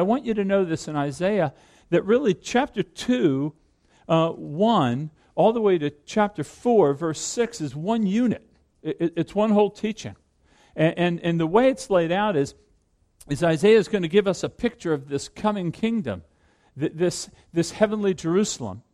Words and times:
I 0.00 0.04
want 0.04 0.24
you 0.24 0.34
to 0.34 0.44
know 0.44 0.64
this 0.64 0.86
in 0.86 0.94
Isaiah 0.94 1.52
that 1.90 2.04
really 2.04 2.32
chapter 2.32 2.84
2, 2.84 3.52
uh, 4.08 4.28
1, 4.28 5.10
all 5.34 5.52
the 5.52 5.60
way 5.60 5.76
to 5.76 5.90
chapter 6.06 6.44
4, 6.44 6.94
verse 6.94 7.20
6 7.20 7.60
is 7.60 7.74
one 7.74 8.06
unit. 8.06 8.48
It, 8.80 8.96
it, 9.00 9.12
it's 9.16 9.34
one 9.34 9.50
whole 9.50 9.72
teaching. 9.72 10.14
And, 10.76 10.96
and, 10.96 11.20
and, 11.24 11.40
the 11.40 11.48
way 11.48 11.68
it's 11.68 11.90
laid 11.90 12.12
out 12.12 12.36
is, 12.36 12.54
is 13.28 13.42
Isaiah 13.42 13.76
is 13.76 13.88
going 13.88 14.02
to 14.02 14.08
give 14.08 14.28
us 14.28 14.44
a 14.44 14.48
picture 14.48 14.92
of 14.92 15.08
this 15.08 15.28
coming 15.28 15.72
kingdom, 15.72 16.22
this, 16.76 17.28
this 17.52 17.72
heavenly 17.72 18.14
Jerusalem. 18.14 18.84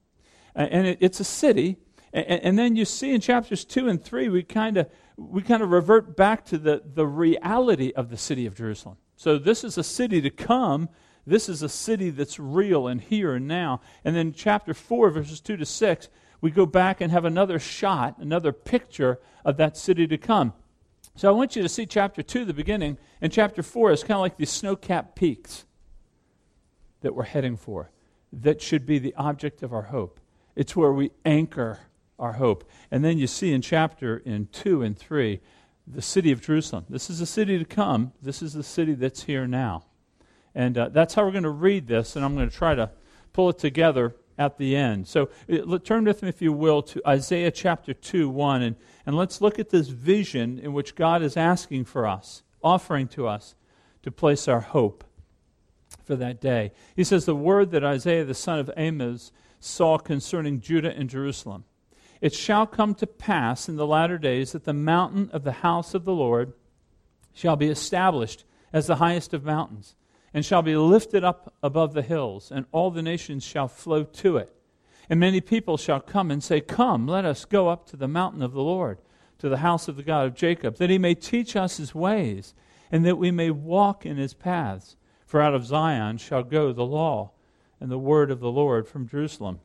And 0.55 0.87
it, 0.87 0.99
it's 1.03 1.21
a 1.21 1.25
city. 1.25 1.77
And, 2.15 2.43
and 2.43 2.59
then 2.59 2.77
you 2.77 2.87
see 2.87 3.13
in 3.13 3.21
chapters 3.21 3.67
2 3.67 3.89
and 3.89 4.03
3, 4.03 4.31
we 4.31 4.43
kind 4.43 4.79
of 4.79 4.89
we 5.19 5.43
kind 5.43 5.63
of 5.63 5.71
revert 5.71 6.17
back 6.17 6.47
to 6.47 6.57
the, 6.57 6.83
the 6.83 7.07
reality 7.07 7.93
of 7.95 8.09
the 8.09 8.17
city 8.17 8.47
of 8.47 8.55
Jerusalem. 8.55 8.97
So 9.17 9.39
this 9.39 9.65
is 9.65 9.79
a 9.79 9.85
city 9.85 10.21
to 10.21 10.31
come. 10.31 10.89
This 11.27 11.49
is 11.49 11.63
a 11.63 11.69
city 11.69 12.11
that's 12.11 12.39
real 12.39 12.87
and 12.87 13.01
here 13.01 13.35
and 13.35 13.49
now. 13.49 13.81
And 14.05 14.15
then 14.15 14.33
chapter 14.33 14.75
4, 14.75 15.11
verses 15.11 15.41
2 15.41 15.57
to 15.57 15.65
6, 15.65 16.09
we 16.41 16.51
go 16.51 16.67
back 16.67 17.01
and 17.01 17.11
have 17.11 17.25
another 17.25 17.59
shot, 17.59 18.19
another 18.19 18.53
picture 18.53 19.21
of 19.45 19.57
that 19.57 19.77
city 19.77 20.07
to 20.07 20.19
come. 20.19 20.53
So 21.17 21.29
I 21.29 21.33
want 21.33 21.55
you 21.57 21.63
to 21.63 21.69
see 21.69 21.87
chapter 21.87 22.23
2, 22.23 22.45
the 22.45 22.53
beginning, 22.53 22.99
and 23.21 23.33
chapter 23.33 23.63
4 23.63 23.93
is 23.93 24.03
kind 24.03 24.17
of 24.17 24.21
like 24.21 24.37
these 24.37 24.51
snow 24.51 24.77
capped 24.77 25.17
peaks 25.17 25.65
that 27.03 27.15
we're 27.15 27.23
heading 27.25 27.57
for, 27.57 27.91
that 28.33 28.61
should 28.61 28.85
be 28.85 28.99
the 28.99 29.15
object 29.15 29.63
of 29.63 29.73
our 29.73 29.83
hope. 29.83 30.19
It's 30.57 30.75
where 30.75 30.93
we 30.93 31.13
anchor 31.25 31.81
our 32.19 32.33
hope. 32.33 32.69
And 32.91 33.05
then 33.05 33.19
you 33.19 33.27
see 33.27 33.53
in 33.53 33.63
chapter 33.63 34.19
in 34.19 34.49
2 34.53 34.83
and 34.83 34.99
3 34.99 35.41
the 35.87 36.03
city 36.03 36.33
of 36.33 36.41
Jerusalem. 36.41 36.87
This 36.89 37.11
is 37.11 37.19
the 37.19 37.27
city 37.27 37.59
to 37.59 37.65
come. 37.65 38.13
This 38.23 38.43
is 38.43 38.53
the 38.53 38.63
city 38.63 38.95
that's 38.95 39.25
here 39.25 39.47
now. 39.47 39.85
And 40.55 40.79
uh, 40.79 40.89
that's 40.89 41.15
how 41.15 41.25
we're 41.25 41.33
going 41.33 41.43
to 41.45 41.51
read 41.51 41.87
this, 41.87 42.17
and 42.17 42.25
I'm 42.25 42.35
going 42.35 42.49
to 42.49 42.57
try 42.57 42.75
to 42.75 42.91
pull 43.33 43.51
it 43.51 43.59
together 43.59 44.15
at 44.39 44.57
the 44.59 44.77
end. 44.77 45.07
So 45.09 45.29
uh, 45.51 45.79
turn 45.79 46.05
with 46.05 46.23
me, 46.23 46.29
if 46.29 46.41
you 46.41 46.53
will, 46.53 46.83
to 46.83 47.03
Isaiah 47.07 47.51
chapter 47.51 47.93
2, 47.93 48.29
1, 48.29 48.63
and, 48.63 48.77
and 49.05 49.17
let's 49.17 49.41
look 49.41 49.59
at 49.59 49.71
this 49.71 49.89
vision 49.89 50.59
in 50.59 50.73
which 50.73 50.95
God 50.95 51.23
is 51.23 51.37
asking 51.37 51.85
for 51.85 52.07
us, 52.07 52.43
offering 52.63 53.09
to 53.09 53.27
us 53.27 53.55
to 54.03 54.11
place 54.11 54.49
our 54.49 54.61
hope 54.61 55.05
for 56.05 56.17
that 56.17 56.41
day. 56.41 56.73
He 56.95 57.05
says, 57.05 57.25
The 57.25 57.35
word 57.35 57.71
that 57.73 57.85
Isaiah 57.85 58.25
the 58.25 58.35
son 58.35 58.59
of 58.59 58.71
Amos 58.77 59.33
saw 59.61 59.99
concerning 59.99 60.61
Judah 60.61 60.95
and 60.95 61.09
Jerusalem. 61.09 61.65
It 62.25 62.33
shall 62.33 62.67
come 62.67 62.95
to 62.95 63.07
pass 63.07 63.69
in 63.69 63.77
the 63.77 63.87
latter 63.87 64.17
days 64.17 64.53
that 64.53 64.65
the 64.65 64.73
mountain 64.73 65.29
of 65.35 65.45
the 65.45 65.53
house 65.53 65.93
of 65.93 66.07
the 66.07 66.15
Lord 66.15 66.55
shall 67.35 67.55
be 67.55 67.69
established 67.69 68.47
as 68.73 68.87
the 68.87 68.97
highest 68.97 69.35
of 69.35 69.45
mountains, 69.45 69.95
and 70.33 70.43
shall 70.43 70.63
be 70.63 70.75
lifted 70.75 71.23
up 71.23 71.53
above 71.63 71.93
the 71.93 72.01
hills, 72.01 72.51
and 72.51 72.65
all 72.73 72.91
the 72.91 73.03
nations 73.03 73.45
shall 73.45 73.69
flow 73.69 74.05
to 74.05 74.39
it. 74.39 74.51
And 75.11 75.21
many 75.21 75.43
people 75.43 75.77
shall 75.77 76.01
come 76.01 76.31
and 76.31 76.43
say, 76.43 76.63
Come, 76.63 77.07
let 77.07 77.27
us 77.27 77.45
go 77.45 77.69
up 77.69 77.85
to 77.91 77.97
the 77.99 78.09
mountain 78.09 78.41
of 78.41 78.55
the 78.55 78.63
Lord, 78.63 79.03
to 79.41 79.51
the 79.51 79.59
house 79.59 79.87
of 79.87 79.97
the 79.97 80.03
God 80.03 80.25
of 80.25 80.35
Jacob, 80.35 80.79
that 80.79 80.89
he 80.89 80.97
may 80.97 81.15
teach 81.15 81.55
us 81.55 81.77
his 81.77 81.95
ways, 81.95 82.55
and 82.91 83.05
that 83.05 83.19
we 83.19 83.33
may 83.33 83.51
walk 83.51 84.07
in 84.07 84.17
his 84.17 84.33
paths. 84.33 84.97
For 85.27 85.43
out 85.43 85.55
of 85.55 85.67
Zion 85.67 86.17
shall 86.17 86.43
go 86.43 86.73
the 86.73 86.87
law 86.87 87.33
and 87.81 87.91
the 87.91 87.99
word 87.99 88.31
of 88.31 88.41
the 88.41 88.51
Lord 88.51 88.89
from 88.89 89.07
Jerusalem. 89.07 89.61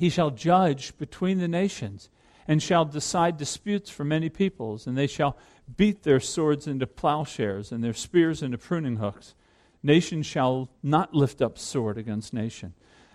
He 0.00 0.08
shall 0.08 0.30
judge 0.30 0.96
between 0.96 1.40
the 1.40 1.46
nations 1.46 2.08
and 2.48 2.62
shall 2.62 2.86
decide 2.86 3.36
disputes 3.36 3.90
for 3.90 4.02
many 4.02 4.30
peoples, 4.30 4.86
and 4.86 4.96
they 4.96 5.06
shall 5.06 5.36
beat 5.76 6.04
their 6.04 6.20
swords 6.20 6.66
into 6.66 6.86
plowshares 6.86 7.70
and 7.70 7.84
their 7.84 7.92
spears 7.92 8.42
into 8.42 8.56
pruning 8.56 8.96
hooks. 8.96 9.34
Nation 9.82 10.22
shall 10.22 10.70
not 10.82 11.12
lift 11.12 11.42
up 11.42 11.58
sword 11.58 11.98
against 11.98 12.32
nation, 12.32 12.72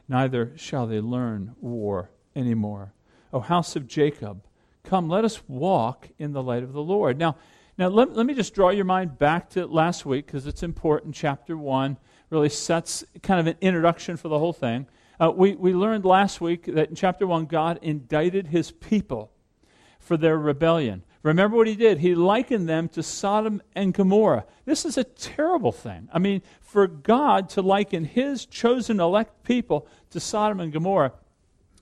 neither 0.08 0.56
shall 0.58 0.86
they 0.86 1.00
learn 1.00 1.56
war 1.60 2.12
any 2.36 2.54
more. 2.54 2.94
O 3.34 3.40
house 3.40 3.76
of 3.76 3.88
Jacob, 3.88 4.44
come, 4.84 5.10
let 5.10 5.26
us 5.26 5.42
walk 5.48 6.10
in 6.20 6.34
the 6.34 6.44
light 6.44 6.62
of 6.62 6.74
the 6.74 6.84
Lord. 6.84 7.18
Now, 7.18 7.36
now 7.80 7.88
let, 7.88 8.14
let 8.14 8.28
me 8.28 8.36
just 8.36 8.54
draw 8.54 8.70
your 8.70 8.86
mind 8.86 9.18
back 9.18 9.50
to 9.50 9.66
last 9.66 10.06
week 10.06 10.28
because 10.28 10.46
it's 10.46 10.62
important. 10.62 11.16
Chapter 11.16 11.58
1 11.58 11.98
really 12.30 12.50
sets 12.50 13.04
kind 13.24 13.40
of 13.40 13.48
an 13.48 13.58
introduction 13.60 14.18
for 14.18 14.28
the 14.28 14.38
whole 14.38 14.54
thing. 14.54 14.86
Uh, 15.20 15.32
we, 15.32 15.56
we 15.56 15.74
learned 15.74 16.06
last 16.06 16.42
week 16.42 16.66
that 16.66 16.90
in 16.90 16.96
chapter 16.96 17.26
1, 17.26 17.46
God 17.46 17.80
indicted 17.82 18.48
his 18.48 18.72
people 18.72 19.32
for 20.00 20.18
their 20.18 20.38
rebellion. 20.38 21.04
Remember 21.24 21.58
what 21.58 21.68
he 21.68 21.76
did? 21.76 22.00
He 22.00 22.14
likened 22.14 22.70
them 22.70 22.88
to 22.90 23.02
Sodom 23.02 23.62
and 23.74 23.94
Gomorrah. 23.94 24.46
This 24.66 24.86
is 24.86 24.98
a 24.98 25.04
terrible 25.04 25.72
thing. 25.72 26.08
I 26.14 26.20
mean, 26.20 26.44
for 26.62 26.86
God 26.86 27.50
to 27.50 27.64
liken 27.64 28.04
his 28.04 28.46
chosen 28.46 29.00
elect 29.00 29.44
people 29.44 29.88
to 30.12 30.20
Sodom 30.20 30.60
and 30.60 30.72
Gomorrah 30.72 31.14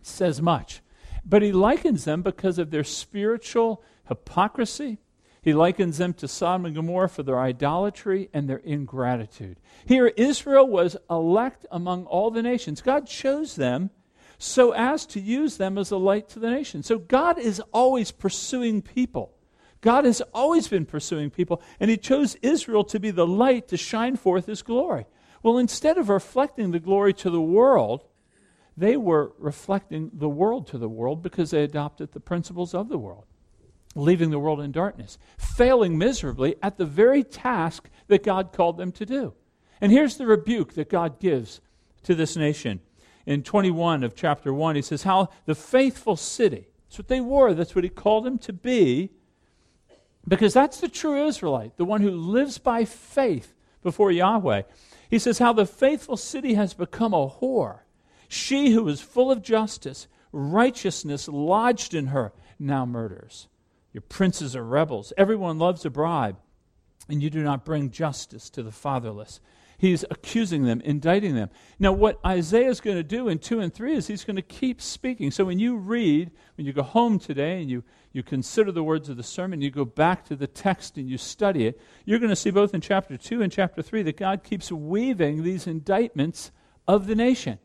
says 0.01 0.41
much. 0.41 0.81
But 1.25 1.41
he 1.41 1.51
likens 1.51 2.05
them 2.05 2.21
because 2.21 2.57
of 2.57 2.71
their 2.71 2.83
spiritual 2.83 3.83
hypocrisy 4.07 4.99
he 5.43 5.53
likens 5.53 5.97
them 5.97 6.13
to 6.13 6.27
Sodom 6.27 6.65
and 6.65 6.73
Gomorrah 6.73 7.09
for 7.09 7.21
their 7.21 7.37
idolatry 7.37 8.29
and 8.33 8.49
their 8.49 8.59
ingratitude. 8.59 9.59
Here, 9.85 10.07
Israel 10.07 10.65
was 10.65 10.95
elect 11.09 11.65
among 11.69 12.05
all 12.05 12.31
the 12.31 12.41
nations. 12.41 12.81
God 12.81 13.07
chose 13.07 13.57
them 13.57 13.89
so 14.37 14.71
as 14.71 15.05
to 15.07 15.19
use 15.19 15.57
them 15.57 15.77
as 15.77 15.91
a 15.91 15.97
light 15.97 16.29
to 16.29 16.39
the 16.39 16.49
nations. 16.49 16.87
So 16.87 16.97
God 16.97 17.37
is 17.37 17.61
always 17.73 18.09
pursuing 18.09 18.81
people. 18.81 19.35
God 19.81 20.05
has 20.05 20.21
always 20.33 20.69
been 20.69 20.85
pursuing 20.85 21.29
people, 21.29 21.61
and 21.77 21.91
He 21.91 21.97
chose 21.97 22.37
Israel 22.41 22.85
to 22.85 22.99
be 23.01 23.11
the 23.11 23.27
light 23.27 23.67
to 23.67 23.75
shine 23.75 24.15
forth 24.15 24.45
His 24.45 24.61
glory. 24.61 25.05
Well, 25.43 25.57
instead 25.57 25.97
of 25.97 26.07
reflecting 26.07 26.71
the 26.71 26.79
glory 26.79 27.13
to 27.15 27.29
the 27.29 27.41
world, 27.41 28.05
they 28.77 28.95
were 28.95 29.33
reflecting 29.37 30.09
the 30.13 30.29
world 30.29 30.67
to 30.67 30.77
the 30.77 30.87
world 30.87 31.21
because 31.21 31.51
they 31.51 31.65
adopted 31.65 32.13
the 32.13 32.21
principles 32.21 32.73
of 32.73 32.87
the 32.87 32.97
world 32.97 33.25
leaving 33.95 34.31
the 34.31 34.39
world 34.39 34.59
in 34.59 34.71
darkness, 34.71 35.17
failing 35.37 35.97
miserably 35.97 36.55
at 36.61 36.77
the 36.77 36.85
very 36.85 37.23
task 37.23 37.89
that 38.07 38.23
God 38.23 38.51
called 38.51 38.77
them 38.77 38.91
to 38.93 39.05
do. 39.05 39.33
And 39.81 39.91
here's 39.91 40.17
the 40.17 40.25
rebuke 40.25 40.73
that 40.73 40.89
God 40.89 41.19
gives 41.19 41.61
to 42.03 42.15
this 42.15 42.35
nation. 42.35 42.79
In 43.25 43.43
21 43.43 44.03
of 44.03 44.15
chapter 44.15 44.53
1, 44.53 44.75
he 44.75 44.81
says, 44.81 45.03
How 45.03 45.29
the 45.45 45.55
faithful 45.55 46.15
city, 46.15 46.67
that's 46.87 46.97
what 46.97 47.07
they 47.07 47.21
were, 47.21 47.53
that's 47.53 47.75
what 47.75 47.83
he 47.83 47.89
called 47.89 48.25
them 48.25 48.37
to 48.39 48.53
be, 48.53 49.11
because 50.27 50.53
that's 50.53 50.79
the 50.79 50.87
true 50.87 51.27
Israelite, 51.27 51.77
the 51.77 51.85
one 51.85 52.01
who 52.01 52.11
lives 52.11 52.57
by 52.57 52.85
faith 52.85 53.53
before 53.81 54.11
Yahweh. 54.11 54.63
He 55.09 55.19
says, 55.19 55.39
How 55.39 55.53
the 55.53 55.65
faithful 55.65 56.17
city 56.17 56.55
has 56.55 56.73
become 56.73 57.13
a 57.13 57.29
whore. 57.29 57.79
She 58.27 58.71
who 58.71 58.87
is 58.87 59.01
full 59.01 59.31
of 59.31 59.43
justice, 59.43 60.07
righteousness 60.31 61.27
lodged 61.27 61.93
in 61.93 62.07
her, 62.07 62.33
now 62.57 62.85
murders. 62.85 63.47
Your 63.93 64.01
princes 64.01 64.55
are 64.55 64.63
rebels. 64.63 65.13
Everyone 65.17 65.59
loves 65.59 65.85
a 65.85 65.89
bribe, 65.89 66.37
and 67.07 67.21
you 67.21 67.29
do 67.29 67.43
not 67.43 67.63
bring 67.63 67.91
justice 67.91 68.49
to 68.51 68.63
the 68.63 68.71
fatherless. 68.71 69.39
He's 69.77 70.05
accusing 70.09 70.63
them, 70.63 70.81
indicting 70.81 71.35
them. 71.35 71.49
Now, 71.77 71.91
what 71.91 72.19
Isaiah 72.25 72.69
is 72.69 72.79
going 72.79 72.95
to 72.95 73.03
do 73.03 73.27
in 73.27 73.39
2 73.39 73.59
and 73.59 73.73
3 73.73 73.95
is 73.95 74.07
he's 74.07 74.23
going 74.23 74.37
to 74.37 74.41
keep 74.41 74.81
speaking. 74.81 75.29
So 75.29 75.45
when 75.45 75.59
you 75.59 75.75
read, 75.75 76.31
when 76.55 76.65
you 76.65 76.73
go 76.73 76.83
home 76.83 77.19
today 77.19 77.59
and 77.61 77.69
you, 77.69 77.83
you 78.13 78.23
consider 78.23 78.71
the 78.71 78.83
words 78.83 79.09
of 79.09 79.17
the 79.17 79.23
sermon, 79.23 79.61
you 79.61 79.69
go 79.71 79.83
back 79.83 80.25
to 80.25 80.35
the 80.35 80.47
text 80.47 80.97
and 80.97 81.09
you 81.09 81.17
study 81.17 81.67
it, 81.67 81.81
you're 82.05 82.19
going 82.19 82.29
to 82.29 82.35
see 82.35 82.49
both 82.51 82.73
in 82.73 82.81
chapter 82.81 83.17
2 83.17 83.41
and 83.41 83.51
chapter 83.51 83.81
3 83.81 84.03
that 84.03 84.17
God 84.17 84.43
keeps 84.43 84.71
weaving 84.71 85.43
these 85.43 85.67
indictments 85.67 86.51
of 86.87 87.05
the 87.05 87.15
nation. 87.15 87.59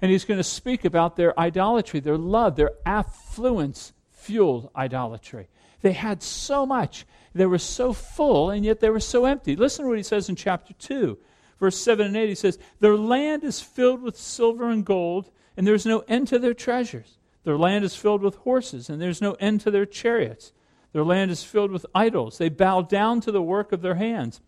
And 0.00 0.10
he's 0.10 0.24
going 0.24 0.38
to 0.38 0.44
speak 0.44 0.84
about 0.84 1.16
their 1.16 1.38
idolatry, 1.38 2.00
their 2.00 2.16
love, 2.16 2.56
their 2.56 2.72
affluence 2.86 3.92
fueled 4.20 4.70
idolatry. 4.76 5.48
They 5.82 5.92
had 5.92 6.22
so 6.22 6.66
much. 6.66 7.06
They 7.34 7.46
were 7.46 7.58
so 7.58 7.92
full, 7.92 8.50
and 8.50 8.64
yet 8.64 8.80
they 8.80 8.90
were 8.90 9.00
so 9.00 9.24
empty. 9.24 9.56
Listen 9.56 9.84
to 9.84 9.88
what 9.88 9.98
he 9.98 10.02
says 10.02 10.28
in 10.28 10.36
chapter 10.36 10.74
2, 10.74 11.18
verse 11.58 11.78
7 11.78 12.06
and 12.06 12.16
8. 12.16 12.28
He 12.28 12.34
says, 12.34 12.58
Their 12.80 12.96
land 12.96 13.44
is 13.44 13.60
filled 13.60 14.02
with 14.02 14.16
silver 14.16 14.68
and 14.68 14.84
gold, 14.84 15.30
and 15.56 15.66
there's 15.66 15.86
no 15.86 16.00
end 16.00 16.28
to 16.28 16.38
their 16.38 16.54
treasures. 16.54 17.18
Their 17.44 17.56
land 17.56 17.84
is 17.84 17.96
filled 17.96 18.22
with 18.22 18.36
horses, 18.36 18.90
and 18.90 19.00
there's 19.00 19.22
no 19.22 19.32
end 19.34 19.62
to 19.62 19.70
their 19.70 19.86
chariots. 19.86 20.52
Their 20.92 21.04
land 21.04 21.30
is 21.30 21.42
filled 21.42 21.70
with 21.70 21.86
idols. 21.94 22.38
They 22.38 22.48
bow 22.48 22.82
down 22.82 23.20
to 23.22 23.32
the 23.32 23.42
work 23.42 23.72
of 23.72 23.80
their 23.80 23.94
hands, 23.94 24.40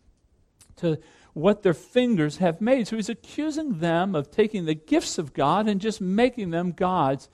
to 0.77 0.99
what 1.33 1.63
their 1.63 1.75
fingers 1.75 2.39
have 2.39 2.61
made. 2.61 2.89
So 2.89 2.97
he's 2.97 3.09
accusing 3.09 3.79
them 3.79 4.15
of 4.15 4.31
taking 4.31 4.67
the 4.67 4.75
gifts 4.75 5.19
of 5.19 5.33
God 5.33 5.69
and 5.69 5.81
just 5.81 6.01
making 6.01 6.51
them 6.51 6.73
gods 6.73 7.31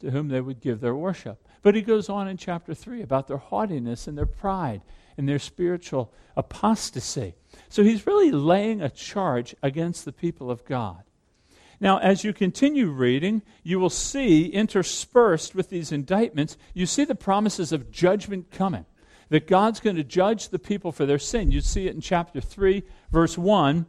to 0.00 0.10
whom 0.10 0.28
they 0.28 0.40
would 0.40 0.60
give 0.60 0.80
their 0.80 0.94
worship. 0.94 1.46
But 1.62 1.74
he 1.74 1.82
goes 1.82 2.08
on 2.08 2.28
in 2.28 2.36
chapter 2.36 2.74
3 2.74 3.02
about 3.02 3.28
their 3.28 3.38
haughtiness 3.38 4.06
and 4.06 4.18
their 4.18 4.26
pride 4.26 4.82
and 5.16 5.28
their 5.28 5.38
spiritual 5.38 6.12
apostasy. 6.36 7.34
So 7.68 7.82
he's 7.82 8.06
really 8.06 8.32
laying 8.32 8.80
a 8.80 8.90
charge 8.90 9.54
against 9.62 10.04
the 10.04 10.12
people 10.12 10.50
of 10.50 10.64
God. 10.64 11.02
Now, 11.80 11.98
as 11.98 12.22
you 12.22 12.32
continue 12.32 12.90
reading, 12.90 13.42
you 13.62 13.80
will 13.80 13.90
see 13.90 14.46
interspersed 14.46 15.54
with 15.54 15.68
these 15.68 15.90
indictments, 15.90 16.56
you 16.74 16.86
see 16.86 17.04
the 17.04 17.14
promises 17.14 17.72
of 17.72 17.90
judgment 17.90 18.50
coming. 18.50 18.86
That 19.30 19.48
God's 19.48 19.80
going 19.80 19.96
to 19.96 20.04
judge 20.04 20.50
the 20.50 20.58
people 20.58 20.92
for 20.92 21.06
their 21.06 21.18
sin. 21.18 21.50
You 21.50 21.60
see 21.60 21.86
it 21.86 21.94
in 21.94 22.00
chapter 22.00 22.40
3, 22.40 22.82
verse 23.10 23.38
1. 23.38 23.86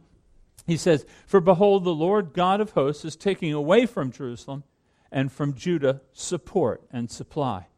He 0.66 0.76
says, 0.76 1.04
For 1.26 1.40
behold, 1.40 1.84
the 1.84 1.94
Lord 1.94 2.32
God 2.32 2.60
of 2.60 2.70
hosts 2.70 3.04
is 3.04 3.14
taking 3.14 3.52
away 3.52 3.84
from 3.84 4.10
Jerusalem 4.10 4.64
and 5.14 5.30
from 5.30 5.54
Judah 5.54 6.00
support 6.12 6.82
and 6.90 7.08
supply, 7.08 7.68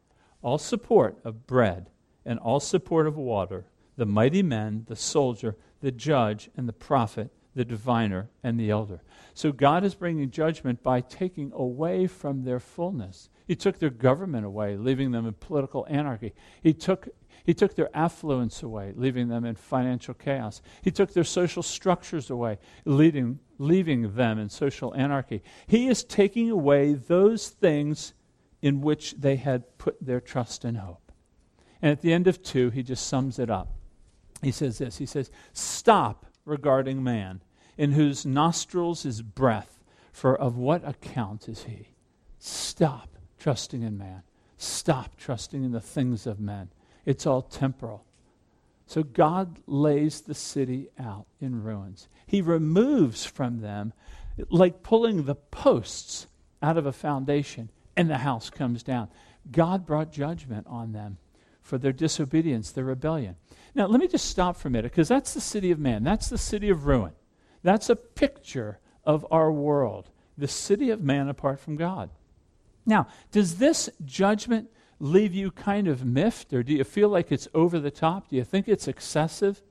all 0.41 0.57
support 0.57 1.19
of 1.23 1.45
bread 1.45 1.91
and 2.25 2.39
all 2.39 2.59
support 2.59 3.05
of 3.05 3.15
water, 3.15 3.67
the 3.95 4.07
mighty 4.07 4.41
men, 4.41 4.85
the 4.87 4.95
soldier, 4.95 5.55
the 5.79 5.91
judge, 5.91 6.49
and 6.57 6.67
the 6.67 6.73
prophet, 6.73 7.29
the 7.53 7.63
diviner, 7.63 8.29
and 8.43 8.59
the 8.59 8.71
elder. 8.71 9.03
So 9.35 9.51
God 9.51 9.83
is 9.83 9.93
bringing 9.93 10.31
judgment 10.31 10.81
by 10.81 10.99
taking 10.99 11.51
away 11.53 12.07
from 12.07 12.43
their 12.43 12.59
fullness. 12.59 13.29
He 13.47 13.55
took 13.55 13.79
their 13.79 13.89
government 13.89 14.45
away, 14.45 14.75
leaving 14.75 15.11
them 15.11 15.25
in 15.25 15.33
political 15.33 15.87
anarchy. 15.89 16.33
He 16.61 16.73
took 16.73 17.07
he 17.45 17.53
took 17.53 17.75
their 17.75 17.89
affluence 17.95 18.61
away, 18.61 18.91
leaving 18.93 19.29
them 19.29 19.45
in 19.45 19.55
financial 19.55 20.13
chaos. 20.13 20.61
He 20.81 20.91
took 20.91 21.13
their 21.13 21.23
social 21.23 21.63
structures 21.63 22.29
away, 22.29 22.57
leading, 22.83 23.39
leaving 23.57 24.15
them 24.15 24.37
in 24.37 24.49
social 24.49 24.93
anarchy. 24.93 25.41
He 25.65 25.87
is 25.87 26.03
taking 26.03 26.51
away 26.51 26.93
those 26.93 27.47
things 27.47 28.13
in 28.61 28.81
which 28.81 29.13
they 29.13 29.37
had 29.37 29.77
put 29.77 29.95
their 30.05 30.19
trust 30.19 30.65
and 30.65 30.79
hope. 30.79 31.13
And 31.81 31.93
at 31.93 32.01
the 32.01 32.11
end 32.11 32.27
of 32.27 32.43
2, 32.43 32.71
he 32.71 32.83
just 32.83 33.07
sums 33.07 33.39
it 33.39 33.49
up. 33.49 33.71
He 34.41 34.51
says 34.51 34.79
this 34.79 34.97
He 34.97 35.05
says, 35.05 35.31
Stop 35.53 36.25
regarding 36.43 37.01
man, 37.01 37.41
in 37.77 37.93
whose 37.93 38.25
nostrils 38.25 39.05
is 39.05 39.21
breath, 39.21 39.79
for 40.11 40.35
of 40.35 40.57
what 40.57 40.85
account 40.85 41.47
is 41.47 41.63
he? 41.63 41.93
Stop 42.39 43.16
trusting 43.47 43.81
in 43.81 43.97
man. 43.97 44.23
Stop 44.57 45.15
trusting 45.15 45.63
in 45.63 45.71
the 45.71 45.79
things 45.79 46.27
of 46.27 46.37
men. 46.37 46.67
It's 47.05 47.25
all 47.25 47.41
temporal. 47.41 48.03
So 48.87 49.03
God 49.03 49.59
lays 49.65 50.19
the 50.19 50.33
city 50.33 50.89
out 50.99 51.27
in 51.39 51.63
ruins. 51.63 52.09
He 52.25 52.41
removes 52.41 53.25
from 53.25 53.61
them, 53.61 53.93
like 54.49 54.83
pulling 54.83 55.23
the 55.23 55.35
posts 55.35 56.27
out 56.61 56.75
of 56.77 56.85
a 56.85 56.91
foundation, 56.91 57.69
and 57.95 58.09
the 58.09 58.17
house 58.17 58.49
comes 58.49 58.83
down. 58.83 59.07
God 59.49 59.85
brought 59.85 60.11
judgment 60.11 60.67
on 60.67 60.91
them 60.91 61.17
for 61.61 61.77
their 61.77 61.93
disobedience, 61.93 62.71
their 62.71 62.83
rebellion. 62.83 63.37
Now, 63.73 63.85
let 63.87 64.01
me 64.01 64.09
just 64.09 64.29
stop 64.29 64.57
for 64.57 64.67
a 64.67 64.71
minute, 64.71 64.91
because 64.91 65.07
that's 65.07 65.33
the 65.33 65.39
city 65.39 65.71
of 65.71 65.79
man. 65.79 66.03
That's 66.03 66.27
the 66.27 66.37
city 66.37 66.67
of 66.69 66.85
ruin. 66.85 67.13
That's 67.63 67.89
a 67.89 67.95
picture 67.95 68.79
of 69.05 69.25
our 69.31 69.49
world, 69.53 70.09
the 70.37 70.49
city 70.49 70.89
of 70.89 71.01
man 71.01 71.29
apart 71.29 71.61
from 71.61 71.77
God. 71.77 72.09
Now, 72.87 73.07
does 73.31 73.57
this 73.57 73.89
judgment 74.05 74.69
leave 74.99 75.35
you 75.35 75.51
kind 75.51 75.87
of 75.87 76.05
miffed, 76.05 76.53
or 76.53 76.63
do 76.63 76.73
you 76.73 76.83
feel 76.83 77.09
like 77.09 77.31
it's 77.31 77.47
over 77.53 77.79
the 77.79 77.91
top? 77.91 78.29
Do 78.29 78.37
you 78.37 78.43
think 78.43 78.67
it's 78.67 78.87
excessive? 78.87 79.61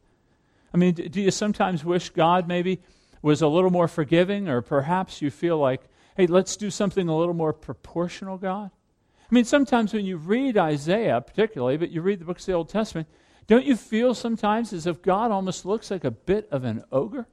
I 0.73 0.77
mean, 0.77 0.95
do 0.95 1.21
you 1.21 1.31
sometimes 1.31 1.85
wish 1.85 2.11
God 2.11 2.47
maybe 2.47 2.81
was 3.23 3.43
a 3.43 3.49
little 3.49 3.71
more 3.71 3.89
forgiving, 3.89 4.49
or 4.49 4.61
perhaps 4.61 5.23
you 5.23 5.31
feel 5.31 5.59
like, 5.59 5.81
hey, 6.17 6.27
let's 6.27 6.57
do 6.57 6.71
something 6.71 7.09
a 7.09 7.17
little 7.17 7.35
more 7.35 7.55
proportional, 7.55 8.37
God? 8.37 8.71
I 9.19 9.35
mean, 9.35 9.45
sometimes 9.45 9.93
when 9.93 10.05
you 10.05 10.19
read 10.19 10.57
Isaiah, 10.57 11.21
particularly, 11.21 11.79
but 11.79 11.91
you 11.91 12.03
read 12.03 12.21
the 12.21 12.25
books 12.27 12.43
of 12.43 12.47
the 12.47 12.53
Old 12.53 12.69
Testament, 12.69 13.09
don't 13.47 13.65
you 13.65 13.77
feel 13.77 14.15
sometimes 14.15 14.73
as 14.73 14.87
if 14.87 15.03
God 15.03 15.31
almost 15.31 15.65
looks 15.65 15.91
like 15.91 16.05
a 16.05 16.11
bit 16.11 16.49
of 16.51 16.65
an 16.65 16.85
ogre? 16.93 17.27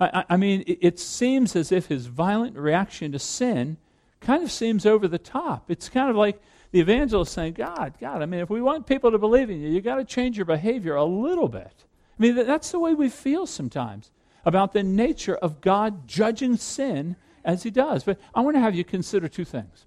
I, 0.00 0.24
I 0.30 0.36
mean, 0.36 0.62
it, 0.66 0.78
it 0.80 0.98
seems 1.00 1.56
as 1.56 1.72
if 1.72 1.86
his 1.86 2.06
violent 2.06 2.56
reaction 2.56 3.12
to 3.12 3.18
sin 3.18 3.78
kind 4.20 4.42
of 4.42 4.50
seems 4.50 4.86
over 4.86 5.08
the 5.08 5.18
top. 5.18 5.70
It's 5.70 5.88
kind 5.88 6.10
of 6.10 6.16
like 6.16 6.40
the 6.70 6.80
evangelist 6.80 7.32
saying, 7.32 7.54
God, 7.54 7.94
God, 8.00 8.22
I 8.22 8.26
mean, 8.26 8.40
if 8.40 8.50
we 8.50 8.60
want 8.60 8.86
people 8.86 9.10
to 9.10 9.18
believe 9.18 9.50
in 9.50 9.60
you, 9.60 9.68
you 9.68 9.80
got 9.80 9.96
to 9.96 10.04
change 10.04 10.36
your 10.36 10.46
behavior 10.46 10.94
a 10.94 11.04
little 11.04 11.48
bit. 11.48 11.84
I 12.18 12.22
mean, 12.22 12.34
that's 12.34 12.70
the 12.70 12.78
way 12.78 12.94
we 12.94 13.08
feel 13.08 13.46
sometimes 13.46 14.10
about 14.44 14.72
the 14.72 14.82
nature 14.82 15.36
of 15.36 15.60
God 15.60 16.06
judging 16.06 16.56
sin 16.56 17.16
as 17.44 17.62
he 17.62 17.70
does. 17.70 18.04
But 18.04 18.20
I 18.34 18.40
want 18.40 18.56
to 18.56 18.60
have 18.60 18.74
you 18.74 18.84
consider 18.84 19.28
two 19.28 19.44
things. 19.44 19.86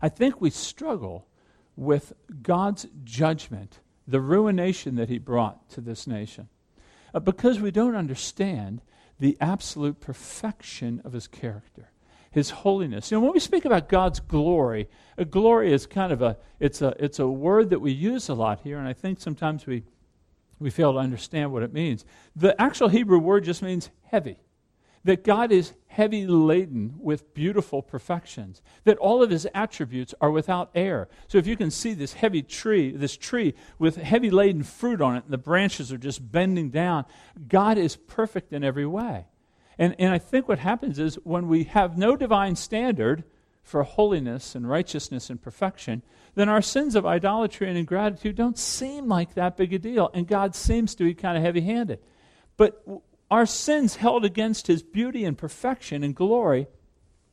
I 0.00 0.08
think 0.08 0.40
we 0.40 0.50
struggle 0.50 1.26
with 1.76 2.12
God's 2.42 2.86
judgment, 3.04 3.80
the 4.06 4.20
ruination 4.20 4.96
that 4.96 5.08
he 5.08 5.18
brought 5.18 5.68
to 5.70 5.80
this 5.80 6.06
nation, 6.06 6.48
uh, 7.14 7.20
because 7.20 7.60
we 7.60 7.70
don't 7.70 7.96
understand 7.96 8.80
the 9.18 9.36
absolute 9.40 10.00
perfection 10.00 11.02
of 11.04 11.12
his 11.12 11.26
character 11.26 11.89
his 12.30 12.50
holiness. 12.50 13.10
You 13.10 13.18
know, 13.18 13.24
when 13.24 13.32
we 13.32 13.40
speak 13.40 13.64
about 13.64 13.88
God's 13.88 14.20
glory, 14.20 14.88
a 15.18 15.24
glory 15.24 15.72
is 15.72 15.86
kind 15.86 16.12
of 16.12 16.22
a 16.22 16.36
it's 16.58 16.80
a 16.80 16.94
it's 16.98 17.18
a 17.18 17.26
word 17.26 17.70
that 17.70 17.80
we 17.80 17.92
use 17.92 18.28
a 18.28 18.34
lot 18.34 18.60
here, 18.60 18.78
and 18.78 18.86
I 18.86 18.92
think 18.92 19.20
sometimes 19.20 19.66
we 19.66 19.82
we 20.58 20.70
fail 20.70 20.92
to 20.92 20.98
understand 20.98 21.52
what 21.52 21.62
it 21.62 21.72
means. 21.72 22.04
The 22.36 22.60
actual 22.60 22.88
Hebrew 22.88 23.18
word 23.18 23.44
just 23.44 23.62
means 23.62 23.90
heavy. 24.04 24.38
That 25.02 25.24
God 25.24 25.50
is 25.50 25.72
heavy 25.86 26.26
laden 26.26 26.94
with 26.98 27.32
beautiful 27.32 27.80
perfections. 27.80 28.60
That 28.84 28.98
all 28.98 29.22
of 29.22 29.30
his 29.30 29.48
attributes 29.54 30.14
are 30.20 30.30
without 30.30 30.70
error. 30.74 31.08
So 31.26 31.38
if 31.38 31.46
you 31.46 31.56
can 31.56 31.70
see 31.70 31.94
this 31.94 32.12
heavy 32.12 32.42
tree, 32.42 32.94
this 32.94 33.16
tree 33.16 33.54
with 33.78 33.96
heavy 33.96 34.30
laden 34.30 34.62
fruit 34.62 35.00
on 35.00 35.16
it, 35.16 35.24
and 35.24 35.32
the 35.32 35.38
branches 35.38 35.90
are 35.90 35.98
just 35.98 36.30
bending 36.30 36.68
down, 36.68 37.06
God 37.48 37.78
is 37.78 37.96
perfect 37.96 38.52
in 38.52 38.62
every 38.62 38.84
way. 38.84 39.24
And, 39.80 39.96
and 39.98 40.12
I 40.12 40.18
think 40.18 40.46
what 40.46 40.58
happens 40.58 40.98
is 40.98 41.14
when 41.24 41.48
we 41.48 41.64
have 41.64 41.96
no 41.96 42.14
divine 42.14 42.54
standard 42.54 43.24
for 43.62 43.82
holiness 43.82 44.54
and 44.54 44.68
righteousness 44.68 45.30
and 45.30 45.40
perfection, 45.40 46.02
then 46.34 46.50
our 46.50 46.60
sins 46.60 46.94
of 46.94 47.06
idolatry 47.06 47.66
and 47.66 47.78
ingratitude 47.78 48.36
don't 48.36 48.58
seem 48.58 49.08
like 49.08 49.32
that 49.34 49.56
big 49.56 49.72
a 49.72 49.78
deal. 49.78 50.10
And 50.12 50.28
God 50.28 50.54
seems 50.54 50.94
to 50.96 51.04
be 51.04 51.14
kind 51.14 51.38
of 51.38 51.42
heavy 51.42 51.62
handed. 51.62 51.98
But 52.58 52.84
our 53.30 53.46
sins 53.46 53.96
held 53.96 54.26
against 54.26 54.66
his 54.66 54.82
beauty 54.82 55.24
and 55.24 55.38
perfection 55.38 56.04
and 56.04 56.14
glory, 56.14 56.66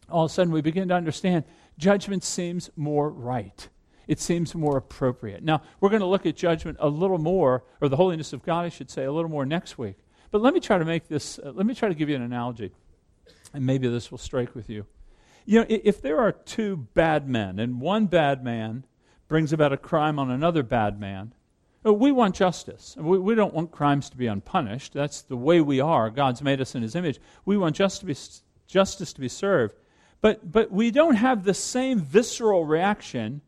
all 0.09 0.23
of 0.23 0.31
a 0.31 0.33
sudden 0.33 0.53
we 0.53 0.61
begin 0.61 0.87
to 0.87 0.93
understand 0.93 1.43
judgment 1.77 2.23
seems 2.23 2.69
more 2.77 3.09
right. 3.09 3.67
It 4.07 4.21
seems 4.21 4.55
more 4.55 4.77
appropriate. 4.77 5.43
Now, 5.43 5.63
we're 5.81 5.89
going 5.89 5.99
to 5.99 6.07
look 6.07 6.25
at 6.25 6.37
judgment 6.37 6.77
a 6.79 6.87
little 6.87 7.17
more, 7.17 7.65
or 7.81 7.89
the 7.89 7.97
holiness 7.97 8.31
of 8.31 8.41
God, 8.41 8.63
I 8.63 8.69
should 8.69 8.89
say, 8.89 9.03
a 9.03 9.11
little 9.11 9.29
more 9.29 9.45
next 9.45 9.77
week. 9.77 9.97
But 10.31 10.41
let 10.41 10.53
me 10.53 10.59
try 10.59 10.77
to 10.77 10.85
make 10.85 11.07
this, 11.07 11.39
uh, 11.39 11.51
let 11.53 11.65
me 11.65 11.73
try 11.73 11.89
to 11.89 11.95
give 11.95 12.09
you 12.09 12.15
an 12.15 12.21
analogy, 12.21 12.71
and 13.53 13.65
maybe 13.65 13.87
this 13.87 14.11
will 14.11 14.17
strike 14.17 14.55
with 14.55 14.69
you. 14.69 14.85
You 15.45 15.61
know, 15.61 15.65
if 15.69 16.01
there 16.01 16.19
are 16.19 16.33
two 16.33 16.87
bad 16.93 17.27
men, 17.29 17.59
and 17.59 17.79
one 17.79 18.07
bad 18.07 18.43
man 18.43 18.83
brings 19.27 19.53
about 19.53 19.71
a 19.71 19.77
crime 19.77 20.19
on 20.19 20.29
another 20.29 20.63
bad 20.63 20.99
man, 20.99 21.33
uh, 21.85 21.93
we 21.93 22.11
want 22.11 22.35
justice. 22.35 22.95
We, 22.97 23.17
we 23.17 23.35
don't 23.35 23.53
want 23.53 23.71
crimes 23.71 24.09
to 24.09 24.17
be 24.17 24.27
unpunished. 24.27 24.93
That's 24.93 25.21
the 25.21 25.37
way 25.37 25.61
we 25.61 25.79
are. 25.79 26.09
God's 26.09 26.41
made 26.41 26.59
us 26.59 26.75
in 26.75 26.81
His 26.81 26.95
image. 26.95 27.19
We 27.45 27.57
want 27.57 27.77
just 27.77 28.01
to 28.01 28.05
be, 28.05 28.15
justice 28.67 29.13
to 29.13 29.21
be 29.21 29.29
served. 29.29 29.75
But, 30.19 30.51
but 30.51 30.71
we 30.71 30.91
don't 30.91 31.15
have 31.15 31.43
the 31.43 31.53
same 31.53 32.01
visceral 32.01 32.65
reaction 32.65 33.41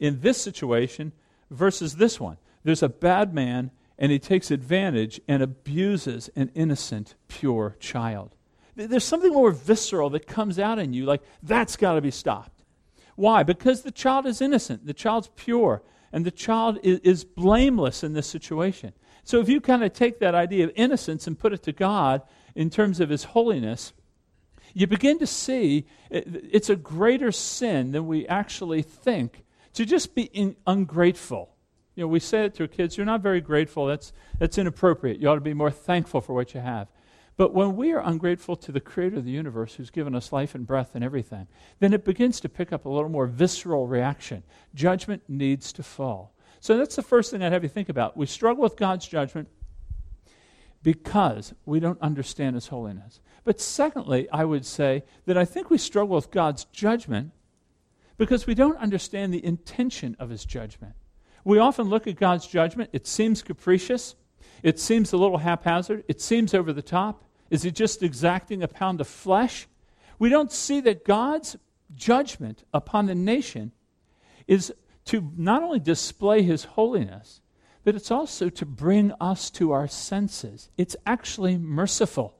in 0.00 0.20
this 0.20 0.40
situation 0.40 1.12
versus 1.50 1.96
this 1.96 2.18
one. 2.18 2.38
There's 2.64 2.82
a 2.82 2.88
bad 2.88 3.34
man 3.34 3.70
and 3.98 4.10
he 4.10 4.18
takes 4.18 4.50
advantage 4.50 5.20
and 5.28 5.42
abuses 5.42 6.30
an 6.34 6.50
innocent, 6.54 7.14
pure 7.28 7.76
child. 7.78 8.34
There's 8.76 9.04
something 9.04 9.32
more 9.32 9.52
visceral 9.52 10.10
that 10.10 10.26
comes 10.26 10.58
out 10.58 10.78
in 10.78 10.92
you, 10.92 11.04
like, 11.04 11.22
that's 11.42 11.76
got 11.76 11.94
to 11.94 12.00
be 12.00 12.10
stopped. 12.10 12.64
Why? 13.14 13.44
Because 13.44 13.82
the 13.82 13.92
child 13.92 14.26
is 14.26 14.40
innocent, 14.40 14.86
the 14.86 14.94
child's 14.94 15.30
pure, 15.36 15.82
and 16.12 16.26
the 16.26 16.32
child 16.32 16.78
is, 16.82 16.98
is 17.00 17.24
blameless 17.24 18.02
in 18.02 18.12
this 18.12 18.26
situation. 18.26 18.92
So 19.22 19.40
if 19.40 19.48
you 19.48 19.60
kind 19.60 19.84
of 19.84 19.92
take 19.92 20.18
that 20.18 20.34
idea 20.34 20.64
of 20.64 20.72
innocence 20.74 21.26
and 21.26 21.38
put 21.38 21.52
it 21.52 21.62
to 21.62 21.72
God 21.72 22.22
in 22.54 22.70
terms 22.70 23.00
of 23.00 23.10
his 23.10 23.24
holiness, 23.24 23.92
you 24.74 24.86
begin 24.88 25.18
to 25.20 25.26
see 25.26 25.86
eh, 26.10 26.22
it's 26.26 26.68
a 26.68 26.76
greater 26.76 27.30
sin 27.30 27.92
than 27.92 28.06
we 28.06 28.26
actually 28.26 28.82
think 28.82 29.44
to 29.74 29.84
just 29.84 30.14
be 30.14 30.24
in, 30.24 30.56
ungrateful 30.66 31.53
you 31.94 32.02
know, 32.02 32.08
we 32.08 32.20
say 32.20 32.44
it 32.44 32.54
to 32.54 32.64
our 32.64 32.68
kids, 32.68 32.96
you're 32.96 33.06
not 33.06 33.20
very 33.20 33.40
grateful. 33.40 33.86
That's, 33.86 34.12
that's 34.38 34.58
inappropriate. 34.58 35.20
You 35.20 35.28
ought 35.28 35.36
to 35.36 35.40
be 35.40 35.54
more 35.54 35.70
thankful 35.70 36.20
for 36.20 36.32
what 36.32 36.54
you 36.54 36.60
have. 36.60 36.88
But 37.36 37.52
when 37.52 37.76
we 37.76 37.92
are 37.92 38.00
ungrateful 38.00 38.56
to 38.56 38.72
the 38.72 38.80
creator 38.80 39.16
of 39.16 39.24
the 39.24 39.30
universe 39.30 39.74
who's 39.74 39.90
given 39.90 40.14
us 40.14 40.32
life 40.32 40.54
and 40.54 40.66
breath 40.66 40.94
and 40.94 41.02
everything, 41.02 41.48
then 41.80 41.92
it 41.92 42.04
begins 42.04 42.40
to 42.40 42.48
pick 42.48 42.72
up 42.72 42.84
a 42.84 42.88
little 42.88 43.08
more 43.08 43.26
visceral 43.26 43.86
reaction. 43.86 44.44
Judgment 44.74 45.22
needs 45.28 45.72
to 45.72 45.82
fall. 45.82 46.32
So 46.60 46.76
that's 46.76 46.96
the 46.96 47.02
first 47.02 47.30
thing 47.30 47.42
I'd 47.42 47.52
have 47.52 47.64
you 47.64 47.68
think 47.68 47.88
about. 47.88 48.16
We 48.16 48.26
struggle 48.26 48.62
with 48.62 48.76
God's 48.76 49.06
judgment 49.06 49.48
because 50.82 51.54
we 51.66 51.80
don't 51.80 52.00
understand 52.00 52.54
his 52.54 52.68
holiness. 52.68 53.20
But 53.42 53.60
secondly, 53.60 54.28
I 54.30 54.44
would 54.44 54.64
say 54.64 55.02
that 55.26 55.36
I 55.36 55.44
think 55.44 55.70
we 55.70 55.78
struggle 55.78 56.14
with 56.14 56.30
God's 56.30 56.64
judgment 56.66 57.32
because 58.16 58.46
we 58.46 58.54
don't 58.54 58.78
understand 58.78 59.34
the 59.34 59.44
intention 59.44 60.16
of 60.18 60.30
his 60.30 60.44
judgment. 60.44 60.94
We 61.44 61.58
often 61.58 61.88
look 61.88 62.06
at 62.06 62.16
God's 62.16 62.46
judgment, 62.46 62.90
it 62.92 63.06
seems 63.06 63.42
capricious, 63.42 64.14
it 64.62 64.80
seems 64.80 65.12
a 65.12 65.18
little 65.18 65.38
haphazard, 65.38 66.04
it 66.08 66.20
seems 66.20 66.54
over 66.54 66.72
the 66.72 66.82
top. 66.82 67.24
Is 67.50 67.62
he 67.62 67.70
just 67.70 68.02
exacting 68.02 68.62
a 68.62 68.68
pound 68.68 69.00
of 69.00 69.06
flesh? 69.06 69.68
We 70.18 70.30
don't 70.30 70.50
see 70.50 70.80
that 70.80 71.04
God's 71.04 71.56
judgment 71.94 72.64
upon 72.72 73.06
the 73.06 73.14
nation 73.14 73.72
is 74.46 74.72
to 75.04 75.30
not 75.36 75.62
only 75.62 75.80
display 75.80 76.42
his 76.42 76.64
holiness, 76.64 77.42
but 77.84 77.94
it's 77.94 78.10
also 78.10 78.48
to 78.48 78.64
bring 78.64 79.12
us 79.20 79.50
to 79.50 79.72
our 79.72 79.86
senses. 79.86 80.70
It's 80.78 80.96
actually 81.04 81.58
merciful. 81.58 82.34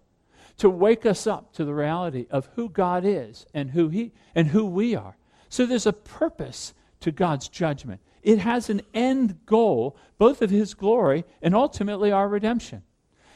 to 0.58 0.70
wake 0.70 1.04
us 1.04 1.26
up 1.26 1.52
to 1.54 1.64
the 1.64 1.74
reality 1.74 2.26
of 2.30 2.48
who 2.54 2.68
God 2.68 3.04
is 3.04 3.46
and 3.52 3.70
who 3.70 3.88
He 3.88 4.12
and 4.34 4.48
who 4.48 4.64
we 4.64 4.94
are. 4.94 5.16
So 5.48 5.66
there's 5.66 5.86
a 5.86 5.92
purpose 5.92 6.74
to 7.04 7.12
God's 7.12 7.48
judgment. 7.48 8.00
It 8.22 8.38
has 8.38 8.70
an 8.70 8.80
end 8.94 9.38
goal, 9.46 9.96
both 10.18 10.42
of 10.42 10.50
His 10.50 10.74
glory 10.74 11.24
and 11.42 11.54
ultimately 11.54 12.10
our 12.10 12.28
redemption. 12.28 12.82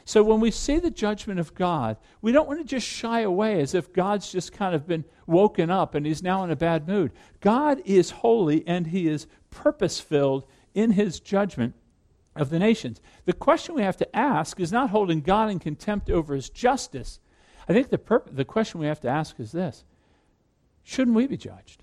So 0.07 0.23
when 0.23 0.41
we 0.41 0.51
see 0.51 0.79
the 0.79 0.91
judgment 0.91 1.39
of 1.39 1.55
God, 1.55 1.99
we 2.23 2.33
don't 2.33 2.49
want 2.49 2.61
to 2.61 2.65
just 2.65 2.87
shy 2.87 3.21
away 3.21 3.61
as 3.61 3.75
if 3.75 3.93
God's 3.93 4.33
just 4.33 4.53
kind 4.53 4.75
of 4.75 4.87
been 4.87 5.05
woken 5.27 5.71
up 5.71 5.95
and 5.95 6.07
he's 6.07 6.23
now 6.23 6.43
in 6.45 6.51
a 6.51 6.57
bad 6.57 6.89
mood. 6.89 7.13
God 7.41 7.83
is 7.85 8.11
holy 8.11 8.67
and 8.67 8.87
he 8.87 9.07
is 9.07 9.27
purpose 9.51 10.01
filled 10.01 10.47
in 10.73 10.93
his 10.93 11.21
judgment 11.21 11.75
of 12.35 12.49
the 12.49 12.59
nations. 12.59 13.03
The 13.27 13.35
question 13.35 13.75
we 13.75 13.83
have 13.83 13.99
to 13.99 14.17
ask 14.17 14.59
is 14.59 14.73
not 14.73 14.89
holding 14.89 15.21
God 15.21 15.51
in 15.51 15.59
contempt 15.59 16.09
over 16.09 16.35
his 16.35 16.49
justice. 16.49 17.21
I 17.69 17.75
think 17.75 17.91
the, 17.91 17.99
purpose, 17.99 18.33
the 18.35 18.47
question 18.47 18.81
we 18.81 18.87
have 18.87 19.01
to 19.01 19.09
ask 19.09 19.39
is 19.39 19.53
this 19.53 19.85
Shouldn't 20.85 21.19
we 21.19 21.27
be 21.27 21.37
judged? 21.37 21.83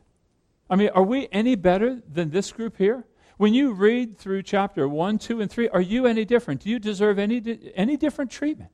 I 0.70 0.76
mean, 0.76 0.90
are 0.90 1.04
we 1.04 1.28
any 1.32 1.56
better 1.56 2.02
than 2.12 2.32
this 2.32 2.52
group 2.52 2.78
here? 2.78 3.06
When 3.38 3.54
you 3.54 3.74
read 3.74 4.18
through 4.18 4.44
chapter 4.44 4.88
1, 4.88 5.20
2, 5.20 5.42
and 5.42 5.52
3, 5.52 5.70
are 5.70 5.82
you 5.82 6.06
any 6.06 6.26
different? 6.26 6.62
Do 6.62 6.70
you 6.70 6.80
deserve 6.80 7.20
any, 7.20 7.72
any 7.76 7.98
different 7.98 8.32
treatment? 8.32 8.72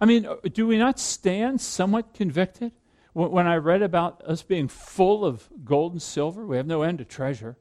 I 0.00 0.04
mean, 0.04 0.26
uh, 0.26 0.36
do 0.52 0.66
we 0.66 0.76
not 0.76 0.98
stand 0.98 1.60
somewhat 1.60 2.12
convicted? 2.12 2.72
When 3.14 3.46
I 3.46 3.56
read 3.56 3.82
about 3.82 4.22
us 4.22 4.42
being 4.42 4.68
full 4.68 5.24
of 5.24 5.48
gold 5.64 5.92
and 5.92 6.02
silver, 6.02 6.46
we 6.46 6.56
have 6.56 6.66
no 6.66 6.82
end 6.82 7.00
of 7.00 7.08
treasure. 7.08 7.56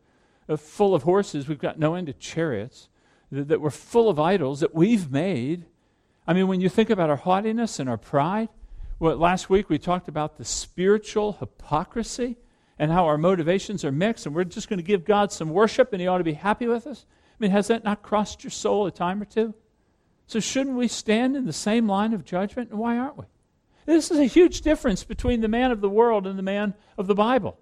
Uh, 0.47 0.55
full 0.55 0.95
of 0.95 1.03
horses, 1.03 1.47
we've 1.47 1.59
got 1.59 1.77
no 1.77 1.93
end 1.93 2.09
of 2.09 2.17
chariots. 2.19 2.87
That 3.31 3.61
we're 3.61 3.69
full 3.69 4.09
of 4.09 4.19
idols 4.19 4.61
that 4.61 4.73
we've 4.73 5.11
made. 5.11 5.65
I 6.25 6.33
mean, 6.33 6.47
when 6.47 6.61
you 6.61 6.69
think 6.69 6.89
about 6.89 7.09
our 7.09 7.17
haughtiness 7.17 7.79
and 7.79 7.89
our 7.89 7.97
pride, 7.97 8.49
last 8.99 9.49
week 9.49 9.69
we 9.69 9.77
talked 9.77 10.07
about 10.07 10.37
the 10.37 10.45
spiritual 10.45 11.33
hypocrisy 11.33 12.37
and 12.81 12.91
how 12.91 13.05
our 13.05 13.17
motivations 13.19 13.85
are 13.85 13.91
mixed, 13.91 14.25
and 14.25 14.33
we're 14.33 14.43
just 14.43 14.67
going 14.67 14.79
to 14.79 14.83
give 14.83 15.05
God 15.05 15.31
some 15.31 15.51
worship 15.51 15.93
and 15.93 16.01
He 16.01 16.07
ought 16.07 16.17
to 16.17 16.23
be 16.23 16.33
happy 16.33 16.65
with 16.65 16.87
us? 16.87 17.05
I 17.07 17.35
mean, 17.37 17.51
has 17.51 17.67
that 17.67 17.83
not 17.83 18.01
crossed 18.01 18.43
your 18.43 18.49
soul 18.49 18.87
a 18.87 18.91
time 18.91 19.21
or 19.21 19.25
two? 19.25 19.53
So, 20.25 20.39
shouldn't 20.39 20.75
we 20.75 20.87
stand 20.87 21.35
in 21.35 21.45
the 21.45 21.53
same 21.53 21.87
line 21.87 22.11
of 22.11 22.25
judgment? 22.25 22.71
And 22.71 22.79
why 22.79 22.97
aren't 22.97 23.19
we? 23.19 23.25
This 23.85 24.09
is 24.09 24.17
a 24.17 24.25
huge 24.25 24.61
difference 24.61 25.03
between 25.03 25.41
the 25.41 25.47
man 25.47 25.69
of 25.69 25.79
the 25.79 25.89
world 25.89 26.25
and 26.25 26.39
the 26.39 26.43
man 26.43 26.73
of 26.97 27.05
the 27.05 27.13
Bible. 27.13 27.59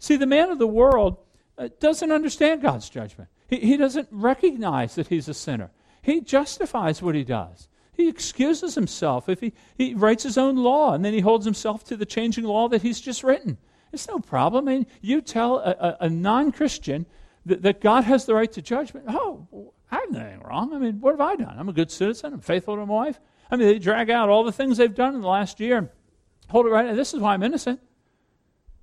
See, 0.00 0.16
the 0.16 0.26
man 0.26 0.50
of 0.50 0.58
the 0.58 0.66
world 0.66 1.18
uh, 1.56 1.68
doesn't 1.78 2.10
understand 2.10 2.60
God's 2.60 2.90
judgment, 2.90 3.30
he, 3.46 3.60
he 3.60 3.76
doesn't 3.76 4.08
recognize 4.10 4.96
that 4.96 5.06
he's 5.06 5.28
a 5.28 5.34
sinner. 5.34 5.70
He 6.02 6.22
justifies 6.22 7.00
what 7.00 7.14
he 7.14 7.22
does. 7.22 7.68
He 7.92 8.08
excuses 8.08 8.74
himself 8.74 9.28
if 9.28 9.38
he, 9.38 9.52
he 9.78 9.94
writes 9.94 10.24
his 10.24 10.38
own 10.38 10.56
law 10.56 10.94
and 10.94 11.04
then 11.04 11.12
he 11.12 11.20
holds 11.20 11.44
himself 11.44 11.84
to 11.84 11.96
the 11.96 12.06
changing 12.06 12.44
law 12.44 12.68
that 12.68 12.82
he's 12.82 13.00
just 13.00 13.22
written. 13.22 13.58
It's 13.92 14.08
no 14.08 14.18
problem. 14.18 14.68
I 14.68 14.72
mean, 14.72 14.86
you 15.00 15.20
tell 15.20 15.58
a, 15.58 15.70
a, 15.70 15.96
a 16.02 16.10
non 16.10 16.52
Christian 16.52 17.06
that, 17.46 17.62
that, 17.62 17.80
God 17.80 18.04
has 18.04 18.26
the 18.26 18.34
right 18.34 18.50
to 18.52 18.62
judgment. 18.62 19.06
Oh, 19.08 19.72
I 19.90 19.96
have 19.96 20.10
nothing 20.10 20.40
wrong. 20.40 20.72
I 20.72 20.78
mean, 20.78 21.00
what 21.00 21.12
have 21.12 21.20
I 21.20 21.36
done? 21.36 21.56
I'm 21.58 21.68
a 21.68 21.72
good 21.72 21.90
citizen. 21.90 22.34
I'm 22.34 22.40
faithful 22.40 22.76
to 22.76 22.86
my 22.86 22.92
wife. 22.92 23.20
I 23.50 23.56
mean, 23.56 23.66
they 23.66 23.78
drag 23.78 24.10
out 24.10 24.28
all 24.28 24.44
the 24.44 24.52
things 24.52 24.76
they've 24.76 24.94
done 24.94 25.14
in 25.14 25.20
the 25.20 25.28
last 25.28 25.58
year 25.58 25.78
and 25.78 25.88
hold 26.48 26.66
it 26.66 26.70
right. 26.70 26.94
This 26.94 27.14
is 27.14 27.20
why 27.20 27.34
I'm 27.34 27.42
innocent. 27.42 27.80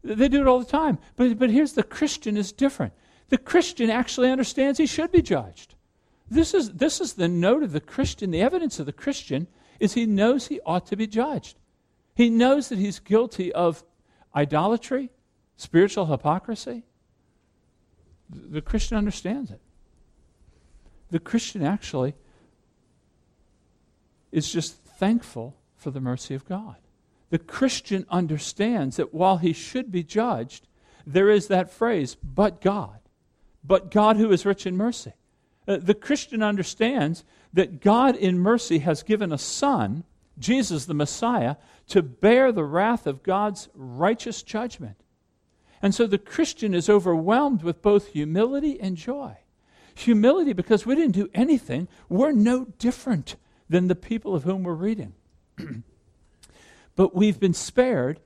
They 0.04 0.28
do 0.28 0.42
it 0.42 0.48
all 0.48 0.60
the 0.60 0.66
time. 0.66 1.00
But, 1.16 1.38
but 1.38 1.50
here's 1.50 1.74
the 1.74 1.84
Christian 1.84 2.36
is 2.38 2.52
different. 2.52 2.94
The 3.30 3.38
Christian 3.38 3.90
actually 3.90 4.32
understands 4.32 4.78
he 4.78 4.86
should 4.86 5.12
be 5.12 5.22
judged. 5.22 5.76
This 6.30 6.54
is, 6.54 6.72
this 6.74 7.00
is 7.00 7.14
the 7.14 7.28
note 7.28 7.64
of 7.64 7.72
the 7.72 7.82
Christian. 7.82 8.32
The 8.32 8.42
evidence 8.42 8.80
of 8.80 8.86
the 8.86 8.94
Christian 8.94 9.48
is 9.80 9.94
he 9.94 10.06
knows 10.06 10.48
he 10.48 10.60
ought 10.66 10.86
to 10.88 10.96
be 10.96 11.08
judged. 11.08 11.58
He 12.16 12.30
knows 12.30 12.70
that 12.70 12.80
he's 12.80 13.00
guilty 13.00 13.54
of 13.54 13.84
idolatry, 14.38 15.10
spiritual 15.56 16.06
hypocrisy. 16.06 16.84
The 18.30 18.62
Christian 18.62 18.96
understands 18.96 19.50
it. 19.50 19.60
The 21.10 21.20
Christian 21.20 21.64
actually 21.64 22.14
is 24.32 24.52
just 24.52 24.76
thankful 24.76 25.56
for 25.76 25.90
the 25.90 26.00
mercy 26.00 26.36
of 26.36 26.46
God. 26.46 26.76
The 27.32 27.40
Christian 27.40 28.06
understands 28.10 28.98
that 28.98 29.14
while 29.14 29.38
he 29.38 29.54
should 29.54 29.92
be 29.92 30.04
judged, 30.04 30.68
there 31.06 31.30
is 31.30 31.48
that 31.48 31.72
phrase, 31.72 32.16
but 32.16 32.62
God. 32.62 33.00
But 33.64 33.90
God 33.90 34.18
who 34.18 34.32
is 34.32 34.46
rich 34.46 34.68
in 34.68 34.78
mercy. 34.78 35.14
Uh, 35.68 35.78
the 35.78 35.96
Christian 35.96 36.44
understands 36.44 37.24
that 37.54 37.82
God 37.82 38.16
in 38.16 38.38
mercy 38.38 38.80
has 38.80 39.04
given 39.04 39.32
a 39.34 39.38
son, 39.38 40.04
Jesus 40.40 40.86
the 40.86 40.94
Messiah, 40.94 41.56
to 41.88 42.02
bear 42.02 42.52
the 42.52 42.64
wrath 42.64 43.08
of 43.08 43.24
God's 43.24 43.70
righteous 43.74 44.44
judgment. 44.44 44.98
And 45.82 45.94
so 45.94 46.08
the 46.08 46.18
Christian 46.18 46.74
is 46.74 46.90
overwhelmed 46.90 47.64
with 47.64 47.82
both 47.82 48.08
humility 48.08 48.80
and 48.80 48.98
joy. 48.98 49.38
Humility 49.96 50.54
because 50.54 50.86
we 50.86 50.96
didn't 50.96 51.16
do 51.16 51.30
anything, 51.34 51.88
we're 52.10 52.32
no 52.32 52.66
different 52.78 53.36
than 53.70 53.88
the 53.88 53.96
people 53.96 54.36
of 54.36 54.44
whom 54.44 54.64
we're 54.64 54.74
reading. 54.74 55.14
but 56.96 57.16
we've 57.16 57.40
been 57.40 57.54
spared 57.54 58.20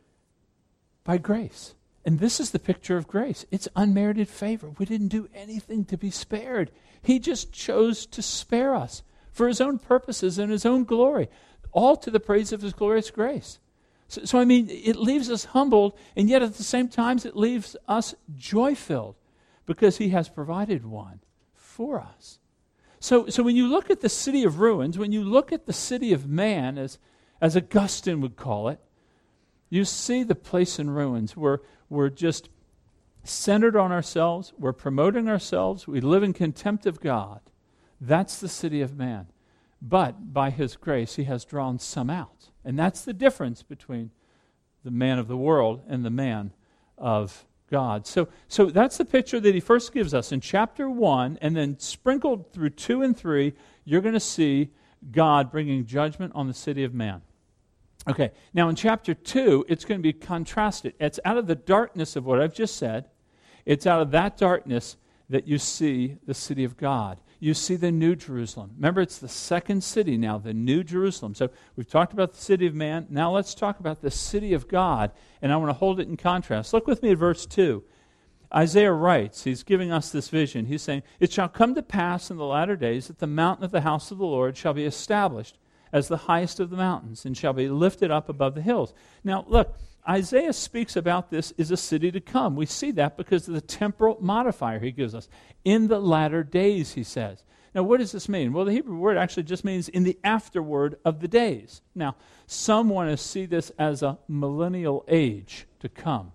by 1.03 1.17
grace. 1.17 1.75
And 2.03 2.19
this 2.19 2.39
is 2.39 2.51
the 2.51 2.59
picture 2.59 2.97
of 2.97 3.07
grace 3.07 3.45
it's 3.51 3.67
unmerited 3.75 4.27
favor. 4.27 4.71
We 4.77 4.85
didn't 4.85 5.09
do 5.09 5.29
anything 5.33 5.85
to 5.85 5.97
be 5.97 6.11
spared, 6.11 6.71
He 7.01 7.19
just 7.19 7.51
chose 7.51 8.05
to 8.07 8.21
spare 8.21 8.75
us 8.75 9.03
for 9.31 9.47
His 9.47 9.61
own 9.61 9.79
purposes 9.79 10.37
and 10.37 10.51
His 10.51 10.65
own 10.65 10.83
glory 10.83 11.29
all 11.71 11.95
to 11.97 12.11
the 12.11 12.19
praise 12.19 12.51
of 12.51 12.61
his 12.61 12.73
glorious 12.73 13.11
grace. 13.11 13.59
So, 14.07 14.25
so, 14.25 14.39
I 14.39 14.45
mean, 14.45 14.69
it 14.69 14.97
leaves 14.97 15.29
us 15.29 15.45
humbled, 15.45 15.97
and 16.15 16.29
yet 16.29 16.41
at 16.41 16.55
the 16.55 16.63
same 16.63 16.89
time, 16.89 17.17
it 17.23 17.35
leaves 17.35 17.77
us 17.87 18.13
joy 18.35 18.75
filled 18.75 19.15
because 19.65 19.97
he 19.97 20.09
has 20.09 20.27
provided 20.27 20.85
one 20.85 21.21
for 21.55 21.99
us. 22.01 22.39
So, 22.99 23.27
so 23.27 23.41
when 23.41 23.55
you 23.55 23.67
look 23.67 23.89
at 23.89 24.01
the 24.01 24.09
city 24.09 24.43
of 24.43 24.59
ruins, 24.59 24.97
when 24.97 25.11
you 25.11 25.23
look 25.23 25.51
at 25.51 25.65
the 25.65 25.73
city 25.73 26.13
of 26.13 26.27
man, 26.27 26.77
as, 26.77 26.99
as 27.39 27.55
Augustine 27.55 28.21
would 28.21 28.35
call 28.35 28.67
it, 28.67 28.79
you 29.69 29.85
see 29.85 30.23
the 30.23 30.35
place 30.35 30.77
in 30.77 30.89
ruins 30.89 31.35
where 31.37 31.61
we're 31.89 32.09
just 32.09 32.49
centered 33.23 33.75
on 33.75 33.91
ourselves, 33.91 34.53
we're 34.59 34.73
promoting 34.73 35.29
ourselves, 35.29 35.87
we 35.87 36.01
live 36.01 36.21
in 36.21 36.33
contempt 36.33 36.85
of 36.85 36.99
God. 36.99 37.39
That's 37.99 38.39
the 38.39 38.49
city 38.49 38.81
of 38.81 38.97
man. 38.97 39.27
But 39.81 40.33
by 40.33 40.51
his 40.51 40.75
grace, 40.75 41.15
he 41.15 41.23
has 41.23 41.43
drawn 41.43 41.79
some 41.79 42.09
out. 42.09 42.49
And 42.63 42.77
that's 42.77 43.03
the 43.03 43.13
difference 43.13 43.63
between 43.63 44.11
the 44.83 44.91
man 44.91 45.17
of 45.17 45.27
the 45.27 45.37
world 45.37 45.81
and 45.87 46.05
the 46.05 46.11
man 46.11 46.53
of 46.97 47.45
God. 47.69 48.05
So, 48.05 48.27
so 48.47 48.65
that's 48.65 48.97
the 48.97 49.05
picture 49.05 49.39
that 49.39 49.55
he 49.55 49.59
first 49.59 49.93
gives 49.93 50.13
us 50.13 50.31
in 50.31 50.41
chapter 50.41 50.89
1, 50.89 51.39
and 51.41 51.55
then 51.55 51.79
sprinkled 51.79 52.51
through 52.51 52.71
2 52.71 53.01
and 53.01 53.17
3, 53.17 53.53
you're 53.85 54.01
going 54.01 54.13
to 54.13 54.19
see 54.19 54.71
God 55.09 55.49
bringing 55.49 55.85
judgment 55.85 56.33
on 56.35 56.47
the 56.47 56.53
city 56.53 56.83
of 56.83 56.93
man. 56.93 57.21
Okay, 58.07 58.31
now 58.53 58.67
in 58.69 58.75
chapter 58.75 59.13
2, 59.13 59.65
it's 59.69 59.85
going 59.85 59.99
to 59.99 60.03
be 60.03 60.13
contrasted. 60.13 60.93
It's 60.99 61.19
out 61.23 61.37
of 61.37 61.47
the 61.47 61.55
darkness 61.55 62.15
of 62.15 62.25
what 62.25 62.41
I've 62.41 62.53
just 62.53 62.75
said, 62.75 63.05
it's 63.65 63.87
out 63.87 64.01
of 64.01 64.11
that 64.11 64.37
darkness 64.37 64.97
that 65.29 65.47
you 65.47 65.57
see 65.57 66.17
the 66.25 66.33
city 66.33 66.63
of 66.63 66.77
God 66.77 67.19
you 67.41 67.55
see 67.55 67.75
the 67.75 67.91
New 67.91 68.15
Jerusalem. 68.15 68.69
Remember, 68.75 69.01
it's 69.01 69.17
the 69.17 69.27
second 69.27 69.83
city 69.83 70.15
now, 70.15 70.37
the 70.37 70.53
New 70.53 70.83
Jerusalem. 70.83 71.33
So 71.33 71.49
we've 71.75 71.89
talked 71.89 72.13
about 72.13 72.33
the 72.33 72.41
city 72.41 72.67
of 72.67 72.75
man. 72.75 73.07
Now 73.09 73.31
let's 73.31 73.55
talk 73.55 73.79
about 73.79 74.01
the 74.01 74.11
city 74.11 74.53
of 74.53 74.67
God, 74.67 75.11
and 75.41 75.51
I 75.51 75.57
want 75.57 75.69
to 75.69 75.73
hold 75.73 75.99
it 75.99 76.07
in 76.07 76.17
contrast. 76.17 76.71
Look 76.71 76.85
with 76.85 77.01
me 77.01 77.09
at 77.09 77.17
verse 77.17 77.47
2. 77.47 77.83
Isaiah 78.53 78.91
writes, 78.93 79.43
he's 79.43 79.63
giving 79.63 79.91
us 79.91 80.11
this 80.11 80.29
vision. 80.29 80.67
He's 80.67 80.83
saying, 80.83 81.01
It 81.19 81.31
shall 81.31 81.49
come 81.49 81.73
to 81.73 81.81
pass 81.81 82.29
in 82.29 82.37
the 82.37 82.45
latter 82.45 82.75
days 82.75 83.07
that 83.07 83.17
the 83.17 83.25
mountain 83.25 83.65
of 83.65 83.71
the 83.71 83.81
house 83.81 84.11
of 84.11 84.19
the 84.19 84.25
Lord 84.25 84.55
shall 84.55 84.75
be 84.75 84.85
established 84.85 85.57
as 85.91 86.07
the 86.07 86.17
highest 86.17 86.59
of 86.59 86.69
the 86.69 86.77
mountains 86.77 87.25
and 87.25 87.35
shall 87.35 87.53
be 87.53 87.69
lifted 87.69 88.11
up 88.11 88.29
above 88.29 88.53
the 88.53 88.61
hills. 88.61 88.93
Now, 89.23 89.45
look, 89.47 89.75
Isaiah 90.07 90.53
speaks 90.53 90.95
about 90.95 91.29
this 91.29 91.53
as 91.59 91.71
a 91.71 91.77
city 91.77 92.11
to 92.11 92.19
come. 92.19 92.55
We 92.55 92.65
see 92.65 92.91
that 92.91 93.17
because 93.17 93.47
of 93.47 93.53
the 93.53 93.61
temporal 93.61 94.17
modifier 94.19 94.79
he 94.79 94.91
gives 94.91 95.13
us. 95.13 95.29
In 95.63 95.87
the 95.87 95.99
latter 95.99 96.43
days, 96.43 96.93
he 96.93 97.03
says. 97.03 97.43
Now, 97.73 97.83
what 97.83 97.99
does 97.99 98.11
this 98.11 98.27
mean? 98.27 98.51
Well, 98.51 98.65
the 98.65 98.73
Hebrew 98.73 98.97
word 98.97 99.17
actually 99.17 99.43
just 99.43 99.63
means 99.63 99.87
in 99.87 100.03
the 100.03 100.17
afterward 100.23 100.97
of 101.05 101.21
the 101.21 101.27
days. 101.27 101.81
Now, 101.95 102.15
some 102.45 102.89
want 102.89 103.09
to 103.11 103.17
see 103.17 103.45
this 103.45 103.71
as 103.77 104.03
a 104.03 104.17
millennial 104.27 105.05
age 105.07 105.67
to 105.79 105.87
come. 105.87 106.33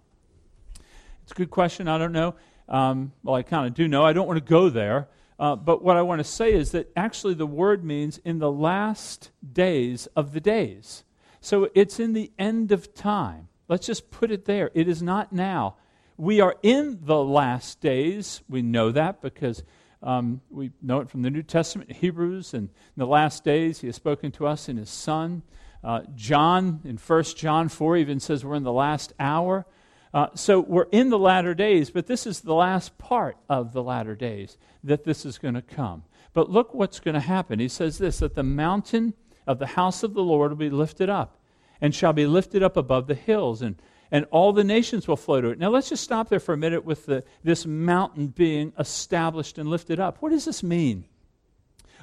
It's 1.23 1.32
a 1.32 1.35
good 1.35 1.50
question. 1.50 1.88
I 1.88 1.99
don't 1.99 2.12
know. 2.12 2.37
Um, 2.68 3.12
well, 3.23 3.35
I 3.35 3.42
kind 3.42 3.66
of 3.66 3.75
do 3.75 3.87
know. 3.87 4.04
I 4.04 4.12
don't 4.12 4.26
want 4.26 4.38
to 4.38 4.49
go 4.49 4.70
there. 4.70 5.08
Uh, 5.38 5.56
but 5.56 5.82
what 5.82 5.96
I 5.96 6.02
want 6.02 6.20
to 6.20 6.25
say 6.25 6.52
is 6.52 6.70
that 6.70 6.90
actually 6.96 7.35
the 7.35 7.46
word 7.46 7.85
means 7.85 8.18
in 8.18 8.38
the 8.38 8.50
last 8.50 9.30
days 9.52 10.06
of 10.16 10.32
the 10.32 10.40
days. 10.40 11.04
So 11.40 11.68
it's 11.75 12.00
in 12.00 12.14
the 12.14 12.32
end 12.38 12.73
of 12.73 12.94
time. 12.94 13.49
Let's 13.68 13.87
just 13.87 14.11
put 14.11 14.30
it 14.30 14.44
there. 14.44 14.70
It 14.75 14.88
is 14.88 15.02
not 15.02 15.32
now. 15.32 15.76
We 16.16 16.40
are 16.40 16.56
in 16.62 17.00
the 17.02 17.23
last 17.23 17.80
days. 17.80 18.40
We 18.49 18.62
know 18.62 18.92
that 18.92 19.20
because 19.20 19.62
um, 20.02 20.40
we 20.50 20.70
know 20.80 21.00
it 21.00 21.11
from 21.11 21.23
the 21.23 21.30
New 21.30 21.42
Testament, 21.42 21.92
Hebrews, 21.92 22.54
and 22.54 22.68
in 22.68 22.96
the 22.96 23.06
last 23.06 23.44
days, 23.44 23.80
He 23.80 23.88
has 23.88 23.96
spoken 23.96 24.30
to 24.32 24.46
us 24.46 24.68
in 24.68 24.76
His 24.76 24.90
Son. 24.90 25.42
Uh, 25.82 26.02
John, 26.14 26.80
in 26.85 26.96
1 26.96 27.23
John 27.37 27.68
4, 27.68 27.96
even 27.96 28.20
says 28.20 28.44
we're 28.44 28.54
in 28.54 28.62
the 28.62 28.73
last 28.73 29.12
hour. 29.18 29.66
Uh, 30.14 30.28
so 30.35 30.61
we're 30.61 30.88
in 30.92 31.11
the 31.11 31.18
latter 31.18 31.54
days, 31.54 31.90
but 31.90 32.06
this 32.06 32.26
is 32.26 32.40
the 32.40 32.54
last 32.54 32.96
part 32.99 33.37
of 33.49 33.73
the 33.73 33.82
latter 33.82 34.14
days 34.14 34.56
that 34.82 35.04
this 35.04 35.26
is 35.26 35.38
going 35.38 35.54
to 35.54 35.62
come. 35.62 36.04
But 36.32 36.50
look 36.50 36.73
what's 36.73 37.00
going 37.00 37.14
to 37.14 37.20
happen. 37.20 37.58
He 37.58 37.68
says 37.68 37.99
this 37.99 38.18
that 38.20 38.35
the 38.35 38.42
mountain 38.42 39.14
of 39.46 39.58
the 39.58 39.66
house 39.66 40.02
of 40.02 40.14
the 40.14 40.23
Lord 40.23 40.52
will 40.52 40.56
be 40.56 40.70
lifted 40.70 41.11
up 41.11 41.38
and 41.80 41.95
shall 41.95 42.12
be 42.12 42.26
lifted 42.26 42.62
up 42.62 42.76
above 42.76 43.06
the 43.06 43.14
hills, 43.14 43.62
and, 43.62 43.80
and 44.11 44.26
all 44.30 44.52
the 44.52 44.64
nations 44.64 45.06
will 45.06 45.16
flow 45.16 45.40
to 45.40 45.49
it. 45.49 45.59
Now 45.59 45.71
let's 45.71 45.88
just 45.88 46.04
stop 46.04 46.28
there 46.28 46.40
for 46.40 46.52
a 46.52 46.59
minute 46.59 46.85
with 46.85 47.06
the, 47.06 47.25
this 47.42 47.66
mountain 47.66 48.28
being 48.28 48.73
established 48.78 49.59
and 49.59 49.68
lifted 49.68 50.00
up. 50.00 50.18
What 50.21 50.30
does 50.30 50.45
this 50.45 50.62
mean? 50.62 51.04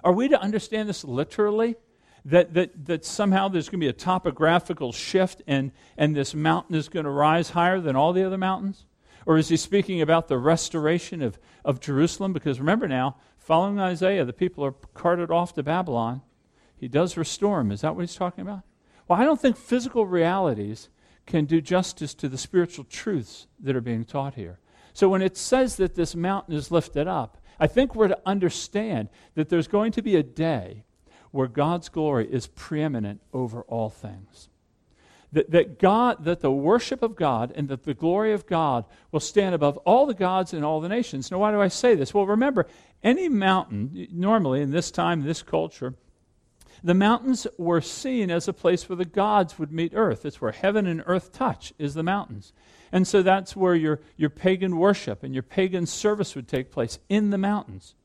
Are 0.03 0.12
we 0.12 0.27
to 0.27 0.39
understand 0.39 0.89
this 0.89 1.03
literally? 1.03 1.75
that, 2.25 2.53
that, 2.53 2.86
that 2.86 3.06
somehow 3.06 3.48
there's 3.48 3.68
going 3.68 3.80
to 3.80 3.86
be 3.86 3.89
a 3.89 3.94
topographical 3.94 4.92
shift 4.92 5.42
and, 5.46 5.72
and 5.98 6.15
this 6.15 6.34
mountain 6.34 6.75
is 6.75 6.89
going 6.89 7.06
to 7.06 7.12
rise 7.12 7.50
higher 7.50 7.80
than 7.80 7.96
all 7.96 8.13
the 8.13 8.24
other 8.24 8.38
mountains? 8.38 8.86
Or 9.25 9.38
is 9.38 9.50
he 9.50 9.58
speaking 9.58 10.01
about 10.01 10.27
the 10.27 10.38
restoration 10.38 11.22
of, 11.22 11.38
of 11.63 11.80
Jerusalem? 11.80 12.34
Because 12.34 12.60
remember 12.60 12.88
now, 12.88 13.18
following 13.38 13.80
Isaiah, 13.80 14.25
the 14.25 14.34
people 14.34 14.65
are 14.65 14.74
carted 14.94 15.32
off 15.32 15.53
to 15.53 15.63
Babylon. 15.63 16.22
He 16.75 16.88
does 16.88 17.18
restore 17.18 17.60
them. 17.60 17.72
Is 17.72 17.82
that 17.82 17.96
what 17.96 18.01
he's 18.01 18.15
talking 18.15 18.42
about? 18.42 18.63
Well, 19.07 19.19
I 19.19 19.25
don't 19.25 19.39
think 19.39 19.57
physical 19.57 20.05
realities 20.05 20.89
can 21.25 21.45
do 21.45 21.62
justice 21.62 22.13
to 22.15 22.29
the 22.29 22.38
spiritual 22.38 22.86
truths 22.86 23.48
that 23.60 23.75
are 23.75 23.81
being 23.81 24.05
taught 24.05 24.36
here. 24.36 24.60
So 24.93 25.10
when 25.10 25.22
it 25.22 25.38
says 25.38 25.77
that 25.77 25.95
this 25.95 26.15
mountain 26.15 26.55
is 26.55 26.72
lifted 26.72 27.07
up, 27.07 27.38
I 27.60 27.67
think 27.67 27.95
we're 27.95 28.10
to 28.10 28.19
understand 28.25 29.10
that 29.36 29.50
there's 29.50 29.67
going 29.67 29.91
to 29.93 30.01
be 30.01 30.15
a 30.15 30.24
day 30.24 30.83
where 31.31 31.48
God's 31.48 31.89
glory 31.89 32.27
is 32.31 32.48
preeminent 32.48 33.22
over 33.33 33.62
all 33.63 33.89
things. 33.89 34.50
That, 35.31 35.50
that 35.50 35.79
God, 35.79 36.25
that 36.25 36.41
the 36.41 36.51
worship 36.51 37.01
of 37.01 37.15
God 37.15 37.51
and 37.55 37.67
that 37.69 37.83
the 37.83 37.95
glory 37.95 38.33
of 38.33 38.45
God 38.45 38.86
will 39.12 39.19
stand 39.19 39.55
above 39.55 39.77
all 39.77 40.05
the 40.05 40.13
gods 40.13 40.53
and 40.53 40.63
all 40.63 40.79
the 40.79 40.89
nations. 40.89 41.31
Now, 41.31 41.39
why 41.39 41.51
do 41.51 41.60
I 41.60 41.69
say 41.69 41.95
this? 41.95 42.13
Well, 42.13 42.27
remember, 42.27 42.67
any 43.01 43.29
mountain, 43.29 44.07
normally 44.12 44.62
in 44.62 44.69
this 44.69 44.91
time, 44.91 45.22
this 45.22 45.41
culture, 45.41 45.95
the 46.84 46.94
mountains 46.94 47.46
were 47.58 47.82
seen 47.82 48.32
as 48.32 48.48
a 48.48 48.53
place 48.53 48.88
where 48.88 48.96
the 48.96 49.06
gods 49.06 49.60
would 49.60 49.72
meet 49.72 49.94
earth. 49.96 50.25
It's 50.25 50.42
where 50.42 50.51
heaven 50.51 50.88
and 50.88 51.03
earth 51.06 51.32
touch, 51.32 51.74
is 51.77 51.94
the 51.94 52.03
mountains. 52.03 52.53
And 52.92 53.08
so 53.08 53.22
that's 53.22 53.56
where 53.56 53.75
your, 53.75 54.00
your 54.18 54.30
pagan 54.30 54.77
worship 54.77 55.24
and 55.24 55.34
your 55.34 55.44
pagan 55.44 55.86
service 55.86 56.36
would 56.36 56.48
take 56.48 56.72
place, 56.72 57.00
in 57.10 57.32
the 57.32 57.38
mountains. 57.38 57.96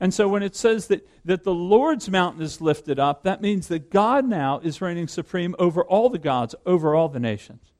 And 0.00 0.12
so 0.12 0.28
when 0.28 0.42
it 0.42 0.56
says 0.56 0.88
that, 0.88 1.08
that 1.24 1.44
the 1.44 1.54
Lord's 1.54 2.10
mountain 2.10 2.42
is 2.42 2.60
lifted 2.60 2.98
up, 2.98 3.22
that 3.22 3.40
means 3.40 3.68
that 3.68 3.90
God 3.90 4.26
now 4.26 4.58
is 4.58 4.80
reigning 4.80 5.08
supreme 5.08 5.54
over 5.58 5.84
all 5.84 6.10
the 6.10 6.18
gods, 6.18 6.54
over 6.66 6.94
all 6.94 7.08
the 7.08 7.20
nations. 7.20 7.72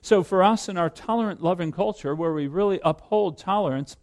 So 0.00 0.22
for 0.22 0.42
us 0.42 0.68
in 0.68 0.78
our 0.78 0.88
tolerant, 0.88 1.42
loving 1.42 1.72
culture, 1.72 2.14
where 2.14 2.32
we 2.32 2.46
really 2.46 2.80
uphold 2.84 3.36
tolerance 3.36 3.96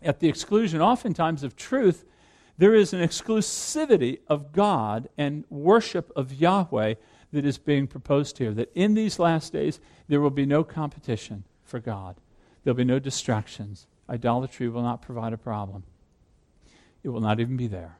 at 0.00 0.20
the 0.20 0.28
exclusion 0.28 0.80
oftentimes 0.80 1.42
of 1.42 1.56
truth, 1.56 2.04
there 2.58 2.74
is 2.74 2.92
an 2.92 3.00
exclusivity 3.00 4.18
of 4.28 4.52
God 4.52 5.08
and 5.16 5.44
worship 5.48 6.12
of 6.14 6.32
Yahweh 6.32 6.94
that 7.32 7.46
is 7.46 7.58
being 7.58 7.86
proposed 7.86 8.38
here. 8.38 8.52
That 8.52 8.70
in 8.74 8.94
these 8.94 9.18
last 9.18 9.52
days, 9.52 9.80
there 10.08 10.20
will 10.20 10.30
be 10.30 10.46
no 10.46 10.62
competition 10.62 11.44
for 11.64 11.80
God, 11.80 12.16
there'll 12.62 12.76
be 12.76 12.84
no 12.84 12.98
distractions. 12.98 13.86
Idolatry 14.08 14.68
will 14.68 14.82
not 14.82 15.00
provide 15.00 15.32
a 15.32 15.38
problem. 15.38 15.84
It 17.02 17.08
will 17.08 17.20
not 17.20 17.40
even 17.40 17.56
be 17.56 17.66
there. 17.66 17.98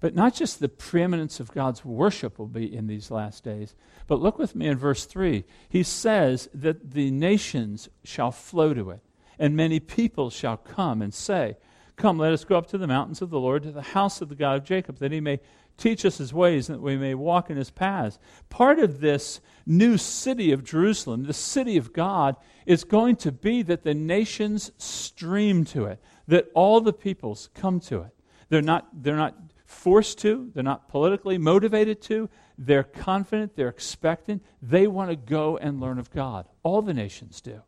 But 0.00 0.14
not 0.14 0.34
just 0.34 0.58
the 0.58 0.68
preeminence 0.68 1.38
of 1.40 1.52
God's 1.52 1.84
worship 1.84 2.38
will 2.38 2.48
be 2.48 2.74
in 2.74 2.88
these 2.88 3.10
last 3.10 3.44
days, 3.44 3.74
but 4.06 4.20
look 4.20 4.38
with 4.38 4.54
me 4.54 4.66
in 4.66 4.76
verse 4.76 5.06
3. 5.06 5.44
He 5.68 5.82
says 5.82 6.48
that 6.52 6.90
the 6.90 7.10
nations 7.10 7.88
shall 8.02 8.30
flow 8.30 8.74
to 8.74 8.90
it, 8.90 9.00
and 9.38 9.56
many 9.56 9.80
people 9.80 10.28
shall 10.28 10.56
come 10.56 11.00
and 11.00 11.14
say, 11.14 11.56
Come, 11.96 12.18
let 12.18 12.32
us 12.32 12.44
go 12.44 12.56
up 12.56 12.66
to 12.68 12.78
the 12.78 12.86
mountains 12.86 13.22
of 13.22 13.30
the 13.30 13.38
Lord, 13.38 13.62
to 13.62 13.72
the 13.72 13.82
house 13.82 14.20
of 14.20 14.28
the 14.28 14.34
God 14.34 14.56
of 14.56 14.64
Jacob, 14.64 14.98
that 14.98 15.12
he 15.12 15.20
may 15.20 15.40
teach 15.76 16.04
us 16.04 16.18
his 16.18 16.32
ways, 16.32 16.68
and 16.68 16.78
that 16.78 16.82
we 16.82 16.96
may 16.96 17.14
walk 17.14 17.50
in 17.50 17.56
his 17.56 17.70
paths. 17.70 18.18
Part 18.48 18.78
of 18.78 19.00
this 19.00 19.40
new 19.66 19.96
city 19.96 20.52
of 20.52 20.64
Jerusalem, 20.64 21.24
the 21.24 21.32
city 21.32 21.76
of 21.76 21.92
God, 21.92 22.36
is 22.66 22.84
going 22.84 23.16
to 23.16 23.32
be 23.32 23.62
that 23.62 23.82
the 23.82 23.94
nations 23.94 24.72
stream 24.78 25.64
to 25.66 25.86
it, 25.86 26.00
that 26.28 26.48
all 26.54 26.80
the 26.80 26.92
peoples 26.92 27.48
come 27.54 27.80
to 27.80 28.02
it. 28.02 28.14
They're 28.48 28.62
not, 28.62 28.88
they're 29.02 29.16
not 29.16 29.36
forced 29.64 30.18
to, 30.20 30.50
they're 30.54 30.62
not 30.62 30.88
politically 30.88 31.38
motivated 31.38 32.00
to. 32.02 32.28
They're 32.56 32.84
confident, 32.84 33.56
they're 33.56 33.68
expectant. 33.68 34.44
They 34.62 34.86
want 34.86 35.10
to 35.10 35.16
go 35.16 35.56
and 35.56 35.80
learn 35.80 35.98
of 35.98 36.10
God. 36.10 36.46
All 36.62 36.82
the 36.82 36.94
nations 36.94 37.40
do. 37.40 37.62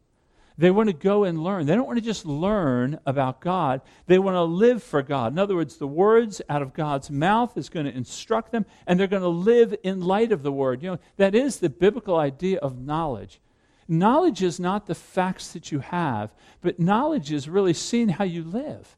They 0.59 0.71
want 0.71 0.89
to 0.89 0.95
go 0.95 1.25
and 1.25 1.45
learn. 1.45 1.67
They 1.67 1.75
don't 1.75 1.87
want 1.87 1.99
to 1.99 2.05
just 2.05 2.25
learn 2.25 2.99
about 3.05 3.41
God. 3.41 3.83
They 4.07 4.19
want 4.19 4.37
to 4.37 4.43
live 4.43 4.83
for 4.83 5.03
God. 5.03 5.33
In 5.33 5.39
other 5.39 5.55
words, 5.55 5.77
the 5.77 5.87
words 5.87 6.41
out 6.49 6.63
of 6.63 6.73
God's 6.73 7.11
mouth 7.11 7.59
is 7.59 7.69
going 7.69 7.85
to 7.85 7.95
instruct 7.95 8.53
them, 8.53 8.65
and 8.87 8.99
they're 8.99 9.07
going 9.07 9.23
to 9.23 9.29
live 9.29 9.75
in 9.83 10.01
light 10.01 10.33
of 10.33 10.43
the 10.43 10.53
word. 10.53 10.83
You 10.83 10.93
know, 10.93 10.99
that 11.19 11.35
is 11.35 11.59
the 11.59 11.69
biblical 11.69 12.17
idea 12.17 12.59
of 12.59 12.81
knowledge. 12.81 13.41
Knowledge 13.87 14.43
is 14.43 14.59
not 14.59 14.87
the 14.87 14.95
facts 14.95 15.53
that 15.53 15.71
you 15.71 15.81
have, 15.81 16.35
but 16.61 16.81
knowledge 16.81 17.33
is 17.33 17.49
really 17.49 17.75
seeing 17.75 18.09
how 18.09 18.25
you 18.25 18.43
live. 18.43 18.97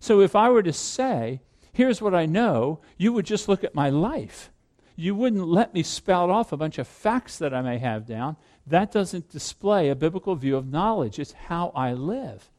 So 0.00 0.20
if 0.20 0.36
I 0.36 0.50
were 0.50 0.62
to 0.62 0.72
say, 0.72 1.40
here's 1.72 2.02
what 2.02 2.14
I 2.14 2.26
know, 2.26 2.80
you 2.98 3.12
would 3.14 3.26
just 3.26 3.48
look 3.48 3.64
at 3.64 3.74
my 3.74 3.88
life. 3.90 4.50
You 4.94 5.14
wouldn't 5.14 5.46
let 5.46 5.74
me 5.74 5.82
spout 5.82 6.28
off 6.28 6.52
a 6.52 6.56
bunch 6.56 6.78
of 6.78 6.86
facts 6.86 7.38
that 7.38 7.54
I 7.54 7.62
may 7.62 7.78
have 7.78 8.04
down. 8.04 8.36
That 8.68 8.92
doesn't 8.92 9.30
display 9.30 9.88
a 9.88 9.94
biblical 9.94 10.34
view 10.34 10.56
of 10.56 10.70
knowledge. 10.70 11.18
It's 11.18 11.32
how 11.32 11.72
I 11.74 11.92
live. 11.92 12.50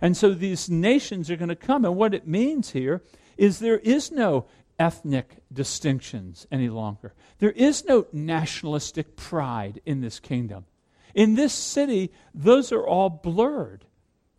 And 0.00 0.16
so 0.16 0.34
these 0.34 0.68
nations 0.68 1.30
are 1.30 1.36
going 1.36 1.48
to 1.48 1.56
come. 1.56 1.84
And 1.84 1.96
what 1.96 2.14
it 2.14 2.26
means 2.26 2.70
here 2.70 3.02
is 3.36 3.58
there 3.58 3.78
is 3.78 4.10
no 4.10 4.46
ethnic 4.78 5.36
distinctions 5.52 6.46
any 6.50 6.68
longer. 6.68 7.14
There 7.38 7.52
is 7.52 7.84
no 7.84 8.06
nationalistic 8.12 9.16
pride 9.16 9.80
in 9.86 10.00
this 10.00 10.20
kingdom. 10.20 10.64
In 11.14 11.36
this 11.36 11.52
city, 11.52 12.12
those 12.34 12.72
are 12.72 12.86
all 12.86 13.08
blurred. 13.08 13.84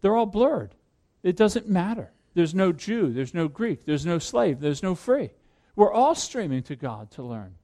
They're 0.01 0.15
all 0.15 0.25
blurred. 0.25 0.75
It 1.23 1.37
doesn't 1.37 1.69
matter. 1.69 2.11
There's 2.33 2.53
no 2.53 2.73
Jew, 2.73 3.13
there's 3.13 3.33
no 3.33 3.47
Greek, 3.47 3.85
there's 3.85 4.05
no 4.05 4.19
slave, 4.19 4.59
there's 4.59 4.83
no 4.83 4.93
free. 4.93 5.31
We're 5.75 5.93
all 5.93 6.15
streaming 6.15 6.63
to 6.63 6.75
God 6.75 7.09
to 7.11 7.23
learn. 7.23 7.55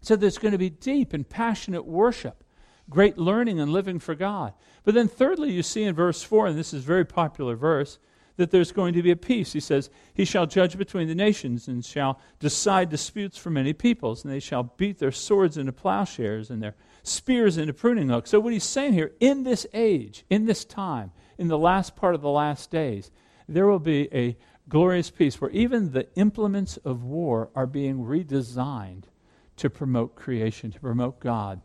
So 0.00 0.14
there's 0.14 0.38
going 0.38 0.52
to 0.52 0.58
be 0.58 0.70
deep 0.70 1.12
and 1.12 1.28
passionate 1.28 1.84
worship, 1.84 2.43
great 2.90 3.18
learning 3.18 3.60
and 3.60 3.72
living 3.72 3.98
for 3.98 4.14
God. 4.14 4.52
But 4.84 4.94
then, 4.94 5.08
thirdly, 5.08 5.52
you 5.52 5.62
see 5.62 5.84
in 5.84 5.94
verse 5.94 6.22
4, 6.22 6.48
and 6.48 6.58
this 6.58 6.74
is 6.74 6.82
a 6.82 6.86
very 6.86 7.04
popular 7.04 7.56
verse, 7.56 7.98
that 8.36 8.50
there's 8.50 8.72
going 8.72 8.94
to 8.94 9.02
be 9.02 9.10
a 9.10 9.16
peace. 9.16 9.52
He 9.52 9.60
says, 9.60 9.90
He 10.12 10.24
shall 10.24 10.46
judge 10.46 10.76
between 10.76 11.08
the 11.08 11.14
nations 11.14 11.68
and 11.68 11.84
shall 11.84 12.20
decide 12.40 12.90
disputes 12.90 13.38
for 13.38 13.50
many 13.50 13.72
peoples, 13.72 14.24
and 14.24 14.32
they 14.32 14.40
shall 14.40 14.74
beat 14.76 14.98
their 14.98 15.12
swords 15.12 15.56
into 15.56 15.72
plowshares 15.72 16.50
and 16.50 16.62
their 16.62 16.74
spears 17.02 17.56
into 17.56 17.72
pruning 17.72 18.08
hooks. 18.08 18.30
So, 18.30 18.40
what 18.40 18.52
he's 18.52 18.64
saying 18.64 18.94
here, 18.94 19.12
in 19.20 19.44
this 19.44 19.66
age, 19.72 20.24
in 20.30 20.46
this 20.46 20.64
time, 20.64 21.12
in 21.38 21.48
the 21.48 21.58
last 21.58 21.96
part 21.96 22.14
of 22.14 22.22
the 22.22 22.30
last 22.30 22.70
days, 22.70 23.10
there 23.48 23.66
will 23.66 23.78
be 23.78 24.08
a 24.12 24.36
glorious 24.68 25.10
peace 25.10 25.40
where 25.40 25.50
even 25.50 25.92
the 25.92 26.08
implements 26.16 26.76
of 26.78 27.04
war 27.04 27.50
are 27.54 27.66
being 27.66 27.98
redesigned 27.98 29.04
to 29.56 29.70
promote 29.70 30.16
creation, 30.16 30.72
to 30.72 30.80
promote 30.80 31.20
God. 31.20 31.60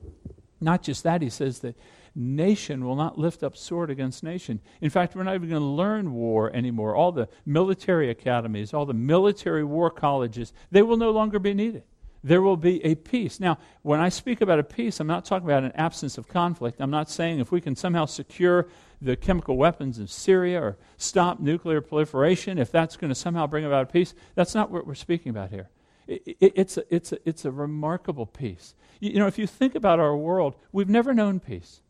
Not 0.62 0.84
just 0.84 1.04
that, 1.04 1.22
he 1.22 1.30
says 1.30 1.60
that 1.60 1.78
nation 2.16 2.86
will 2.86 2.96
not 2.96 3.18
lift 3.18 3.44
up 3.44 3.56
sword 3.56 3.90
against 3.90 4.24
nation. 4.24 4.60
In 4.82 4.90
fact, 4.90 5.16
we're 5.16 5.24
not 5.24 5.36
even 5.36 5.50
going 5.50 5.62
to 5.62 5.66
learn 5.66 6.14
war 6.14 6.52
anymore. 6.54 6.96
All 6.96 7.12
the 7.12 7.30
military 7.46 8.10
academies, 8.10 8.74
all 8.74 8.86
the 8.86 8.94
military 8.94 9.64
war 9.64 9.90
colleges, 9.90 10.54
they 10.72 10.82
will 10.82 10.98
no 10.98 11.12
longer 11.12 11.40
be 11.40 11.54
needed. 11.54 11.84
There 12.22 12.42
will 12.42 12.58
be 12.58 12.84
a 12.84 12.96
peace. 12.96 13.40
Now, 13.40 13.58
when 13.82 14.02
I 14.02 14.10
speak 14.10 14.42
about 14.42 14.60
a 14.60 14.64
peace, 14.64 15.00
I'm 15.00 15.08
not 15.08 15.24
talking 15.24 15.48
about 15.48 15.64
an 15.64 15.72
absence 15.74 16.18
of 16.18 16.28
conflict. 16.28 16.82
I'm 16.82 16.92
not 16.92 17.10
saying 17.10 17.40
if 17.40 17.52
we 17.52 17.62
can 17.62 17.78
somehow 17.78 18.06
secure 18.06 18.68
the 19.02 19.16
chemical 19.16 19.56
weapons 19.56 20.00
of 20.00 20.12
Syria 20.12 20.62
or 20.62 20.78
stop 20.98 21.40
nuclear 21.40 21.80
proliferation, 21.80 22.58
if 22.58 22.72
that's 22.72 22.98
going 22.98 23.10
to 23.10 23.16
somehow 23.16 23.48
bring 23.48 23.64
about 23.64 23.94
peace, 23.94 24.14
that's 24.36 24.54
not 24.54 24.70
what 24.70 24.86
we're 24.86 24.96
speaking 24.96 25.30
about 25.30 25.50
here. 25.52 25.70
It, 26.10 26.38
it, 26.40 26.54
it's, 26.56 26.78
a, 26.78 26.84
it's, 26.94 27.12
a, 27.12 27.30
it's 27.30 27.46
a 27.46 27.52
remarkable 27.52 28.26
peace. 28.26 28.74
You, 29.00 29.12
you 29.12 29.20
know, 29.20 29.28
if 29.28 29.38
you 29.38 29.46
think 29.46 29.76
about 29.76 30.00
our 30.00 30.18
world, 30.18 30.56
we've 30.72 30.90
never 30.90 31.14
known 31.14 31.40
peace. 31.40 31.82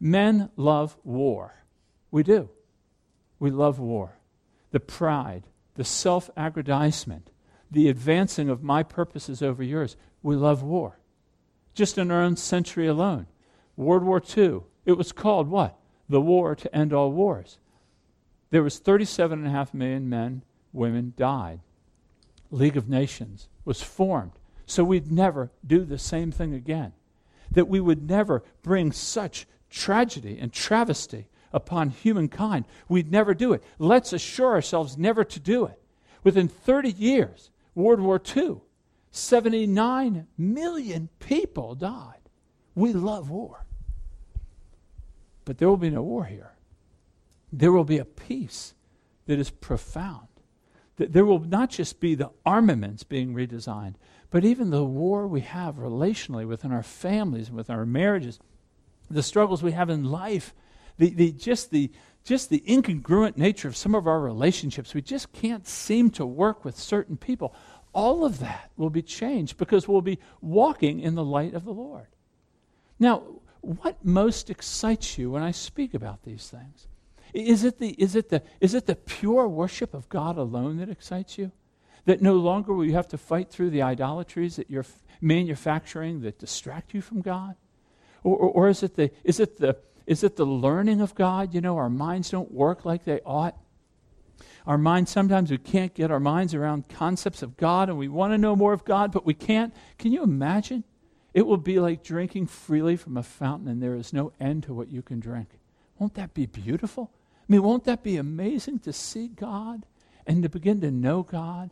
Men 0.00 0.50
love 0.56 0.96
war. 1.04 1.62
We 2.10 2.22
do. 2.22 2.48
We 3.38 3.50
love 3.50 3.78
war. 3.78 4.18
The 4.70 4.80
pride, 4.80 5.44
the 5.74 5.84
self 5.84 6.30
aggrandizement, 6.36 7.30
the 7.70 7.88
advancing 7.88 8.48
of 8.48 8.62
my 8.62 8.82
purposes 8.82 9.42
over 9.42 9.62
yours. 9.62 9.96
We 10.22 10.36
love 10.36 10.62
war. 10.62 10.98
Just 11.74 11.98
in 11.98 12.10
our 12.10 12.22
own 12.22 12.36
century 12.36 12.86
alone, 12.86 13.26
World 13.76 14.04
War 14.04 14.22
II, 14.36 14.60
it 14.86 14.92
was 14.92 15.12
called 15.12 15.48
what? 15.48 15.76
the 16.10 16.20
war 16.20 16.56
to 16.56 16.76
end 16.76 16.92
all 16.92 17.12
wars. 17.12 17.58
There 18.50 18.64
was 18.64 18.80
37.5 18.80 19.72
million 19.72 20.08
men, 20.08 20.42
women 20.72 21.14
died. 21.16 21.60
League 22.50 22.76
of 22.76 22.88
Nations 22.88 23.48
was 23.70 23.80
formed 23.80 24.32
so 24.66 24.82
we'd 24.82 25.12
never 25.12 25.52
do 25.64 25.84
the 25.84 25.96
same 25.96 26.32
thing 26.32 26.54
again. 26.54 26.92
That 27.52 27.68
we 27.68 27.78
would 27.80 28.08
never 28.08 28.42
bring 28.62 28.90
such 28.90 29.46
tragedy 29.68 30.38
and 30.40 30.52
travesty 30.52 31.28
upon 31.52 31.90
humankind. 31.90 32.64
We'd 32.88 33.12
never 33.12 33.32
do 33.32 33.52
it. 33.52 33.62
Let's 33.78 34.12
assure 34.12 34.52
ourselves 34.52 34.98
never 34.98 35.22
to 35.22 35.40
do 35.40 35.66
it. 35.66 35.80
Within 36.24 36.48
30 36.48 36.90
years, 36.90 37.50
World 37.76 38.00
War 38.00 38.20
II, 38.36 38.58
79 39.12 40.26
million 40.36 41.08
people 41.20 41.76
died. 41.76 42.28
We 42.74 42.92
love 42.92 43.30
war. 43.30 43.66
But 45.44 45.58
there 45.58 45.68
will 45.68 45.76
be 45.76 45.90
no 45.90 46.02
war 46.02 46.24
here. 46.24 46.54
There 47.52 47.72
will 47.72 47.84
be 47.84 47.98
a 47.98 48.04
peace 48.04 48.74
that 49.26 49.38
is 49.38 49.50
profound. 49.50 50.28
That 51.00 51.14
there 51.14 51.24
will 51.24 51.38
not 51.40 51.70
just 51.70 51.98
be 51.98 52.14
the 52.14 52.28
armaments 52.44 53.04
being 53.04 53.32
redesigned, 53.32 53.94
but 54.28 54.44
even 54.44 54.68
the 54.68 54.84
war 54.84 55.26
we 55.26 55.40
have 55.40 55.76
relationally 55.76 56.46
within 56.46 56.72
our 56.72 56.82
families 56.82 57.48
and 57.48 57.56
with 57.56 57.70
our 57.70 57.86
marriages, 57.86 58.38
the 59.10 59.22
struggles 59.22 59.62
we 59.62 59.72
have 59.72 59.88
in 59.88 60.04
life, 60.04 60.52
the, 60.98 61.08
the, 61.08 61.32
just, 61.32 61.70
the, 61.70 61.90
just 62.22 62.50
the 62.50 62.62
incongruent 62.68 63.38
nature 63.38 63.66
of 63.66 63.78
some 63.78 63.94
of 63.94 64.06
our 64.06 64.20
relationships. 64.20 64.92
We 64.92 65.00
just 65.00 65.32
can't 65.32 65.66
seem 65.66 66.10
to 66.10 66.26
work 66.26 66.66
with 66.66 66.78
certain 66.78 67.16
people. 67.16 67.54
All 67.94 68.22
of 68.22 68.40
that 68.40 68.70
will 68.76 68.90
be 68.90 69.00
changed 69.00 69.56
because 69.56 69.88
we'll 69.88 70.02
be 70.02 70.18
walking 70.42 71.00
in 71.00 71.14
the 71.14 71.24
light 71.24 71.54
of 71.54 71.64
the 71.64 71.72
Lord. 71.72 72.08
Now, 72.98 73.22
what 73.62 74.04
most 74.04 74.50
excites 74.50 75.16
you 75.16 75.30
when 75.30 75.42
I 75.42 75.52
speak 75.52 75.94
about 75.94 76.24
these 76.24 76.50
things? 76.50 76.88
Is 77.32 77.64
it 77.64 77.78
the, 77.78 77.90
is 77.90 78.16
it 78.16 78.28
the, 78.28 78.42
is 78.60 78.74
it 78.74 78.86
the 78.86 78.96
pure 78.96 79.46
worship 79.46 79.94
of 79.94 80.08
God 80.08 80.36
alone 80.36 80.78
that 80.78 80.88
excites 80.88 81.38
you? 81.38 81.52
That 82.06 82.22
no 82.22 82.34
longer 82.34 82.72
will 82.72 82.84
you 82.84 82.94
have 82.94 83.08
to 83.08 83.18
fight 83.18 83.50
through 83.50 83.70
the 83.70 83.82
idolatries 83.82 84.56
that 84.56 84.70
you're 84.70 84.86
manufacturing 85.20 86.22
that 86.22 86.38
distract 86.38 86.94
you 86.94 87.02
from 87.02 87.20
God? 87.20 87.56
Or, 88.24 88.36
or, 88.36 88.50
or 88.50 88.68
is, 88.68 88.82
it 88.82 88.96
the, 88.96 89.10
is, 89.24 89.40
it 89.40 89.58
the, 89.58 89.76
is 90.06 90.24
it 90.24 90.36
the 90.36 90.46
learning 90.46 91.00
of 91.00 91.14
God? 91.14 91.54
You 91.54 91.60
know, 91.60 91.76
our 91.76 91.90
minds 91.90 92.30
don't 92.30 92.50
work 92.52 92.84
like 92.84 93.04
they 93.04 93.20
ought. 93.24 93.56
Our 94.66 94.78
minds, 94.78 95.10
sometimes 95.10 95.50
we 95.50 95.58
can't 95.58 95.94
get 95.94 96.10
our 96.10 96.20
minds 96.20 96.54
around 96.54 96.88
concepts 96.88 97.42
of 97.42 97.56
God 97.56 97.88
and 97.88 97.98
we 97.98 98.08
want 98.08 98.32
to 98.32 98.38
know 98.38 98.54
more 98.54 98.72
of 98.72 98.84
God, 98.84 99.12
but 99.12 99.24
we 99.24 99.34
can't. 99.34 99.74
Can 99.98 100.12
you 100.12 100.22
imagine? 100.22 100.84
It 101.32 101.46
will 101.46 101.56
be 101.56 101.78
like 101.80 102.02
drinking 102.02 102.48
freely 102.48 102.96
from 102.96 103.16
a 103.16 103.22
fountain 103.22 103.68
and 103.68 103.82
there 103.82 103.94
is 103.94 104.12
no 104.12 104.32
end 104.40 104.64
to 104.64 104.74
what 104.74 104.88
you 104.88 105.02
can 105.02 105.20
drink. 105.20 105.48
Won't 105.98 106.14
that 106.14 106.34
be 106.34 106.46
beautiful? 106.46 107.10
I 107.50 107.52
mean, 107.52 107.64
won't 107.64 107.82
that 107.84 108.04
be 108.04 108.16
amazing 108.16 108.78
to 108.80 108.92
see 108.92 109.26
God 109.26 109.84
and 110.24 110.44
to 110.44 110.48
begin 110.48 110.80
to 110.82 110.90
know 110.92 111.24
God 111.24 111.70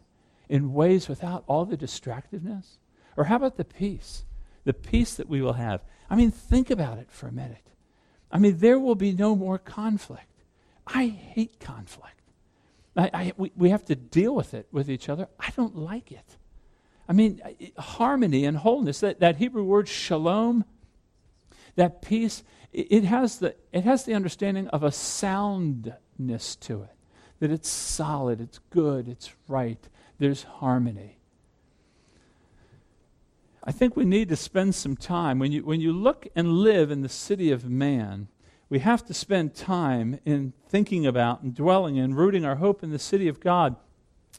in 0.49 0.73
ways 0.73 1.09
without 1.09 1.45
all 1.47 1.65
the 1.65 1.77
distractiveness? 1.77 2.79
Or 3.17 3.25
how 3.25 3.37
about 3.37 3.59
the 3.59 3.65
peace? 3.65 4.25
The 4.65 4.73
peace 4.73 5.15
that 5.15 5.29
we 5.29 5.41
will 5.41 5.53
have. 5.53 5.83
I 6.11 6.17
mean, 6.17 6.33
think 6.33 6.71
about 6.71 6.99
it 6.99 7.13
for 7.13 7.29
a 7.29 7.33
minute. 7.33 7.71
I 8.33 8.39
mean, 8.39 8.59
there 8.59 8.81
will 8.81 8.97
be 8.97 9.13
no 9.13 9.37
more 9.37 9.57
conflict. 9.57 10.43
I 10.85 11.07
hate 11.07 11.61
conflict. 11.61 12.23
I, 12.97 13.11
I, 13.15 13.33
we, 13.37 13.53
we 13.57 13.71
have 13.71 13.85
to 13.85 13.95
deal 13.95 14.35
with 14.35 14.55
it 14.55 14.67
with 14.73 14.91
each 14.91 15.09
other. 15.09 15.29
I 15.39 15.51
don't 15.57 15.77
like 15.77 16.11
it. 16.11 16.37
I 17.09 17.13
mean, 17.13 17.41
harmony 17.79 18.45
and 18.47 18.57
wholeness, 18.57 18.99
that, 18.99 19.21
that 19.21 19.37
Hebrew 19.37 19.63
word 19.63 19.89
shalom, 19.89 20.65
that 21.77 22.03
peace, 22.03 22.43
it, 22.73 23.05
has 23.05 23.39
the, 23.39 23.55
it 23.73 23.85
has 23.85 24.05
the 24.05 24.15
understanding 24.15 24.69
of 24.69 24.83
a 24.83 24.93
soundness 24.93 26.57
to 26.57 26.83
it, 26.83 26.95
that 27.41 27.51
it's 27.51 27.69
solid, 27.69 28.41
it's 28.41 28.61
good, 28.71 29.09
it's 29.09 29.33
right, 29.47 29.89
there's 30.19 30.43
harmony. 30.45 31.19
I 33.65 33.73
think 33.73 33.97
we 33.97 34.05
need 34.05 34.29
to 34.31 34.37
spend 34.37 34.75
some 34.75 34.97
time. 34.97 35.39
When 35.39 35.53
you, 35.53 35.65
when 35.65 35.81
you 35.81 35.93
look 35.93 36.27
and 36.35 36.53
live 36.53 36.91
in 36.91 37.03
the 37.03 37.09
city 37.09 37.51
of 37.51 37.69
man, 37.69 38.29
we 38.71 38.79
have 38.79 39.05
to 39.07 39.15
spend 39.15 39.55
time 39.55 40.21
in 40.25 40.53
thinking 40.69 41.07
about 41.07 41.43
and 41.43 41.55
dwelling 41.55 41.99
and 41.99 42.17
rooting 42.17 42.45
our 42.45 42.57
hope 42.57 42.83
in 42.83 42.91
the 42.91 42.99
city 42.99 43.29
of 43.29 43.41
God. 43.41 43.77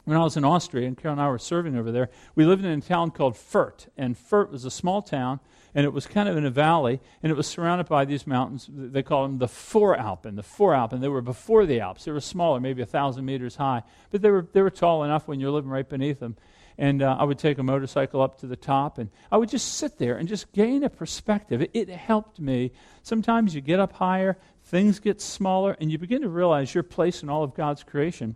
When 0.04 0.16
I 0.16 0.24
was 0.24 0.36
in 0.36 0.44
Austria, 0.44 0.86
and 0.86 0.96
Carol 0.96 1.12
and 1.12 1.20
I 1.20 1.28
were 1.28 1.38
serving 1.38 1.76
over 1.76 1.92
there, 1.92 2.10
we 2.34 2.44
lived 2.44 2.64
in 2.64 2.78
a 2.78 2.80
town 2.80 3.10
called 3.10 3.34
Fürth. 3.34 3.88
And 3.96 4.16
Fürth 4.16 4.50
was 4.50 4.64
a 4.64 4.70
small 4.70 5.02
town, 5.02 5.40
and 5.74 5.84
it 5.84 5.92
was 5.92 6.06
kind 6.06 6.28
of 6.28 6.36
in 6.36 6.44
a 6.44 6.50
valley, 6.50 7.00
and 7.22 7.30
it 7.30 7.36
was 7.36 7.46
surrounded 7.46 7.88
by 7.88 8.04
these 8.04 8.26
mountains. 8.26 8.68
They 8.70 9.02
call 9.02 9.22
them 9.22 9.38
the 9.38 9.46
Voralpen, 9.46 10.36
the 10.36 10.42
Voralpen. 10.42 11.00
They 11.00 11.08
were 11.08 11.22
before 11.22 11.66
the 11.66 11.80
Alps. 11.80 12.04
They 12.04 12.12
were 12.12 12.20
smaller, 12.20 12.60
maybe 12.60 12.82
a 12.82 12.86
thousand 12.86 13.24
meters 13.24 13.56
high, 13.56 13.82
but 14.10 14.22
they 14.22 14.30
were, 14.30 14.46
they 14.52 14.62
were 14.62 14.70
tall 14.70 15.04
enough 15.04 15.28
when 15.28 15.40
you're 15.40 15.50
living 15.50 15.70
right 15.70 15.88
beneath 15.88 16.20
them 16.20 16.36
and 16.80 17.02
uh, 17.02 17.14
I 17.20 17.24
would 17.24 17.38
take 17.38 17.58
a 17.58 17.62
motorcycle 17.62 18.22
up 18.22 18.38
to 18.38 18.46
the 18.46 18.56
top, 18.56 18.96
and 18.96 19.10
I 19.30 19.36
would 19.36 19.50
just 19.50 19.74
sit 19.74 19.98
there 19.98 20.16
and 20.16 20.26
just 20.26 20.50
gain 20.52 20.82
a 20.82 20.88
perspective. 20.88 21.60
It, 21.60 21.70
it 21.74 21.90
helped 21.90 22.40
me. 22.40 22.72
Sometimes 23.02 23.54
you 23.54 23.60
get 23.60 23.78
up 23.78 23.92
higher, 23.92 24.38
things 24.64 24.98
get 24.98 25.20
smaller, 25.20 25.76
and 25.78 25.92
you 25.92 25.98
begin 25.98 26.22
to 26.22 26.30
realize 26.30 26.74
your 26.74 26.82
place 26.82 27.22
in 27.22 27.28
all 27.28 27.44
of 27.44 27.54
God's 27.54 27.84
creation. 27.84 28.34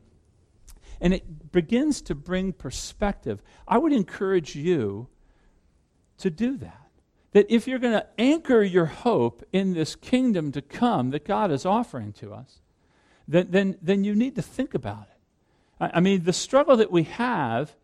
And 1.01 1.15
it 1.15 1.53
begins 1.53 2.03
to 2.03 2.15
bring 2.15 2.53
perspective. 2.53 3.43
I 3.67 3.79
would 3.79 3.95
encourage 3.95 4.55
you 4.55 5.09
to 6.19 6.29
do 6.29 6.59
that. 6.59 6.84
That 7.35 7.47
if 7.51 7.69
you're 7.69 7.79
going 7.79 7.93
to 7.93 8.07
anchor 8.17 8.63
your 8.63 8.87
hope 8.87 9.45
in 9.53 9.75
this 9.75 9.95
kingdom 9.95 10.51
to 10.53 10.63
come 10.63 11.11
that 11.11 11.25
God 11.25 11.51
is 11.51 11.67
offering 11.67 12.13
to 12.15 12.33
us, 12.33 12.61
then, 13.29 13.49
then, 13.51 13.77
then 13.83 14.05
you 14.05 14.15
need 14.15 14.37
to 14.37 14.43
think 14.43 14.73
about 14.73 15.09
it. 15.11 15.19
I, 15.81 15.99
I 15.99 16.01
mean, 16.01 16.25
the 16.25 16.33
struggle 16.33 16.77
that 16.79 16.91
we 16.91 17.03
have 17.05 17.75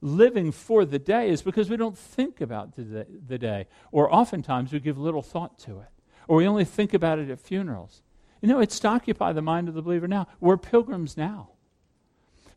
living 0.00 0.52
for 0.52 0.84
the 0.84 0.98
day 0.98 1.28
is 1.28 1.42
because 1.42 1.68
we 1.68 1.76
don't 1.76 1.98
think 1.98 2.40
about 2.40 2.76
the, 2.76 3.06
the 3.26 3.38
day. 3.38 3.66
Or 3.92 4.12
oftentimes 4.14 4.72
we 4.72 4.80
give 4.80 4.96
little 4.96 5.22
thought 5.22 5.58
to 5.60 5.80
it. 5.80 5.88
Or 6.28 6.36
we 6.36 6.46
only 6.46 6.64
think 6.64 6.94
about 6.94 7.18
it 7.18 7.28
at 7.30 7.40
funerals. 7.40 8.02
You 8.40 8.48
know, 8.48 8.60
it's 8.60 8.78
to 8.80 8.88
occupy 8.88 9.32
the 9.32 9.42
mind 9.42 9.68
of 9.68 9.74
the 9.74 9.82
believer 9.82 10.08
now. 10.08 10.26
We're 10.40 10.56
pilgrims 10.56 11.16
now. 11.16 11.50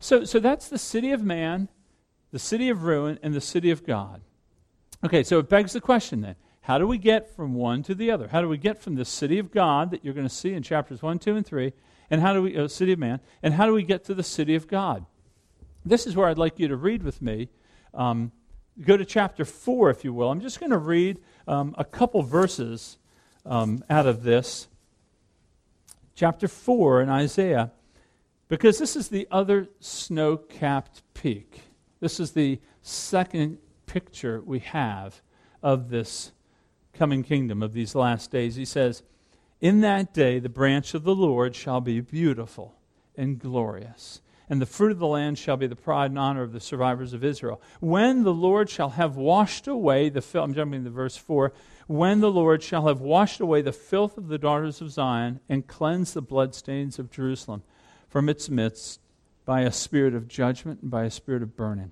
So, 0.00 0.24
so 0.24 0.38
that's 0.38 0.68
the 0.68 0.78
city 0.78 1.10
of 1.10 1.22
man, 1.22 1.68
the 2.30 2.38
city 2.38 2.68
of 2.68 2.84
ruin, 2.84 3.18
and 3.22 3.34
the 3.34 3.40
city 3.40 3.70
of 3.70 3.84
God. 3.84 4.22
Okay, 5.04 5.22
so 5.22 5.38
it 5.38 5.50
begs 5.50 5.74
the 5.74 5.80
question 5.80 6.22
then 6.22 6.36
how 6.62 6.78
do 6.78 6.86
we 6.86 6.96
get 6.96 7.28
from 7.36 7.54
one 7.54 7.82
to 7.82 7.94
the 7.94 8.10
other? 8.10 8.28
How 8.28 8.40
do 8.40 8.48
we 8.48 8.56
get 8.56 8.80
from 8.80 8.94
the 8.94 9.04
city 9.04 9.38
of 9.38 9.50
God 9.50 9.90
that 9.90 10.02
you're 10.02 10.14
going 10.14 10.26
to 10.26 10.34
see 10.34 10.54
in 10.54 10.62
chapters 10.62 11.02
1, 11.02 11.18
2, 11.18 11.36
and 11.36 11.44
3, 11.44 11.74
and 12.10 12.22
how 12.22 12.32
do 12.32 12.42
we, 12.42 12.56
uh, 12.56 12.68
city 12.68 12.92
of 12.92 12.98
man, 12.98 13.20
and 13.42 13.52
how 13.52 13.66
do 13.66 13.74
we 13.74 13.82
get 13.82 14.04
to 14.04 14.14
the 14.14 14.22
city 14.22 14.54
of 14.54 14.66
God? 14.66 15.04
This 15.84 16.06
is 16.06 16.16
where 16.16 16.26
I'd 16.26 16.38
like 16.38 16.58
you 16.58 16.68
to 16.68 16.76
read 16.76 17.02
with 17.02 17.20
me. 17.20 17.50
Um, 17.92 18.32
go 18.80 18.96
to 18.96 19.04
chapter 19.04 19.44
4, 19.44 19.90
if 19.90 20.04
you 20.04 20.14
will. 20.14 20.30
I'm 20.30 20.40
just 20.40 20.58
going 20.58 20.70
to 20.70 20.78
read 20.78 21.20
um, 21.46 21.74
a 21.76 21.84
couple 21.84 22.22
verses 22.22 22.96
um, 23.44 23.84
out 23.90 24.06
of 24.06 24.22
this. 24.22 24.68
Chapter 26.14 26.48
4 26.48 27.02
in 27.02 27.10
Isaiah, 27.10 27.72
because 28.48 28.78
this 28.78 28.96
is 28.96 29.08
the 29.08 29.28
other 29.30 29.68
snow 29.80 30.38
capped 30.38 31.02
peak. 31.12 31.60
This 32.00 32.18
is 32.18 32.32
the 32.32 32.58
second 32.80 33.58
picture 33.94 34.42
we 34.44 34.58
have 34.58 35.22
of 35.62 35.88
this 35.88 36.32
coming 36.92 37.22
kingdom, 37.22 37.62
of 37.62 37.72
these 37.72 37.94
last 37.94 38.30
days. 38.30 38.56
He 38.56 38.64
says, 38.64 39.02
In 39.60 39.80
that 39.82 40.12
day 40.12 40.40
the 40.40 40.48
branch 40.48 40.94
of 40.94 41.04
the 41.04 41.14
Lord 41.14 41.54
shall 41.54 41.80
be 41.80 42.00
beautiful 42.00 42.74
and 43.16 43.38
glorious 43.38 44.20
and 44.48 44.60
the 44.60 44.66
fruit 44.66 44.92
of 44.92 44.98
the 44.98 45.06
land 45.06 45.38
shall 45.38 45.56
be 45.56 45.66
the 45.66 45.76
pride 45.76 46.10
and 46.10 46.18
honor 46.18 46.42
of 46.42 46.52
the 46.52 46.60
survivors 46.60 47.12
of 47.12 47.24
Israel. 47.24 47.62
When 47.80 48.24
the 48.24 48.34
Lord 48.34 48.68
shall 48.68 48.90
have 48.90 49.16
washed 49.16 49.66
away 49.66 50.10
the 50.10 50.20
filth, 50.20 50.44
I'm 50.44 50.54
jumping 50.54 50.84
to 50.84 50.90
verse 50.90 51.16
4. 51.16 51.52
When 51.86 52.20
the 52.20 52.30
Lord 52.30 52.62
shall 52.62 52.86
have 52.88 53.00
washed 53.00 53.40
away 53.40 53.62
the 53.62 53.72
filth 53.72 54.18
of 54.18 54.28
the 54.28 54.38
daughters 54.38 54.80
of 54.80 54.90
Zion 54.90 55.40
and 55.48 55.66
cleansed 55.66 56.14
the 56.14 56.22
bloodstains 56.22 56.98
of 56.98 57.10
Jerusalem 57.10 57.62
from 58.08 58.28
its 58.28 58.50
midst 58.50 59.00
by 59.46 59.62
a 59.62 59.72
spirit 59.72 60.14
of 60.14 60.28
judgment 60.28 60.82
and 60.82 60.90
by 60.90 61.04
a 61.04 61.10
spirit 61.10 61.42
of 61.42 61.56
burning. 61.56 61.90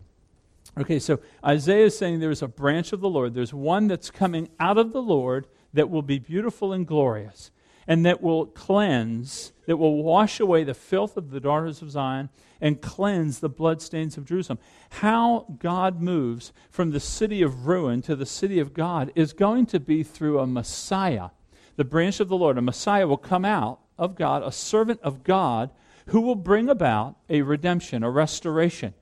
Okay, 0.78 0.98
so 0.98 1.20
Isaiah 1.44 1.86
is 1.86 1.98
saying 1.98 2.20
there's 2.20 2.42
a 2.42 2.48
branch 2.48 2.92
of 2.92 3.00
the 3.00 3.08
Lord. 3.08 3.34
There's 3.34 3.52
one 3.52 3.88
that's 3.88 4.10
coming 4.10 4.48
out 4.58 4.78
of 4.78 4.92
the 4.92 5.02
Lord 5.02 5.46
that 5.74 5.90
will 5.90 6.02
be 6.02 6.18
beautiful 6.18 6.72
and 6.72 6.86
glorious 6.86 7.50
and 7.86 8.06
that 8.06 8.22
will 8.22 8.46
cleanse, 8.46 9.52
that 9.66 9.76
will 9.76 10.02
wash 10.02 10.40
away 10.40 10.64
the 10.64 10.74
filth 10.74 11.16
of 11.16 11.30
the 11.30 11.40
daughters 11.40 11.82
of 11.82 11.90
Zion 11.90 12.30
and 12.60 12.80
cleanse 12.80 13.40
the 13.40 13.48
bloodstains 13.48 14.16
of 14.16 14.24
Jerusalem. 14.24 14.60
How 14.90 15.46
God 15.58 16.00
moves 16.00 16.52
from 16.70 16.90
the 16.90 17.00
city 17.00 17.42
of 17.42 17.66
ruin 17.66 18.00
to 18.02 18.14
the 18.14 18.26
city 18.26 18.60
of 18.60 18.72
God 18.72 19.10
is 19.14 19.32
going 19.32 19.66
to 19.66 19.80
be 19.80 20.02
through 20.02 20.38
a 20.38 20.46
Messiah, 20.46 21.30
the 21.76 21.84
branch 21.84 22.20
of 22.20 22.28
the 22.28 22.36
Lord. 22.36 22.56
A 22.56 22.62
Messiah 22.62 23.06
will 23.06 23.16
come 23.16 23.44
out 23.44 23.80
of 23.98 24.14
God, 24.14 24.42
a 24.42 24.52
servant 24.52 25.00
of 25.02 25.24
God, 25.24 25.70
who 26.06 26.20
will 26.20 26.36
bring 26.36 26.68
about 26.68 27.16
a 27.28 27.42
redemption, 27.42 28.02
a 28.02 28.10
restoration, 28.10 28.94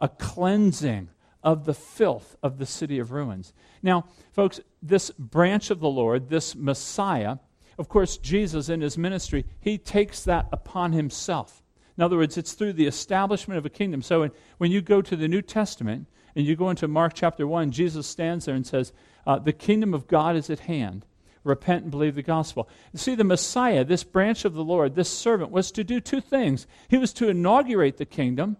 a 0.00 0.08
cleansing 0.08 1.08
of 1.42 1.64
the 1.64 1.74
filth 1.74 2.36
of 2.42 2.58
the 2.58 2.66
city 2.66 2.98
of 2.98 3.12
ruins. 3.12 3.52
Now, 3.82 4.06
folks, 4.32 4.60
this 4.82 5.10
branch 5.12 5.70
of 5.70 5.80
the 5.80 5.88
Lord, 5.88 6.28
this 6.28 6.54
Messiah, 6.54 7.36
of 7.78 7.88
course, 7.88 8.18
Jesus 8.18 8.68
in 8.68 8.80
his 8.80 8.98
ministry, 8.98 9.44
he 9.60 9.78
takes 9.78 10.24
that 10.24 10.48
upon 10.52 10.92
himself. 10.92 11.62
In 11.96 12.04
other 12.04 12.16
words, 12.16 12.36
it's 12.36 12.52
through 12.52 12.74
the 12.74 12.86
establishment 12.86 13.58
of 13.58 13.66
a 13.66 13.70
kingdom. 13.70 14.02
So 14.02 14.20
when, 14.20 14.30
when 14.58 14.70
you 14.70 14.80
go 14.80 15.02
to 15.02 15.16
the 15.16 15.28
New 15.28 15.42
Testament 15.42 16.06
and 16.36 16.44
you 16.46 16.54
go 16.54 16.70
into 16.70 16.86
Mark 16.86 17.14
chapter 17.14 17.46
1, 17.46 17.70
Jesus 17.72 18.06
stands 18.06 18.44
there 18.44 18.54
and 18.54 18.66
says, 18.66 18.92
uh, 19.26 19.38
The 19.38 19.52
kingdom 19.52 19.94
of 19.94 20.06
God 20.06 20.36
is 20.36 20.50
at 20.50 20.60
hand. 20.60 21.04
Repent 21.44 21.82
and 21.82 21.90
believe 21.90 22.14
the 22.14 22.22
gospel. 22.22 22.68
You 22.92 22.98
see, 22.98 23.14
the 23.14 23.24
Messiah, 23.24 23.84
this 23.84 24.04
branch 24.04 24.44
of 24.44 24.54
the 24.54 24.64
Lord, 24.64 24.94
this 24.94 25.08
servant, 25.08 25.50
was 25.50 25.72
to 25.72 25.84
do 25.84 26.00
two 26.00 26.20
things. 26.20 26.66
He 26.88 26.98
was 26.98 27.12
to 27.14 27.28
inaugurate 27.28 27.96
the 27.96 28.04
kingdom, 28.04 28.58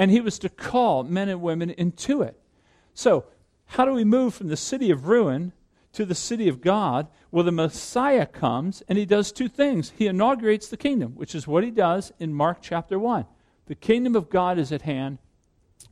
and 0.00 0.10
he 0.10 0.22
was 0.22 0.38
to 0.38 0.48
call 0.48 1.04
men 1.04 1.28
and 1.28 1.42
women 1.42 1.68
into 1.68 2.22
it. 2.22 2.40
So, 2.94 3.26
how 3.66 3.84
do 3.84 3.92
we 3.92 4.02
move 4.02 4.32
from 4.32 4.48
the 4.48 4.56
city 4.56 4.90
of 4.90 5.08
ruin 5.08 5.52
to 5.92 6.06
the 6.06 6.14
city 6.14 6.48
of 6.48 6.62
God? 6.62 7.06
Well, 7.30 7.44
the 7.44 7.52
Messiah 7.52 8.24
comes 8.24 8.82
and 8.88 8.96
he 8.96 9.04
does 9.04 9.30
two 9.30 9.46
things. 9.46 9.92
He 9.94 10.06
inaugurates 10.06 10.68
the 10.68 10.78
kingdom, 10.78 11.16
which 11.16 11.34
is 11.34 11.46
what 11.46 11.64
he 11.64 11.70
does 11.70 12.14
in 12.18 12.32
Mark 12.32 12.62
chapter 12.62 12.98
1. 12.98 13.26
The 13.66 13.74
kingdom 13.74 14.16
of 14.16 14.30
God 14.30 14.58
is 14.58 14.72
at 14.72 14.80
hand. 14.80 15.18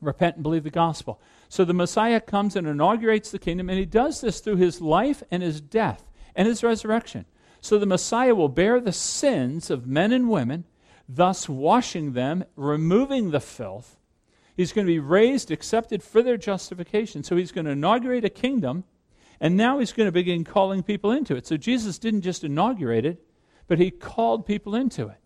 Repent 0.01 0.37
and 0.37 0.43
believe 0.43 0.65
the 0.65 0.71
gospel. 0.71 1.21
So 1.51 1.67
the 1.67 1.75
Messiah 1.75 2.23
comes 2.23 2.57
and 2.57 2.67
inaugurates 2.67 3.31
the 3.31 3.39
kingdom, 3.39 3.69
and 3.69 3.79
he 3.79 3.85
does 3.85 4.23
this 4.23 4.41
through 4.41 4.57
his 4.57 4.81
life 4.81 5.23
and 5.31 5.43
his 5.43 5.61
death 5.61 6.07
and 6.35 6.49
his 6.49 6.65
resurrection. 6.65 7.27
So 7.61 7.79
the 7.79 7.85
Messiah 7.85 8.35
will 8.35 8.49
bear 8.49 8.81
the 8.81 8.91
sins 8.91 9.69
of 9.71 9.87
men 9.87 10.13
and 10.13 10.31
women, 10.31 10.65
thus 11.07 11.47
washing 11.47 12.15
them, 12.15 12.47
removing 12.57 13.33
the 13.33 13.41
filth. 13.41 13.97
He's 14.59 14.73
going 14.73 14.89
to 14.89 14.93
be 14.93 14.99
raised, 14.99 15.53
accepted 15.53 16.03
for 16.03 16.21
their 16.21 16.37
justification. 16.37 17.23
So 17.23 17.37
he's 17.37 17.53
going 17.53 17.67
to 17.67 17.71
inaugurate 17.71 18.25
a 18.25 18.29
kingdom 18.29 18.83
and 19.41 19.57
now 19.57 19.79
he's 19.79 19.93
going 19.93 20.09
to 20.09 20.13
begin 20.13 20.43
calling 20.43 20.83
people 20.83 21.13
into 21.13 21.37
it. 21.37 21.47
So 21.47 21.57
Jesus 21.57 21.97
didn't 21.97 22.23
just 22.23 22.43
inaugurate 22.43 23.07
it, 23.07 23.25
but 23.69 23.79
he 23.79 23.93
called 23.93 24.47
people 24.47 24.75
into 24.75 25.07
it. 25.07 25.19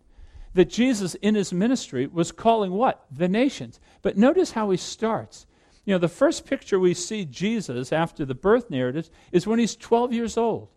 That 0.53 0.69
Jesus 0.69 1.15
in 1.15 1.33
his 1.33 1.51
ministry 1.51 2.05
was 2.05 2.31
calling 2.31 2.73
what? 2.73 3.07
The 3.11 3.27
nations. 3.27 3.79
But 4.03 4.17
notice 4.17 4.51
how 4.51 4.69
he 4.69 4.77
starts. 4.77 5.47
You 5.83 5.95
know, 5.95 5.99
the 5.99 6.07
first 6.07 6.45
picture 6.45 6.79
we 6.79 6.93
see 6.93 7.25
Jesus 7.25 7.91
after 7.91 8.25
the 8.25 8.35
birth 8.35 8.69
narratives 8.69 9.09
is 9.31 9.47
when 9.47 9.57
he's 9.57 9.75
12 9.75 10.13
years 10.13 10.37
old. 10.37 10.69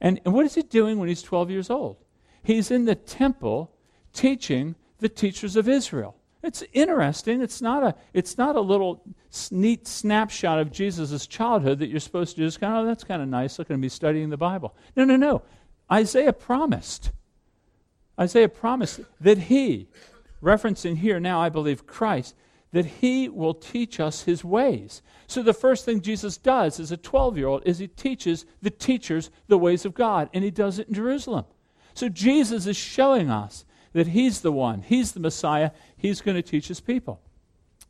And, 0.00 0.20
and 0.24 0.32
what 0.32 0.46
is 0.46 0.54
he 0.54 0.62
doing 0.62 0.98
when 0.98 1.08
he's 1.08 1.22
12 1.22 1.50
years 1.50 1.68
old? 1.68 1.96
He's 2.44 2.70
in 2.70 2.84
the 2.84 2.94
temple 2.94 3.72
teaching 4.12 4.76
the 4.98 5.08
teachers 5.08 5.56
of 5.56 5.68
Israel. 5.68 6.14
It's 6.42 6.62
interesting. 6.72 7.42
It's 7.42 7.60
not 7.60 7.82
a, 7.82 7.94
it's 8.14 8.38
not 8.38 8.56
a 8.56 8.60
little 8.60 9.02
neat 9.50 9.88
snapshot 9.88 10.60
of 10.60 10.70
Jesus' 10.70 11.26
childhood 11.26 11.80
that 11.80 11.88
you're 11.88 12.00
supposed 12.00 12.36
to 12.36 12.42
just 12.42 12.60
kind 12.60 12.74
of, 12.74 12.84
oh, 12.84 12.86
that's 12.86 13.04
kind 13.04 13.20
of 13.20 13.28
nice. 13.28 13.58
Look 13.58 13.70
at 13.70 13.78
me 13.78 13.88
studying 13.88 14.30
the 14.30 14.36
Bible. 14.36 14.74
No, 14.96 15.04
no, 15.04 15.16
no. 15.16 15.42
Isaiah 15.90 16.32
promised. 16.32 17.10
Isaiah 18.20 18.48
promised 18.48 19.00
that 19.20 19.38
he, 19.38 19.88
referencing 20.42 20.98
here 20.98 21.18
now, 21.18 21.40
I 21.40 21.48
believe, 21.48 21.86
Christ, 21.86 22.34
that 22.72 22.84
he 22.84 23.28
will 23.28 23.54
teach 23.54 23.98
us 23.98 24.22
his 24.22 24.44
ways. 24.44 25.02
So 25.26 25.42
the 25.42 25.54
first 25.54 25.84
thing 25.84 26.00
Jesus 26.00 26.36
does 26.36 26.78
as 26.78 26.92
a 26.92 26.96
12 26.96 27.36
year 27.36 27.46
old 27.46 27.62
is 27.64 27.78
he 27.78 27.88
teaches 27.88 28.44
the 28.62 28.70
teachers 28.70 29.30
the 29.46 29.58
ways 29.58 29.84
of 29.84 29.94
God, 29.94 30.28
and 30.32 30.44
he 30.44 30.50
does 30.50 30.78
it 30.78 30.88
in 30.88 30.94
Jerusalem. 30.94 31.46
So 31.94 32.08
Jesus 32.08 32.66
is 32.66 32.76
showing 32.76 33.30
us 33.30 33.64
that 33.98 34.08
he's 34.08 34.40
the 34.40 34.52
one, 34.52 34.82
he's 34.82 35.12
the 35.12 35.20
Messiah, 35.20 35.72
he's 35.96 36.20
going 36.20 36.36
to 36.36 36.42
teach 36.42 36.68
his 36.68 36.80
people. 36.80 37.20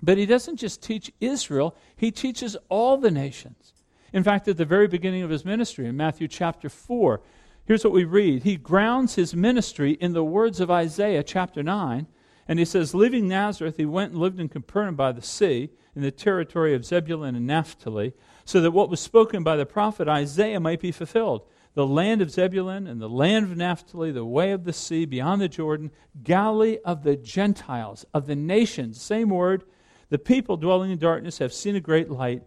But 0.02 0.16
he 0.16 0.26
doesn't 0.26 0.56
just 0.56 0.82
teach 0.82 1.12
Israel, 1.20 1.76
he 1.96 2.10
teaches 2.10 2.56
all 2.68 2.96
the 2.96 3.10
nations. 3.10 3.74
In 4.12 4.24
fact, 4.24 4.48
at 4.48 4.56
the 4.56 4.64
very 4.64 4.88
beginning 4.88 5.22
of 5.22 5.30
his 5.30 5.44
ministry, 5.44 5.86
in 5.86 5.96
Matthew 5.96 6.26
chapter 6.26 6.68
4, 6.68 7.20
here's 7.66 7.84
what 7.84 7.92
we 7.92 8.04
read. 8.04 8.44
He 8.44 8.56
grounds 8.56 9.16
his 9.16 9.34
ministry 9.34 9.92
in 9.92 10.14
the 10.14 10.24
words 10.24 10.60
of 10.60 10.70
Isaiah 10.70 11.22
chapter 11.22 11.62
9. 11.62 12.06
And 12.46 12.58
he 12.58 12.64
says, 12.64 12.94
Leaving 12.94 13.28
Nazareth, 13.28 13.76
he 13.76 13.84
went 13.84 14.12
and 14.12 14.20
lived 14.20 14.40
in 14.40 14.48
Capernaum 14.48 14.96
by 14.96 15.12
the 15.12 15.20
sea, 15.20 15.68
in 15.94 16.00
the 16.00 16.10
territory 16.10 16.74
of 16.74 16.86
Zebulun 16.86 17.34
and 17.34 17.46
Naphtali, 17.46 18.14
so 18.46 18.62
that 18.62 18.70
what 18.70 18.88
was 18.88 19.00
spoken 19.00 19.42
by 19.42 19.56
the 19.56 19.66
prophet 19.66 20.08
Isaiah 20.08 20.60
might 20.60 20.80
be 20.80 20.92
fulfilled 20.92 21.42
the 21.78 21.86
land 21.86 22.20
of 22.20 22.28
Zebulun 22.28 22.88
and 22.88 23.00
the 23.00 23.08
land 23.08 23.44
of 23.44 23.56
Naphtali, 23.56 24.10
the 24.10 24.24
way 24.24 24.50
of 24.50 24.64
the 24.64 24.72
sea 24.72 25.04
beyond 25.04 25.40
the 25.40 25.48
Jordan, 25.48 25.92
Galilee 26.24 26.78
of 26.84 27.04
the 27.04 27.14
Gentiles, 27.14 28.04
of 28.12 28.26
the 28.26 28.34
nations. 28.34 29.00
Same 29.00 29.30
word. 29.30 29.62
The 30.08 30.18
people 30.18 30.56
dwelling 30.56 30.90
in 30.90 30.98
darkness 30.98 31.38
have 31.38 31.52
seen 31.52 31.76
a 31.76 31.80
great 31.80 32.10
light, 32.10 32.42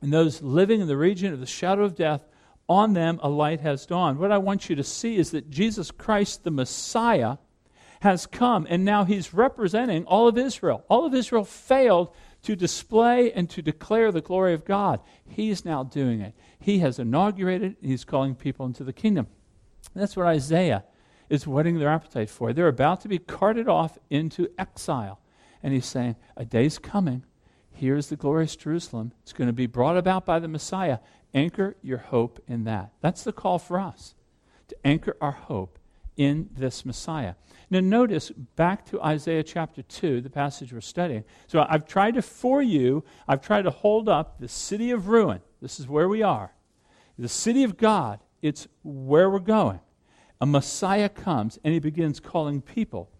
and 0.00 0.10
those 0.10 0.40
living 0.40 0.80
in 0.80 0.88
the 0.88 0.96
region 0.96 1.30
of 1.30 1.40
the 1.40 1.46
shadow 1.46 1.84
of 1.84 1.94
death, 1.94 2.22
on 2.66 2.94
them 2.94 3.20
a 3.22 3.28
light 3.28 3.60
has 3.60 3.84
dawned. 3.84 4.18
What 4.18 4.32
I 4.32 4.38
want 4.38 4.70
you 4.70 4.76
to 4.76 4.82
see 4.82 5.18
is 5.18 5.32
that 5.32 5.50
Jesus 5.50 5.90
Christ, 5.90 6.42
the 6.42 6.50
Messiah, 6.50 7.36
has 8.00 8.24
come, 8.24 8.66
and 8.70 8.82
now 8.82 9.04
he's 9.04 9.34
representing 9.34 10.06
all 10.06 10.26
of 10.26 10.38
Israel. 10.38 10.86
All 10.88 11.04
of 11.04 11.14
Israel 11.14 11.44
failed 11.44 12.14
to 12.44 12.56
display 12.56 13.32
and 13.32 13.48
to 13.50 13.62
declare 13.62 14.12
the 14.12 14.20
glory 14.20 14.54
of 14.54 14.64
God. 14.64 15.00
He's 15.26 15.64
now 15.64 15.82
doing 15.82 16.20
it. 16.20 16.34
He 16.58 16.78
has 16.80 16.98
inaugurated, 16.98 17.76
he's 17.80 18.04
calling 18.04 18.34
people 18.34 18.66
into 18.66 18.84
the 18.84 18.92
kingdom. 18.92 19.26
That's 19.94 20.16
what 20.16 20.26
Isaiah 20.26 20.84
is 21.28 21.46
whetting 21.46 21.78
their 21.78 21.88
appetite 21.88 22.30
for. 22.30 22.52
They're 22.52 22.68
about 22.68 23.00
to 23.02 23.08
be 23.08 23.18
carted 23.18 23.68
off 23.68 23.98
into 24.10 24.48
exile. 24.58 25.20
And 25.62 25.72
he's 25.72 25.86
saying, 25.86 26.16
A 26.36 26.44
day's 26.44 26.78
coming. 26.78 27.24
Here's 27.70 28.08
the 28.08 28.16
glorious 28.16 28.56
Jerusalem. 28.56 29.12
It's 29.22 29.32
going 29.32 29.48
to 29.48 29.54
be 29.54 29.66
brought 29.66 29.96
about 29.96 30.24
by 30.24 30.38
the 30.38 30.48
Messiah. 30.48 30.98
Anchor 31.32 31.76
your 31.82 31.98
hope 31.98 32.42
in 32.46 32.64
that. 32.64 32.92
That's 33.00 33.24
the 33.24 33.32
call 33.32 33.58
for 33.58 33.80
us 33.80 34.14
to 34.68 34.76
anchor 34.84 35.16
our 35.20 35.32
hope 35.32 35.78
in 36.16 36.50
this 36.56 36.84
Messiah. 36.84 37.34
Now, 37.70 37.80
notice 37.80 38.30
back 38.30 38.84
to 38.86 39.02
Isaiah 39.02 39.42
chapter 39.42 39.82
2, 39.82 40.20
the 40.20 40.30
passage 40.30 40.72
we're 40.72 40.80
studying. 40.80 41.24
So, 41.46 41.64
I've 41.68 41.86
tried 41.86 42.14
to, 42.14 42.22
for 42.22 42.62
you, 42.62 43.04
I've 43.26 43.40
tried 43.40 43.62
to 43.62 43.70
hold 43.70 44.08
up 44.08 44.38
the 44.38 44.48
city 44.48 44.90
of 44.90 45.08
ruin. 45.08 45.40
This 45.60 45.80
is 45.80 45.88
where 45.88 46.08
we 46.08 46.22
are. 46.22 46.52
The 47.18 47.28
city 47.28 47.64
of 47.64 47.76
God, 47.76 48.20
it's 48.42 48.66
where 48.82 49.30
we're 49.30 49.38
going. 49.38 49.80
A 50.40 50.46
Messiah 50.46 51.08
comes 51.08 51.58
and 51.64 51.72
he 51.72 51.80
begins 51.80 52.20
calling 52.20 52.60
people 52.60 53.10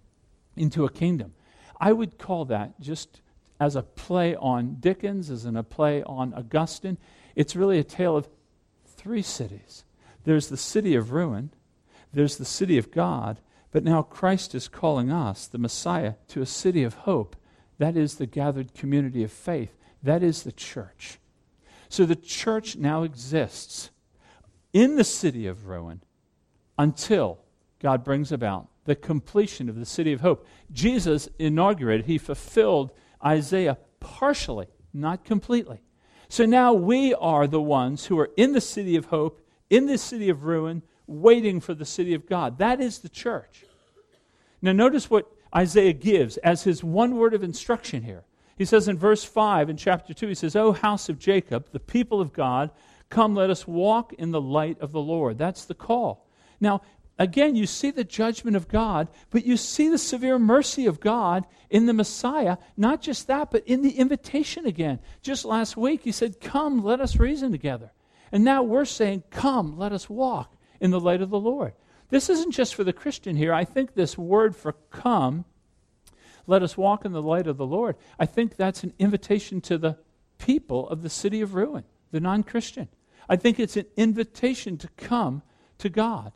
into 0.57 0.85
a 0.85 0.91
kingdom. 0.91 1.35
I 1.81 1.93
would 1.93 2.19
call 2.19 2.45
that 2.47 2.81
just 2.81 3.23
as 3.61 3.77
a 3.77 3.83
play 3.83 4.35
on 4.37 4.77
Dickens, 4.81 5.31
as 5.31 5.45
in 5.45 5.57
a 5.57 5.63
play 5.63 6.03
on 6.03 6.35
Augustine. 6.35 6.99
It's 7.35 7.57
really 7.57 7.79
a 7.79 7.85
tale 7.85 8.17
of 8.17 8.29
three 8.85 9.23
cities. 9.23 9.85
There's 10.25 10.49
the 10.49 10.57
city 10.57 10.95
of 10.95 11.13
ruin, 11.13 11.51
there's 12.13 12.37
the 12.37 12.45
city 12.45 12.79
of 12.79 12.91
God, 12.91 13.41
but 13.75 13.83
now 13.83 14.03
Christ 14.03 14.55
is 14.55 14.69
calling 14.69 15.11
us, 15.11 15.49
the 15.49 15.59
Messiah, 15.59 16.15
to 16.29 16.41
a 16.41 16.47
city 16.47 16.85
of 16.85 16.95
hope. 16.95 17.35
That 17.79 17.97
is 17.97 18.15
the 18.15 18.27
gathered 18.27 18.73
community 18.73 19.25
of 19.25 19.33
faith. 19.33 19.77
That 20.01 20.23
is 20.23 20.45
the 20.45 20.53
church. 20.53 21.19
So 21.89 22.07
the 22.07 22.15
church 22.15 22.77
now 22.77 23.03
exists 23.03 23.91
in 24.73 24.95
the 24.95 25.03
city 25.03 25.49
of 25.49 25.67
ruin 25.67 26.03
until 26.79 27.41
God 27.81 28.05
brings 28.05 28.31
about 28.31 28.69
the 28.85 28.95
completion 28.95 29.69
of 29.69 29.75
the 29.75 29.87
city 29.87 30.13
of 30.13 30.21
hope. 30.21 30.47
Jesus 30.71 31.29
inaugurated, 31.41 32.07
he 32.07 32.17
fulfilled 32.17 32.93
Isaiah 33.27 33.79
partially, 33.99 34.69
not 34.93 35.25
completely. 35.25 35.83
So 36.29 36.47
now 36.47 36.73
we 36.75 37.13
are 37.13 37.49
the 37.49 37.61
ones 37.61 38.07
who 38.07 38.21
are 38.21 38.31
in 38.37 38.53
the 38.53 38.61
city 38.61 38.95
of 38.95 39.07
hope, 39.07 39.45
in 39.69 39.87
the 39.87 39.99
city 39.99 40.29
of 40.29 40.45
ruin, 40.45 40.85
waiting 41.07 41.61
for 41.61 41.75
the 41.75 41.85
city 41.85 42.15
of 42.15 42.27
God. 42.27 42.59
That 42.59 42.81
is 42.81 43.01
the 43.01 43.09
church. 43.09 43.65
Now, 44.63 44.73
notice 44.73 45.11
what 45.11 45.31
Isaiah 45.55 45.93
gives 45.93 46.37
as 46.39 46.63
his 46.63 46.83
one 46.83 47.17
word 47.17 47.35
of 47.35 47.43
instruction 47.43 48.03
here. 48.03 48.25
He 48.57 48.65
says 48.65 48.89
in 48.89 48.99
verse 48.99 49.25
5 49.25 49.69
in 49.69 49.77
chapter 49.77 50.15
2, 50.15 50.29
he 50.29 50.35
says, 50.35 50.57
O 50.57 50.73
house 50.73 51.09
of 51.09 51.19
Jacob, 51.19 51.69
the 51.73 51.81
people 51.81 52.21
of 52.21 52.33
God, 52.33 52.71
come, 53.11 53.35
let 53.35 53.51
us 53.51 53.67
walk 53.67 54.13
in 54.15 54.31
the 54.31 54.41
light 54.41 54.81
of 54.81 54.93
the 54.93 55.01
Lord. 55.01 55.39
That's 55.39 55.65
the 55.65 55.75
call. 55.75 56.27
Now, 56.61 56.83
again, 57.19 57.57
you 57.57 57.67
see 57.67 57.91
the 57.91 58.05
judgment 58.05 58.57
of 58.57 58.69
God, 58.69 59.09
but 59.31 59.45
you 59.45 59.57
see 59.57 59.89
the 59.89 59.99
severe 59.99 60.39
mercy 60.39 60.87
of 60.87 61.01
God 61.01 61.45
in 61.69 61.87
the 61.87 61.93
Messiah. 61.93 62.57
Not 62.77 63.03
just 63.03 63.27
that, 63.27 63.51
but 63.51 63.67
in 63.67 63.83
the 63.83 63.99
invitation 63.99 64.67
again. 64.67 65.01
Just 65.21 65.45
last 65.45 65.77
week, 65.77 66.03
he 66.05 66.13
said, 66.13 66.41
Come, 66.41 66.83
let 66.83 67.01
us 67.01 67.17
reason 67.17 67.53
together. 67.53 67.93
And 68.33 68.45
now 68.45 68.63
we're 68.63 68.85
saying, 68.85 69.25
Come, 69.31 69.77
let 69.77 69.93
us 69.93 70.09
walk 70.09 70.54
in 70.81 70.91
the 70.91 71.01
light 71.01 71.23
of 71.23 71.31
the 71.31 71.41
Lord. 71.41 71.73
This 72.11 72.29
isn't 72.29 72.53
just 72.53 72.75
for 72.75 72.85
the 72.85 72.93
Christian 72.93 73.37
here. 73.37 73.53
I 73.53 73.65
think 73.65 73.95
this 73.95 74.19
word 74.19 74.55
for 74.55 74.73
come, 74.91 75.45
let 76.47 76.63
us 76.63 76.77
walk 76.77 77.05
in 77.05 77.13
the 77.13 77.23
light 77.23 77.47
of 77.47 77.57
the 77.57 77.67
Lord, 77.67 77.97
I 78.19 78.27
think 78.27 78.57
that's 78.57 78.85
an 78.85 78.93
invitation 78.99 79.61
to 79.63 79.79
the 79.79 79.99
people 80.39 80.89
of 80.89 81.03
the 81.03 81.11
city 81.11 81.41
of 81.41 81.55
ruin, 81.55 81.85
the 82.11 82.21
non 82.21 82.43
Christian. 82.43 82.89
I 83.29 83.37
think 83.37 83.59
it's 83.59 83.77
an 83.77 83.87
invitation 83.97 84.77
to 84.79 84.89
come 84.97 85.43
to 85.79 85.89
God. 85.89 86.33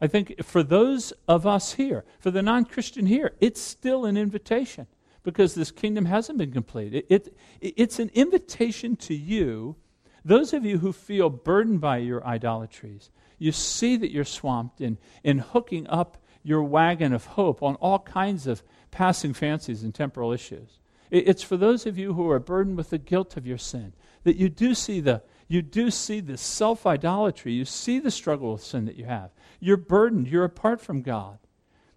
I 0.00 0.06
think 0.06 0.42
for 0.42 0.62
those 0.62 1.12
of 1.28 1.46
us 1.46 1.74
here, 1.74 2.04
for 2.18 2.30
the 2.30 2.42
non 2.42 2.64
Christian 2.64 3.06
here, 3.06 3.32
it's 3.40 3.60
still 3.60 4.04
an 4.04 4.16
invitation 4.16 4.86
because 5.22 5.54
this 5.54 5.70
kingdom 5.70 6.06
hasn't 6.06 6.38
been 6.38 6.52
completed. 6.52 7.04
It, 7.08 7.36
it, 7.60 7.74
it's 7.76 7.98
an 7.98 8.10
invitation 8.14 8.96
to 8.96 9.14
you, 9.14 9.76
those 10.24 10.52
of 10.52 10.64
you 10.64 10.78
who 10.78 10.92
feel 10.92 11.30
burdened 11.30 11.80
by 11.80 11.98
your 11.98 12.26
idolatries, 12.26 13.10
you 13.38 13.52
see 13.52 13.96
that 13.96 14.10
you're 14.10 14.24
swamped 14.24 14.80
in, 14.80 14.98
in 15.22 15.38
hooking 15.38 15.86
up 15.88 16.18
your 16.42 16.62
wagon 16.62 17.12
of 17.12 17.26
hope 17.26 17.62
on 17.62 17.76
all 17.76 18.00
kinds 18.00 18.46
of 18.46 18.62
passing 18.90 19.32
fancies 19.32 19.82
and 19.82 19.94
temporal 19.94 20.32
issues. 20.32 20.78
It's 21.10 21.42
for 21.42 21.56
those 21.56 21.84
of 21.86 21.98
you 21.98 22.14
who 22.14 22.30
are 22.30 22.38
burdened 22.38 22.76
with 22.76 22.90
the 22.90 22.98
guilt 22.98 23.36
of 23.36 23.46
your 23.46 23.58
sin, 23.58 23.92
that 24.24 24.36
you 24.36 24.48
do 24.48 24.74
see 24.74 25.00
the 25.00 25.22
you 25.52 25.60
do 25.60 25.90
see 25.90 26.20
the 26.20 26.38
self 26.38 26.86
idolatry. 26.86 27.52
You 27.52 27.66
see 27.66 27.98
the 27.98 28.10
struggle 28.10 28.52
with 28.52 28.64
sin 28.64 28.86
that 28.86 28.96
you 28.96 29.04
have. 29.04 29.30
You're 29.60 29.76
burdened. 29.76 30.28
You're 30.28 30.44
apart 30.44 30.80
from 30.80 31.02
God. 31.02 31.38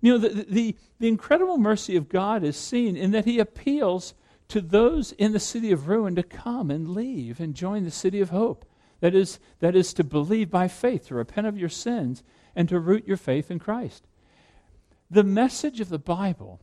You 0.01 0.11
know, 0.11 0.17
the, 0.17 0.43
the, 0.43 0.75
the 0.99 1.07
incredible 1.07 1.57
mercy 1.57 1.95
of 1.95 2.09
God 2.09 2.43
is 2.43 2.57
seen 2.57 2.97
in 2.97 3.11
that 3.11 3.23
He 3.23 3.39
appeals 3.39 4.13
to 4.49 4.59
those 4.59 5.13
in 5.13 5.31
the 5.31 5.39
city 5.39 5.71
of 5.71 5.87
ruin 5.87 6.15
to 6.15 6.23
come 6.23 6.69
and 6.69 6.89
leave 6.89 7.39
and 7.39 7.55
join 7.55 7.85
the 7.85 7.91
city 7.91 8.19
of 8.19 8.29
hope. 8.29 8.65
That 9.01 9.13
is, 9.13 9.39
that 9.59 9.75
is 9.75 9.93
to 9.93 10.03
believe 10.03 10.49
by 10.49 10.67
faith, 10.67 11.07
to 11.07 11.15
repent 11.15 11.47
of 11.47 11.57
your 11.57 11.69
sins, 11.69 12.23
and 12.55 12.69
to 12.69 12.79
root 12.79 13.07
your 13.07 13.17
faith 13.17 13.51
in 13.51 13.59
Christ. 13.59 14.07
The 15.11 15.23
message 15.23 15.79
of 15.79 15.89
the 15.89 15.99
Bible 15.99 16.61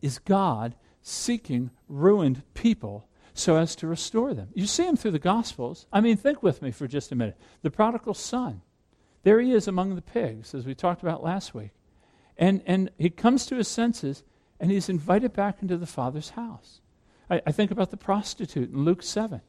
is 0.00 0.18
God 0.18 0.74
seeking 1.02 1.70
ruined 1.88 2.42
people 2.54 3.06
so 3.34 3.56
as 3.56 3.74
to 3.76 3.86
restore 3.86 4.34
them. 4.34 4.48
You 4.54 4.66
see 4.66 4.86
him 4.86 4.96
through 4.96 5.12
the 5.12 5.18
Gospels. 5.18 5.86
I 5.92 6.00
mean, 6.00 6.16
think 6.16 6.42
with 6.42 6.62
me 6.62 6.70
for 6.70 6.86
just 6.86 7.12
a 7.12 7.14
minute. 7.14 7.38
The 7.62 7.70
prodigal 7.70 8.14
son, 8.14 8.62
there 9.22 9.40
he 9.40 9.52
is 9.52 9.68
among 9.68 9.94
the 9.94 10.02
pigs, 10.02 10.54
as 10.54 10.66
we 10.66 10.74
talked 10.74 11.02
about 11.02 11.22
last 11.22 11.54
week. 11.54 11.70
And, 12.36 12.62
and 12.66 12.90
he 12.98 13.10
comes 13.10 13.46
to 13.46 13.56
his 13.56 13.68
senses 13.68 14.22
and 14.58 14.70
he's 14.70 14.88
invited 14.88 15.32
back 15.32 15.62
into 15.62 15.76
the 15.76 15.86
Father's 15.86 16.30
house. 16.30 16.80
I, 17.30 17.42
I 17.46 17.52
think 17.52 17.70
about 17.70 17.90
the 17.90 17.96
prostitute 17.96 18.70
in 18.70 18.84
Luke 18.84 19.02
7. 19.02 19.40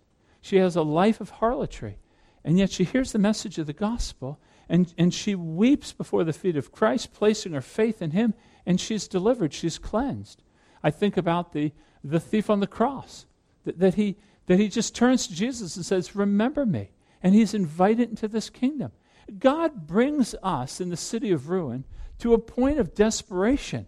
She 0.44 0.58
has 0.58 0.76
a 0.76 0.84
life 0.84 1.20
of 1.20 1.32
harlotry, 1.32 1.98
and 2.44 2.60
yet 2.60 2.70
she 2.70 2.84
hears 2.84 3.14
the 3.14 3.18
message 3.18 3.58
of 3.58 3.66
the 3.66 3.74
gospel 3.74 4.40
and, 4.70 4.94
and 4.98 5.14
she 5.14 5.36
weeps 5.36 5.94
before 5.94 6.24
the 6.24 6.34
feet 6.34 6.58
of 6.58 6.72
Christ, 6.72 7.14
placing 7.14 7.54
her 7.54 7.62
faith 7.62 8.02
in 8.02 8.12
him, 8.12 8.34
and 8.66 8.80
she's 8.80 9.08
delivered, 9.08 9.54
she's 9.54 9.78
cleansed. 9.78 10.42
I 10.84 10.90
think 10.92 11.18
about 11.18 11.54
the, 11.54 11.72
the 12.04 12.20
thief 12.20 12.50
on 12.50 12.60
the 12.60 12.68
cross 12.68 13.26
that, 13.66 13.80
that, 13.80 13.96
he, 13.96 14.18
that 14.48 14.60
he 14.60 14.68
just 14.68 14.96
turns 14.96 15.28
to 15.28 15.34
Jesus 15.34 15.76
and 15.76 15.86
says, 15.86 16.16
Remember 16.16 16.66
me. 16.66 16.92
And 17.22 17.34
he's 17.34 17.54
invited 17.54 18.10
into 18.10 18.28
this 18.28 18.50
kingdom. 18.50 18.92
God 19.40 19.88
brings 19.88 20.36
us 20.44 20.82
in 20.82 20.90
the 20.90 20.98
city 20.98 21.32
of 21.32 21.48
ruin 21.48 21.86
to 22.20 22.34
a 22.34 22.38
point 22.38 22.80
of 22.80 22.94
desperation. 22.94 23.86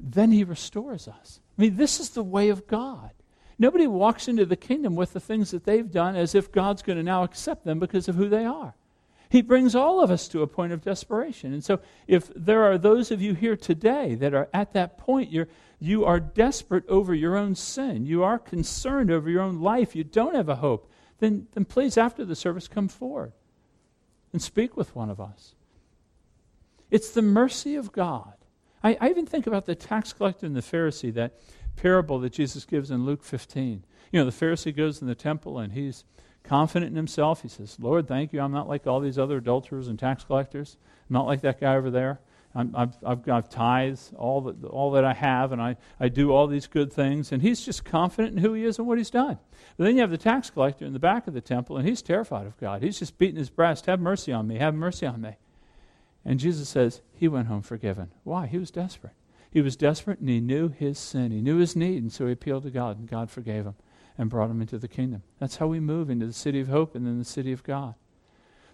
Then 0.00 0.32
he 0.32 0.42
restores 0.42 1.06
us. 1.06 1.40
I 1.56 1.62
mean, 1.62 1.76
this 1.76 2.00
is 2.00 2.10
the 2.10 2.24
way 2.24 2.48
of 2.48 2.66
God. 2.66 3.10
Nobody 3.58 3.86
walks 3.86 4.28
into 4.28 4.46
the 4.46 4.56
kingdom 4.56 4.94
with 4.94 5.12
the 5.12 5.20
things 5.20 5.50
that 5.50 5.64
they've 5.64 5.90
done 5.90 6.14
as 6.14 6.34
if 6.34 6.52
God's 6.52 6.82
going 6.82 6.98
to 6.98 7.02
now 7.02 7.24
accept 7.24 7.64
them 7.64 7.78
because 7.78 8.08
of 8.08 8.14
who 8.14 8.28
they 8.28 8.44
are. 8.44 8.74
He 9.30 9.42
brings 9.42 9.74
all 9.74 10.00
of 10.00 10.10
us 10.10 10.26
to 10.28 10.42
a 10.42 10.46
point 10.46 10.72
of 10.72 10.82
desperation. 10.82 11.52
And 11.52 11.62
so, 11.62 11.80
if 12.06 12.30
there 12.34 12.62
are 12.62 12.78
those 12.78 13.10
of 13.10 13.20
you 13.20 13.34
here 13.34 13.56
today 13.56 14.14
that 14.14 14.32
are 14.32 14.48
at 14.54 14.72
that 14.72 14.96
point, 14.96 15.30
you're, 15.30 15.48
you 15.78 16.04
are 16.04 16.18
desperate 16.18 16.88
over 16.88 17.14
your 17.14 17.36
own 17.36 17.54
sin, 17.54 18.06
you 18.06 18.22
are 18.22 18.38
concerned 18.38 19.10
over 19.10 19.28
your 19.28 19.42
own 19.42 19.60
life, 19.60 19.94
you 19.94 20.04
don't 20.04 20.34
have 20.34 20.48
a 20.48 20.56
hope, 20.56 20.90
then, 21.18 21.46
then 21.52 21.64
please, 21.66 21.98
after 21.98 22.24
the 22.24 22.36
service, 22.36 22.68
come 22.68 22.88
forward 22.88 23.32
and 24.32 24.40
speak 24.40 24.76
with 24.76 24.94
one 24.96 25.10
of 25.10 25.20
us. 25.20 25.54
It's 26.90 27.10
the 27.10 27.22
mercy 27.22 27.74
of 27.74 27.92
God. 27.92 28.32
I, 28.82 28.96
I 29.00 29.10
even 29.10 29.26
think 29.26 29.46
about 29.46 29.66
the 29.66 29.74
tax 29.74 30.12
collector 30.12 30.46
and 30.46 30.56
the 30.56 30.62
Pharisee, 30.62 31.12
that 31.14 31.38
parable 31.78 32.18
that 32.20 32.32
Jesus 32.32 32.64
gives 32.64 32.90
in 32.90 33.06
Luke 33.06 33.22
15. 33.22 33.84
You 34.10 34.20
know, 34.20 34.28
the 34.28 34.36
Pharisee 34.36 34.74
goes 34.74 35.00
in 35.00 35.06
the 35.06 35.14
temple 35.14 35.58
and 35.58 35.72
he's 35.72 36.04
confident 36.42 36.90
in 36.90 36.96
himself. 36.96 37.42
He 37.42 37.48
says, 37.48 37.76
Lord, 37.78 38.08
thank 38.08 38.32
you. 38.32 38.40
I'm 38.40 38.52
not 38.52 38.68
like 38.68 38.86
all 38.86 39.00
these 39.00 39.18
other 39.18 39.36
adulterers 39.36 39.88
and 39.88 39.98
tax 39.98 40.24
collectors. 40.24 40.76
I'm 41.08 41.14
not 41.14 41.26
like 41.26 41.42
that 41.42 41.60
guy 41.60 41.76
over 41.76 41.90
there. 41.90 42.20
i 42.54 42.64
have 42.76 42.96
I've 43.04 43.22
got 43.22 43.50
tithes, 43.50 44.12
all 44.16 44.40
that, 44.42 44.64
all 44.64 44.90
that 44.92 45.04
I 45.04 45.12
have, 45.12 45.52
and 45.52 45.62
I, 45.62 45.76
I 46.00 46.08
do 46.08 46.32
all 46.32 46.46
these 46.46 46.66
good 46.66 46.92
things. 46.92 47.30
And 47.30 47.42
he's 47.42 47.64
just 47.64 47.84
confident 47.84 48.36
in 48.36 48.42
who 48.42 48.54
he 48.54 48.64
is 48.64 48.78
and 48.78 48.88
what 48.88 48.98
he's 48.98 49.10
done. 49.10 49.38
But 49.76 49.84
then 49.84 49.94
you 49.94 50.00
have 50.00 50.10
the 50.10 50.18
tax 50.18 50.50
collector 50.50 50.84
in 50.84 50.94
the 50.94 50.98
back 50.98 51.28
of 51.28 51.34
the 51.34 51.40
temple, 51.40 51.76
and 51.76 51.86
he's 51.86 52.02
terrified 52.02 52.46
of 52.46 52.58
God. 52.58 52.82
He's 52.82 52.98
just 52.98 53.18
beating 53.18 53.36
his 53.36 53.50
breast, 53.50 53.86
Have 53.86 54.00
mercy 54.00 54.32
on 54.32 54.48
me, 54.48 54.58
have 54.58 54.74
mercy 54.74 55.06
on 55.06 55.20
me. 55.20 55.36
And 56.24 56.40
Jesus 56.40 56.68
says, 56.68 57.02
He 57.12 57.28
went 57.28 57.46
home 57.46 57.62
forgiven. 57.62 58.10
Why? 58.24 58.46
He 58.46 58.58
was 58.58 58.70
desperate. 58.70 59.14
He 59.50 59.60
was 59.60 59.76
desperate, 59.76 60.20
and 60.20 60.28
he 60.28 60.40
knew 60.40 60.68
his 60.68 60.98
sin. 60.98 61.30
He 61.30 61.40
knew 61.40 61.56
his 61.56 61.74
need, 61.74 62.02
and 62.02 62.12
so 62.12 62.26
he 62.26 62.32
appealed 62.32 62.64
to 62.64 62.70
God, 62.70 62.98
and 62.98 63.08
God 63.08 63.30
forgave 63.30 63.64
him 63.64 63.74
and 64.18 64.28
brought 64.28 64.50
him 64.50 64.60
into 64.60 64.78
the 64.78 64.88
kingdom. 64.88 65.22
That's 65.38 65.56
how 65.56 65.68
we 65.68 65.80
move 65.80 66.10
into 66.10 66.26
the 66.26 66.32
city 66.32 66.60
of 66.60 66.68
hope 66.68 66.94
and 66.94 67.06
then 67.06 67.18
the 67.18 67.24
city 67.24 67.52
of 67.52 67.62
God. 67.62 67.94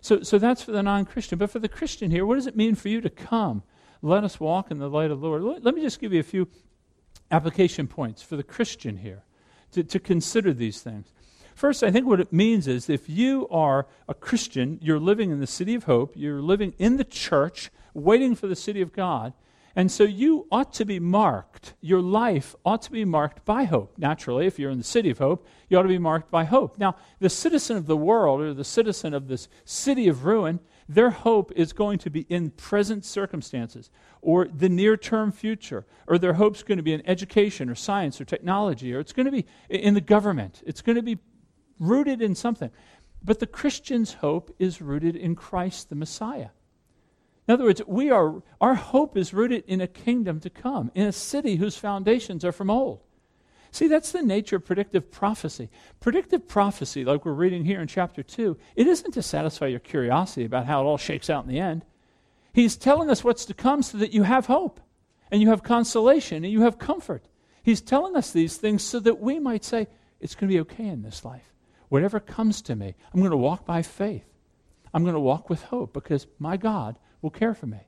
So, 0.00 0.22
so 0.22 0.38
that's 0.38 0.62
for 0.62 0.72
the 0.72 0.82
non 0.82 1.04
Christian. 1.04 1.38
But 1.38 1.50
for 1.50 1.58
the 1.58 1.68
Christian 1.68 2.10
here, 2.10 2.26
what 2.26 2.34
does 2.34 2.46
it 2.46 2.56
mean 2.56 2.74
for 2.74 2.88
you 2.88 3.00
to 3.00 3.10
come? 3.10 3.62
Let 4.02 4.24
us 4.24 4.38
walk 4.40 4.70
in 4.70 4.78
the 4.78 4.90
light 4.90 5.10
of 5.10 5.20
the 5.20 5.28
Lord. 5.28 5.64
Let, 5.64 5.74
me 5.74 5.80
just 5.80 6.00
give 6.00 6.12
you 6.12 6.20
a 6.20 6.24
few 6.24 6.48
application 7.30 7.86
points 7.86 8.22
for 8.22 8.36
the 8.36 8.42
Christian 8.42 8.98
here 8.98 9.24
to, 9.72 9.82
to 9.82 9.98
consider 9.98 10.52
these 10.52 10.82
things. 10.82 11.12
First, 11.54 11.82
I 11.82 11.90
think 11.90 12.06
what 12.06 12.20
it 12.20 12.32
means 12.32 12.66
is 12.66 12.90
if 12.90 13.08
you 13.08 13.48
are 13.48 13.86
a 14.08 14.14
Christian, 14.14 14.78
you're 14.82 14.98
living 14.98 15.30
in 15.30 15.40
the 15.40 15.46
city 15.46 15.74
of 15.74 15.84
hope, 15.84 16.14
you're 16.16 16.42
living 16.42 16.74
in 16.78 16.96
the 16.96 17.04
church, 17.04 17.70
waiting 17.94 18.34
for 18.34 18.46
the 18.46 18.56
city 18.56 18.82
of 18.82 18.92
God, 18.92 19.32
and 19.76 19.90
so 19.90 20.04
you 20.04 20.46
ought 20.52 20.72
to 20.74 20.84
be 20.84 21.00
marked, 21.00 21.74
your 21.80 22.00
life 22.00 22.54
ought 22.64 22.82
to 22.82 22.92
be 22.92 23.04
marked 23.04 23.44
by 23.44 23.64
hope. 23.64 23.98
Naturally, 23.98 24.46
if 24.46 24.58
you're 24.58 24.70
in 24.70 24.78
the 24.78 24.84
city 24.84 25.10
of 25.10 25.18
hope, 25.18 25.46
you 25.68 25.76
ought 25.76 25.82
to 25.82 25.88
be 25.88 25.98
marked 25.98 26.30
by 26.30 26.44
hope. 26.44 26.78
Now, 26.78 26.96
the 27.18 27.28
citizen 27.28 27.76
of 27.76 27.86
the 27.86 27.96
world 27.96 28.40
or 28.40 28.54
the 28.54 28.64
citizen 28.64 29.14
of 29.14 29.26
this 29.26 29.48
city 29.64 30.06
of 30.06 30.24
ruin, 30.24 30.60
their 30.88 31.10
hope 31.10 31.50
is 31.56 31.72
going 31.72 31.98
to 31.98 32.10
be 32.10 32.20
in 32.28 32.50
present 32.50 33.04
circumstances 33.04 33.90
or 34.22 34.46
the 34.46 34.68
near 34.68 34.96
term 34.96 35.32
future, 35.32 35.84
or 36.06 36.18
their 36.18 36.34
hope's 36.34 36.62
going 36.62 36.78
to 36.78 36.82
be 36.82 36.92
in 36.92 37.06
education 37.06 37.68
or 37.68 37.74
science 37.74 38.20
or 38.20 38.24
technology, 38.24 38.94
or 38.94 39.00
it's 39.00 39.12
going 39.12 39.26
to 39.26 39.32
be 39.32 39.44
in 39.68 39.94
the 39.94 40.00
government. 40.00 40.62
It's 40.64 40.82
going 40.82 40.96
to 40.96 41.02
be 41.02 41.18
rooted 41.80 42.22
in 42.22 42.34
something. 42.34 42.70
But 43.22 43.40
the 43.40 43.46
Christian's 43.46 44.14
hope 44.14 44.54
is 44.58 44.80
rooted 44.80 45.16
in 45.16 45.34
Christ 45.34 45.88
the 45.88 45.94
Messiah. 45.94 46.50
In 47.46 47.54
other 47.54 47.64
words, 47.64 47.82
we 47.86 48.10
are, 48.10 48.42
our 48.60 48.74
hope 48.74 49.16
is 49.16 49.34
rooted 49.34 49.64
in 49.66 49.80
a 49.80 49.86
kingdom 49.86 50.40
to 50.40 50.50
come, 50.50 50.90
in 50.94 51.06
a 51.06 51.12
city 51.12 51.56
whose 51.56 51.76
foundations 51.76 52.44
are 52.44 52.52
from 52.52 52.70
old. 52.70 53.00
See, 53.70 53.88
that's 53.88 54.12
the 54.12 54.22
nature 54.22 54.56
of 54.56 54.64
predictive 54.64 55.10
prophecy. 55.10 55.68
Predictive 56.00 56.46
prophecy, 56.46 57.04
like 57.04 57.24
we're 57.24 57.32
reading 57.32 57.64
here 57.64 57.80
in 57.80 57.88
chapter 57.88 58.22
2, 58.22 58.56
it 58.76 58.86
isn't 58.86 59.12
to 59.12 59.22
satisfy 59.22 59.66
your 59.66 59.80
curiosity 59.80 60.44
about 60.44 60.66
how 60.66 60.80
it 60.80 60.84
all 60.84 60.96
shakes 60.96 61.28
out 61.28 61.44
in 61.44 61.50
the 61.50 61.58
end. 61.58 61.84
He's 62.52 62.76
telling 62.76 63.10
us 63.10 63.24
what's 63.24 63.44
to 63.46 63.54
come 63.54 63.82
so 63.82 63.98
that 63.98 64.14
you 64.14 64.22
have 64.22 64.46
hope, 64.46 64.80
and 65.30 65.42
you 65.42 65.48
have 65.48 65.64
consolation, 65.64 66.44
and 66.44 66.52
you 66.52 66.62
have 66.62 66.78
comfort. 66.78 67.26
He's 67.64 67.80
telling 67.80 68.14
us 68.14 68.30
these 68.30 68.56
things 68.56 68.82
so 68.82 69.00
that 69.00 69.18
we 69.18 69.38
might 69.40 69.64
say, 69.64 69.88
it's 70.20 70.34
going 70.34 70.48
to 70.48 70.54
be 70.54 70.60
okay 70.60 70.86
in 70.86 71.02
this 71.02 71.24
life. 71.24 71.52
Whatever 71.88 72.20
comes 72.20 72.62
to 72.62 72.76
me, 72.76 72.94
I'm 73.12 73.20
going 73.20 73.32
to 73.32 73.36
walk 73.36 73.66
by 73.66 73.82
faith. 73.82 74.24
I'm 74.94 75.02
going 75.02 75.14
to 75.14 75.20
walk 75.20 75.50
with 75.50 75.64
hope 75.64 75.92
because 75.92 76.28
my 76.38 76.56
God 76.56 76.96
will 77.24 77.30
care 77.30 77.54
for 77.54 77.66
me. 77.66 77.80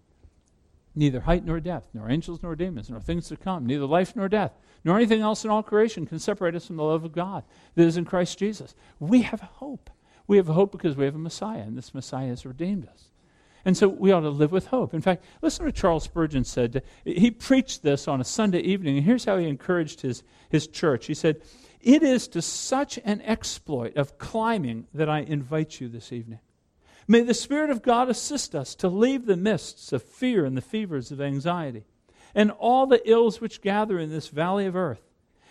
Neither 0.94 1.20
height 1.20 1.44
nor 1.44 1.60
depth, 1.60 1.90
nor 1.92 2.10
angels 2.10 2.42
nor 2.42 2.56
demons, 2.56 2.88
nor 2.88 3.00
things 3.00 3.28
to 3.28 3.36
come, 3.36 3.66
neither 3.66 3.84
life 3.84 4.16
nor 4.16 4.30
death, 4.30 4.52
nor 4.82 4.96
anything 4.96 5.20
else 5.20 5.44
in 5.44 5.50
all 5.50 5.62
creation 5.62 6.06
can 6.06 6.18
separate 6.18 6.54
us 6.54 6.66
from 6.66 6.76
the 6.76 6.82
love 6.82 7.04
of 7.04 7.12
God 7.12 7.44
that 7.74 7.86
is 7.86 7.98
in 7.98 8.06
Christ 8.06 8.38
Jesus. 8.38 8.74
We 8.98 9.22
have 9.22 9.42
hope. 9.42 9.90
We 10.26 10.38
have 10.38 10.46
hope 10.46 10.72
because 10.72 10.96
we 10.96 11.04
have 11.04 11.14
a 11.14 11.18
Messiah, 11.18 11.60
and 11.60 11.76
this 11.76 11.92
Messiah 11.92 12.28
has 12.28 12.46
redeemed 12.46 12.88
us. 12.88 13.10
And 13.66 13.76
so 13.76 13.88
we 13.88 14.10
ought 14.10 14.20
to 14.20 14.30
live 14.30 14.52
with 14.52 14.68
hope. 14.68 14.94
In 14.94 15.02
fact, 15.02 15.22
listen 15.42 15.64
to 15.64 15.68
what 15.68 15.74
Charles 15.74 16.04
Spurgeon 16.04 16.44
said. 16.44 16.82
He 17.04 17.30
preached 17.30 17.82
this 17.82 18.08
on 18.08 18.22
a 18.22 18.24
Sunday 18.24 18.60
evening, 18.60 18.96
and 18.96 19.04
here's 19.04 19.26
how 19.26 19.36
he 19.36 19.46
encouraged 19.46 20.00
his, 20.00 20.22
his 20.48 20.66
church. 20.66 21.06
He 21.06 21.14
said, 21.14 21.42
It 21.82 22.02
is 22.02 22.26
to 22.28 22.40
such 22.40 22.98
an 23.04 23.20
exploit 23.20 23.98
of 23.98 24.16
climbing 24.16 24.86
that 24.94 25.10
I 25.10 25.18
invite 25.20 25.78
you 25.78 25.88
this 25.88 26.10
evening. 26.10 26.38
May 27.08 27.20
the 27.22 27.34
Spirit 27.34 27.70
of 27.70 27.82
God 27.82 28.08
assist 28.08 28.54
us 28.54 28.74
to 28.76 28.88
leave 28.88 29.26
the 29.26 29.36
mists 29.36 29.92
of 29.92 30.02
fear 30.02 30.44
and 30.44 30.56
the 30.56 30.62
fevers 30.62 31.12
of 31.12 31.20
anxiety 31.20 31.84
and 32.34 32.50
all 32.50 32.86
the 32.86 33.08
ills 33.08 33.40
which 33.40 33.62
gather 33.62 33.98
in 33.98 34.10
this 34.10 34.28
valley 34.28 34.66
of 34.66 34.74
earth 34.74 35.02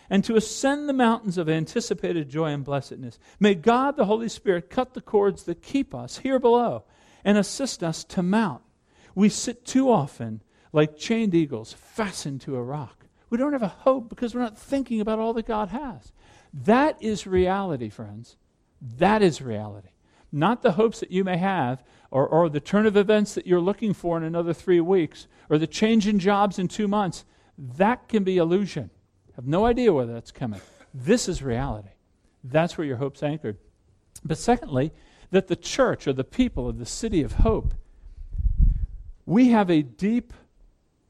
and 0.10 0.24
to 0.26 0.36
ascend 0.36 0.88
the 0.88 0.93
mountains 0.93 1.38
of 1.38 1.49
anticipated 1.49 2.30
joy 2.30 2.51
and 2.51 2.66
blessedness. 2.66 3.18
May 3.39 3.56
God, 3.56 3.95
the 3.95 4.06
Holy 4.06 4.30
Spirit, 4.30 4.70
cut 4.70 4.93
the 4.93 5.01
cords 5.01 5.43
that 5.43 5.62
keep 5.62 5.95
us 5.95 6.20
here 6.20 6.39
below 6.39 6.84
and 7.24 7.38
assist 7.38 7.84
us 7.84 8.03
to 8.03 8.22
mount. 8.22 8.62
We 9.16 9.30
sit 9.30 9.66
too 9.66 9.89
often 9.89 10.41
like 10.74 10.97
chained 10.97 11.34
eagles 11.34 11.74
fastened 11.74 12.41
to 12.41 12.58
a 12.58 12.62
rock. 12.62 13.06
We 13.30 13.38
don't 13.38 13.53
have 13.53 13.64
a 13.64 13.68
hope 13.70 14.10
because 14.10 14.36
we're 14.36 14.41
not 14.41 14.58
thinking 14.58 14.99
about 14.99 15.20
all 15.20 15.34
that 15.34 15.47
God 15.47 15.70
has. 15.70 16.12
That 16.53 17.01
is 17.01 17.26
reality, 17.26 17.89
friends. 17.89 18.36
That 18.82 19.22
is 19.22 19.41
reality 19.41 19.89
not 20.36 20.62
the 20.62 20.74
hopes 20.74 21.00
that 21.00 21.12
you 21.12 21.24
may 21.24 21.38
have, 21.38 21.84
or, 22.12 22.28
or 22.28 22.50
the 22.50 22.60
turn 22.60 22.86
of 22.86 22.98
events 22.98 23.34
that 23.34 23.48
you're 23.48 23.62
looking 23.62 23.94
for 23.94 24.18
in 24.18 24.24
another 24.24 24.54
three 24.54 24.82
weeks, 24.82 25.28
or 25.50 25.58
the 25.58 25.68
change 25.68 26.08
in 26.08 26.20
jobs 26.20 26.60
in 26.60 26.68
two 26.68 26.88
months. 26.88 27.26
That 27.58 28.08
can 28.10 28.24
be 28.24 28.38
illusion. 28.38 28.90
Have 29.36 29.48
no 29.48 29.66
idea 29.66 29.94
whether 29.94 30.14
that's 30.14 30.32
coming. 30.32 30.62
This 30.94 31.28
is 31.28 31.42
reality. 31.42 31.90
That's 32.44 32.78
where 32.78 32.86
your 32.86 32.98
hope's 32.98 33.24
anchored. 33.24 33.58
But 34.24 34.38
secondly, 34.38 34.92
that 35.32 35.48
the 35.48 35.56
church 35.56 36.08
or 36.08 36.14
the 36.14 36.24
people 36.24 36.68
of 36.68 36.80
the 36.80 36.86
city 36.86 37.22
of 37.22 37.34
hope, 37.34 37.74
we 39.26 39.50
have 39.50 39.70
a 39.70 39.82
deep 39.82 40.34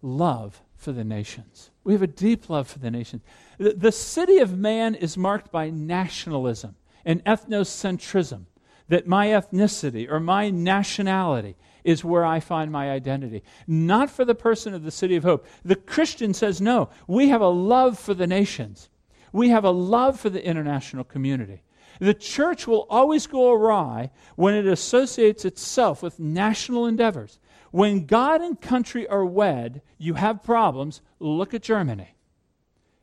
love 0.02 0.62
for 0.76 0.92
the 0.92 1.04
nations. 1.04 1.72
We 1.84 1.94
have 1.94 2.02
a 2.02 2.08
deep 2.08 2.50
love 2.50 2.68
for 2.68 2.80
the 2.80 2.92
nations. 2.92 3.24
The, 3.58 3.74
the 3.74 3.92
city 3.92 4.38
of 4.38 4.58
man 4.58 4.96
is 4.96 5.18
marked 5.18 5.52
by 5.52 5.70
nationalism 5.70 6.76
and 7.04 7.24
ethnocentrism, 7.26 8.46
that 8.88 9.08
my 9.08 9.28
ethnicity 9.28 10.10
or 10.10 10.20
my 10.20 10.50
nationality 10.50 11.56
is 11.84 12.04
where 12.04 12.26
I 12.26 12.40
find 12.40 12.72
my 12.72 12.90
identity. 12.92 13.44
Not 13.68 14.10
for 14.10 14.26
the 14.26 14.36
person 14.36 14.74
of 14.74 14.84
the 14.84 14.92
city 14.92 15.16
of 15.16 15.24
hope. 15.24 15.46
The 15.64 15.76
Christian 15.76 16.34
says, 16.34 16.60
no, 16.60 16.90
we 17.08 17.30
have 17.30 17.42
a 17.42 17.48
love 17.48 17.98
for 18.00 18.14
the 18.14 18.28
nations, 18.28 18.90
we 19.32 19.50
have 19.50 19.64
a 19.64 19.72
love 19.72 20.20
for 20.20 20.30
the 20.30 20.46
international 20.46 21.04
community. 21.04 21.62
The 22.00 22.14
church 22.14 22.68
will 22.68 22.88
always 22.90 23.26
go 23.28 23.54
awry 23.54 24.12
when 24.36 24.54
it 24.54 24.66
associates 24.66 25.46
itself 25.46 26.04
with 26.04 26.20
national 26.20 26.88
endeavors. 26.88 27.40
When 27.72 28.06
God 28.06 28.42
and 28.42 28.60
country 28.60 29.08
are 29.08 29.26
wed, 29.26 29.82
you 29.98 30.16
have 30.16 30.44
problems. 30.44 31.02
Look 31.20 31.54
at 31.54 31.62
Germany. 31.62 32.15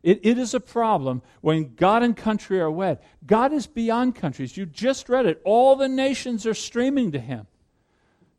It, 0.03 0.20
it 0.24 0.38
is 0.38 0.53
a 0.53 0.61
problem 0.61 1.22
when 1.40 1.74
God 1.74 2.03
and 2.03 2.16
country 2.16 2.61
are 2.61 2.70
wed. 2.70 2.98
God 3.24 3.53
is 3.53 3.66
beyond 3.66 4.16
countries. 4.16 4.57
You 4.57 4.66
just 4.66 5.09
read 5.09 5.26
it. 5.26 5.40
All 5.44 5.76
the 5.76 5.88
nations 5.88 6.44
are 6.46 6.55
streaming 6.55 7.12
to 7.12 7.20
him. 7.20 7.46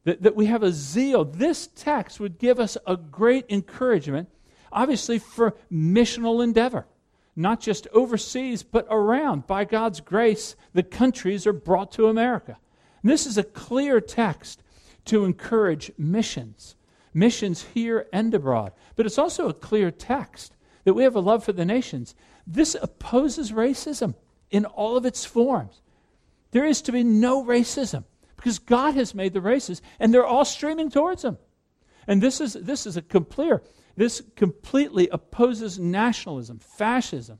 That, 0.03 0.23
that 0.23 0.35
we 0.35 0.47
have 0.47 0.63
a 0.63 0.73
zeal. 0.73 1.23
This 1.23 1.67
text 1.67 2.19
would 2.19 2.37
give 2.37 2.59
us 2.59 2.77
a 2.85 2.97
great 2.97 3.45
encouragement, 3.47 4.27
obviously, 4.71 5.17
for 5.19 5.55
missional 5.71 6.43
endeavor. 6.43 6.85
Not 7.35 7.61
just 7.61 7.87
overseas, 7.93 8.63
but 8.63 8.85
around. 8.89 9.47
By 9.47 9.63
God's 9.63 10.01
grace, 10.01 10.57
the 10.73 10.83
countries 10.83 11.47
are 11.47 11.53
brought 11.53 11.93
to 11.93 12.07
America. 12.07 12.57
And 13.01 13.09
this 13.09 13.25
is 13.25 13.37
a 13.37 13.43
clear 13.43 14.01
text 14.01 14.61
to 15.05 15.23
encourage 15.23 15.91
missions, 15.97 16.75
missions 17.13 17.63
here 17.73 18.07
and 18.11 18.33
abroad. 18.33 18.73
But 18.97 19.05
it's 19.05 19.17
also 19.17 19.47
a 19.47 19.53
clear 19.53 19.89
text 19.89 20.55
that 20.83 20.93
we 20.93 21.03
have 21.03 21.15
a 21.15 21.19
love 21.19 21.43
for 21.43 21.53
the 21.53 21.65
nations. 21.65 22.15
This 22.45 22.75
opposes 22.81 23.51
racism 23.51 24.15
in 24.51 24.65
all 24.65 24.97
of 24.97 25.05
its 25.05 25.25
forms. 25.25 25.81
There 26.51 26.65
is 26.65 26.81
to 26.83 26.91
be 26.91 27.03
no 27.03 27.43
racism 27.43 28.03
because 28.35 28.59
God 28.59 28.95
has 28.95 29.15
made 29.15 29.33
the 29.33 29.41
races 29.41 29.81
and 29.99 30.13
they're 30.13 30.25
all 30.25 30.45
streaming 30.45 30.91
towards 30.91 31.23
him. 31.23 31.37
And 32.07 32.21
this 32.21 32.41
is, 32.41 32.53
this 32.53 32.85
is 32.85 32.97
a 32.97 33.01
complete, 33.01 33.61
this 33.95 34.21
completely 34.35 35.09
opposes 35.09 35.79
nationalism, 35.79 36.59
fascism. 36.59 37.39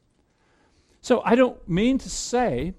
So 1.02 1.22
I 1.26 1.36
don't 1.36 1.68
mean 1.68 1.98
to 2.00 2.10
say 2.10 2.74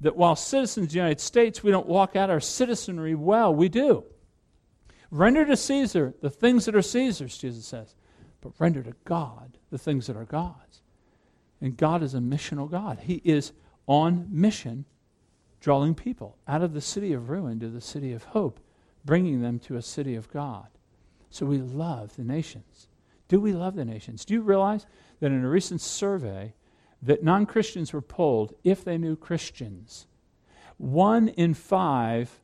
that 0.00 0.16
while 0.16 0.36
citizens 0.36 0.86
of 0.86 0.92
the 0.92 0.98
United 0.98 1.20
States, 1.20 1.62
we 1.62 1.70
don't 1.70 1.86
walk 1.86 2.14
out 2.16 2.30
our 2.30 2.40
citizenry 2.40 3.14
well. 3.14 3.54
We 3.54 3.68
do. 3.68 4.04
Render 5.10 5.44
to 5.44 5.56
Caesar 5.56 6.14
the 6.20 6.30
things 6.30 6.64
that 6.66 6.76
are 6.76 6.82
Caesar's, 6.82 7.36
Jesus 7.36 7.66
says, 7.66 7.94
but 8.46 8.60
render 8.60 8.80
to 8.80 8.94
God 9.04 9.58
the 9.70 9.78
things 9.78 10.06
that 10.06 10.16
are 10.16 10.24
God's. 10.24 10.82
And 11.60 11.76
God 11.76 12.02
is 12.02 12.14
a 12.14 12.18
missional 12.18 12.70
God. 12.70 13.00
He 13.02 13.20
is 13.24 13.52
on 13.88 14.28
mission, 14.30 14.84
drawing 15.60 15.96
people 15.96 16.36
out 16.46 16.62
of 16.62 16.72
the 16.72 16.80
city 16.80 17.12
of 17.12 17.28
ruin 17.28 17.58
to 17.58 17.68
the 17.68 17.80
city 17.80 18.12
of 18.12 18.22
hope, 18.22 18.60
bringing 19.04 19.40
them 19.40 19.58
to 19.60 19.76
a 19.76 19.82
city 19.82 20.14
of 20.14 20.30
God. 20.30 20.68
So 21.28 21.44
we 21.44 21.58
love 21.58 22.14
the 22.14 22.22
nations. 22.22 22.88
Do 23.26 23.40
we 23.40 23.52
love 23.52 23.74
the 23.74 23.84
nations? 23.84 24.24
Do 24.24 24.34
you 24.34 24.42
realize 24.42 24.86
that 25.18 25.32
in 25.32 25.44
a 25.44 25.48
recent 25.48 25.80
survey 25.80 26.54
that 27.02 27.24
non-Christians 27.24 27.92
were 27.92 28.00
polled 28.00 28.54
if 28.62 28.84
they 28.84 28.96
knew 28.96 29.16
Christians? 29.16 30.06
One 30.76 31.28
in 31.28 31.54
five 31.54 32.40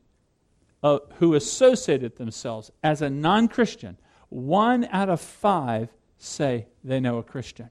uh, 0.82 0.98
who 1.18 1.34
associated 1.34 2.16
themselves 2.16 2.72
as 2.82 3.02
a 3.02 3.10
non-Christian, 3.10 3.98
one 4.32 4.88
out 4.90 5.10
of 5.10 5.20
five 5.20 5.90
say 6.16 6.66
they 6.82 7.00
know 7.00 7.18
a 7.18 7.22
Christian. 7.22 7.68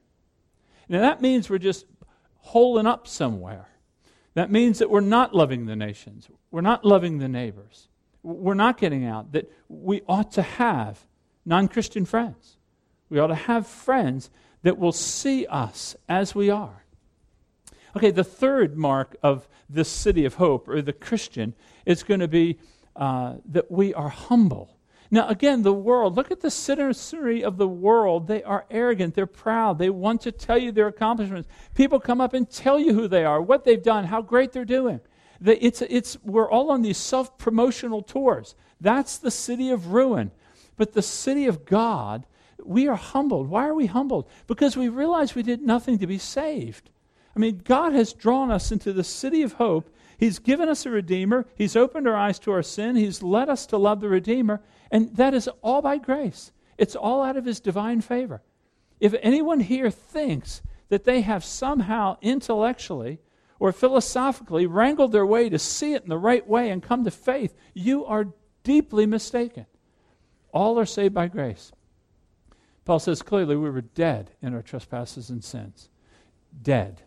Now, 0.88 1.02
that 1.02 1.22
means 1.22 1.50
we're 1.50 1.58
just 1.58 1.86
holing 2.38 2.86
up 2.86 3.08
somewhere. 3.08 3.68
That 4.36 4.52
means 4.52 4.80
that 4.80 4.90
we're 4.90 5.00
not 5.00 5.34
loving 5.34 5.66
the 5.66 5.76
nations. 5.76 6.30
We're 6.52 6.62
not 6.62 6.86
loving 6.86 7.18
the 7.18 7.28
neighbors. 7.28 7.88
We're 8.24 8.54
not 8.54 8.78
getting 8.78 9.06
out 9.06 9.32
that 9.32 9.52
we 9.70 10.02
ought 10.08 10.32
to 10.34 10.42
have 10.44 11.00
non 11.46 11.68
Christian 11.68 12.06
friends. 12.06 12.58
We 13.10 13.20
ought 13.20 13.28
to 13.28 13.36
have 13.36 13.66
friends 13.66 14.30
that 14.62 14.78
will 14.78 14.92
see 14.92 15.48
us 15.48 15.96
as 16.08 16.36
we 16.36 16.50
are. 16.50 16.86
Okay, 17.96 18.12
the 18.12 18.24
third 18.24 18.78
mark 18.78 19.18
of 19.24 19.50
this 19.68 19.90
city 19.90 20.26
of 20.26 20.36
hope, 20.36 20.68
or 20.68 20.82
the 20.82 20.94
Christian, 20.94 21.56
is 21.86 22.04
going 22.04 22.20
to 22.20 22.28
be 22.28 22.60
uh, 22.96 23.36
that 23.46 23.72
we 23.72 23.94
are 23.94 24.10
humble. 24.10 24.78
Now, 25.14 25.28
again, 25.28 25.64
the 25.64 25.74
world, 25.74 26.16
look 26.16 26.32
at 26.32 26.40
the 26.40 26.50
citizenry 26.50 27.44
of 27.44 27.58
the 27.58 27.68
world. 27.68 28.28
They 28.28 28.42
are 28.44 28.66
arrogant. 28.72 29.14
They're 29.14 29.26
proud. 29.26 29.78
They 29.78 29.90
want 29.90 30.22
to 30.22 30.32
tell 30.32 30.58
you 30.58 30.72
their 30.72 30.88
accomplishments. 30.88 31.50
People 31.76 32.00
come 32.00 32.22
up 32.22 32.34
and 32.34 32.50
tell 32.50 32.80
you 32.80 32.94
who 32.94 33.10
they 33.10 33.26
are, 33.26 33.42
what 33.42 33.66
they've 33.66 33.84
done, 33.84 34.06
how 34.06 34.22
great 34.22 34.54
they're 34.54 34.64
doing. 34.64 35.02
It's, 35.44 35.82
it's, 35.82 36.18
we're 36.24 36.50
all 36.50 36.72
on 36.72 36.82
these 36.82 36.98
self 36.98 37.38
promotional 37.38 38.02
tours. 38.02 38.56
That's 38.80 39.18
the 39.18 39.32
city 39.32 39.70
of 39.70 39.88
ruin. 39.88 40.32
But 40.78 40.94
the 40.94 41.02
city 41.02 41.46
of 41.46 41.66
God, 41.66 42.26
we 42.64 42.88
are 42.88 42.96
humbled. 42.96 43.50
Why 43.50 43.68
are 43.68 43.74
we 43.76 43.88
humbled? 43.88 44.30
Because 44.48 44.78
we 44.78 44.88
realize 44.88 45.36
we 45.36 45.44
did 45.44 45.62
nothing 45.62 46.00
to 46.00 46.08
be 46.08 46.20
saved. 46.20 46.90
I 47.36 47.40
mean, 47.40 47.62
God 47.64 47.94
has 47.94 48.14
drawn 48.14 48.52
us 48.52 48.72
into 48.72 48.94
the 48.94 49.04
city 49.04 49.42
of 49.42 49.54
hope. 49.54 49.90
He's 50.18 50.40
given 50.40 50.70
us 50.70 50.86
a 50.86 50.90
Redeemer. 50.90 51.46
He's 51.56 51.76
opened 51.76 52.08
our 52.08 52.16
eyes 52.16 52.40
to 52.40 52.52
our 52.52 52.64
sin. 52.64 52.96
He's 52.96 53.24
led 53.24 53.50
us 53.50 53.66
to 53.68 53.78
love 53.78 54.02
the 54.02 54.10
Redeemer. 54.10 54.62
And 54.92 55.16
that 55.16 55.34
is 55.34 55.50
all 55.62 55.82
by 55.82 55.98
grace. 55.98 56.52
It's 56.78 56.96
all 56.96 57.24
out 57.24 57.38
of 57.38 57.46
His 57.46 57.60
divine 57.60 58.02
favor. 58.02 58.42
If 59.00 59.16
anyone 59.22 59.62
here 59.62 59.90
thinks 59.90 60.62
that 60.90 61.06
they 61.06 61.22
have 61.22 61.44
somehow 61.44 62.18
intellectually 62.22 63.20
or 63.60 63.72
philosophically 63.72 64.66
wrangled 64.66 65.12
their 65.12 65.26
way 65.26 65.50
to 65.50 65.58
see 65.58 65.94
it 65.94 66.04
in 66.04 66.10
the 66.10 66.18
right 66.18 66.46
way 66.48 66.70
and 66.70 66.84
come 66.84 67.04
to 67.04 67.12
faith, 67.12 67.56
you 67.74 68.06
are 68.06 68.28
deeply 68.64 69.06
mistaken. 69.06 69.66
All 70.54 70.78
are 70.78 70.86
saved 70.86 71.14
by 71.14 71.28
grace. 71.28 71.72
Paul 72.84 73.00
says 73.00 73.22
clearly 73.22 73.56
we 73.56 73.70
were 73.70 73.82
dead 73.82 74.32
in 74.42 74.54
our 74.54 74.62
trespasses 74.62 75.30
and 75.30 75.44
sins. 75.44 75.90
Dead. 76.62 77.04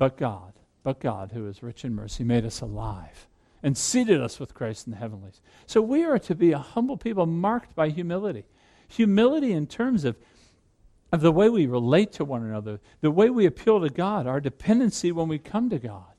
But 0.00 0.16
God, 0.16 0.54
but 0.82 0.98
God, 0.98 1.32
who 1.32 1.46
is 1.46 1.62
rich 1.62 1.84
in 1.84 1.94
mercy, 1.94 2.24
made 2.24 2.46
us 2.46 2.62
alive 2.62 3.28
and 3.62 3.76
seated 3.76 4.18
us 4.18 4.40
with 4.40 4.54
Christ 4.54 4.86
in 4.86 4.92
the 4.92 4.98
heavenlies. 4.98 5.42
So 5.66 5.82
we 5.82 6.04
are 6.04 6.18
to 6.20 6.34
be 6.34 6.52
a 6.52 6.58
humble 6.58 6.96
people 6.96 7.26
marked 7.26 7.74
by 7.74 7.90
humility. 7.90 8.46
Humility 8.88 9.52
in 9.52 9.66
terms 9.66 10.06
of, 10.06 10.16
of 11.12 11.20
the 11.20 11.30
way 11.30 11.50
we 11.50 11.66
relate 11.66 12.12
to 12.12 12.24
one 12.24 12.42
another, 12.42 12.80
the 13.02 13.10
way 13.10 13.28
we 13.28 13.44
appeal 13.44 13.78
to 13.82 13.90
God, 13.90 14.26
our 14.26 14.40
dependency 14.40 15.12
when 15.12 15.28
we 15.28 15.38
come 15.38 15.68
to 15.68 15.78
God. 15.78 16.14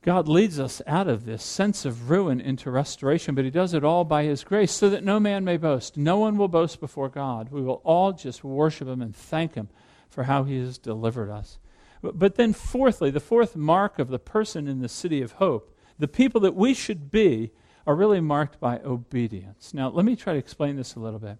God 0.00 0.26
leads 0.26 0.58
us 0.58 0.80
out 0.86 1.08
of 1.08 1.26
this 1.26 1.44
sense 1.44 1.84
of 1.84 2.08
ruin 2.08 2.40
into 2.40 2.70
restoration, 2.70 3.34
but 3.34 3.44
He 3.44 3.50
does 3.50 3.74
it 3.74 3.84
all 3.84 4.04
by 4.04 4.24
His 4.24 4.42
grace 4.42 4.72
so 4.72 4.88
that 4.88 5.04
no 5.04 5.20
man 5.20 5.44
may 5.44 5.58
boast. 5.58 5.98
No 5.98 6.16
one 6.16 6.38
will 6.38 6.48
boast 6.48 6.80
before 6.80 7.10
God. 7.10 7.50
We 7.50 7.60
will 7.60 7.82
all 7.84 8.14
just 8.14 8.42
worship 8.42 8.88
Him 8.88 9.02
and 9.02 9.14
thank 9.14 9.52
Him 9.52 9.68
for 10.08 10.22
how 10.22 10.44
He 10.44 10.58
has 10.60 10.78
delivered 10.78 11.28
us. 11.28 11.58
But, 12.02 12.34
then, 12.34 12.52
fourthly, 12.52 13.10
the 13.10 13.20
fourth 13.20 13.54
mark 13.54 13.98
of 13.98 14.08
the 14.08 14.18
person 14.18 14.66
in 14.66 14.80
the 14.80 14.88
city 14.88 15.22
of 15.22 15.32
hope 15.32 15.72
the 15.98 16.08
people 16.08 16.40
that 16.40 16.56
we 16.56 16.74
should 16.74 17.10
be 17.10 17.52
are 17.86 17.94
really 17.94 18.20
marked 18.20 18.58
by 18.58 18.80
obedience. 18.80 19.72
Now, 19.72 19.88
let 19.88 20.04
me 20.04 20.16
try 20.16 20.32
to 20.32 20.38
explain 20.38 20.76
this 20.76 20.96
a 20.96 21.00
little 21.00 21.20
bit. 21.20 21.38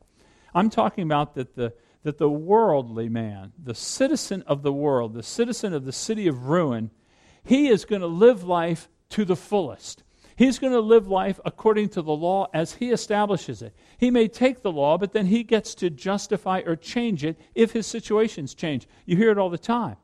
I'm 0.54 0.70
talking 0.70 1.02
about 1.02 1.34
that 1.34 1.56
the, 1.56 1.72
that 2.02 2.18
the 2.18 2.28
worldly 2.28 3.08
man, 3.08 3.52
the 3.60 3.74
citizen 3.74 4.42
of 4.46 4.62
the 4.62 4.72
world, 4.72 5.14
the 5.14 5.22
citizen 5.22 5.72
of 5.72 5.84
the 5.84 5.92
city 5.92 6.28
of 6.28 6.48
ruin, 6.48 6.90
he 7.42 7.68
is 7.68 7.84
going 7.84 8.02
to 8.02 8.06
live 8.06 8.44
life 8.44 8.88
to 9.10 9.24
the 9.24 9.36
fullest. 9.36 10.04
He's 10.36 10.58
going 10.58 10.72
to 10.72 10.80
live 10.80 11.08
life 11.08 11.38
according 11.44 11.90
to 11.90 12.02
the 12.02 12.12
law 12.12 12.48
as 12.54 12.74
he 12.74 12.90
establishes 12.90 13.62
it. 13.62 13.74
He 13.98 14.10
may 14.10 14.28
take 14.28 14.62
the 14.62 14.72
law, 14.72 14.96
but 14.96 15.12
then 15.12 15.26
he 15.26 15.42
gets 15.42 15.74
to 15.76 15.90
justify 15.90 16.62
or 16.64 16.76
change 16.76 17.24
it 17.24 17.38
if 17.54 17.72
his 17.72 17.86
situations 17.86 18.54
change. 18.54 18.88
You 19.06 19.16
hear 19.16 19.30
it 19.30 19.38
all 19.38 19.50
the 19.50 19.58
time. 19.58 19.96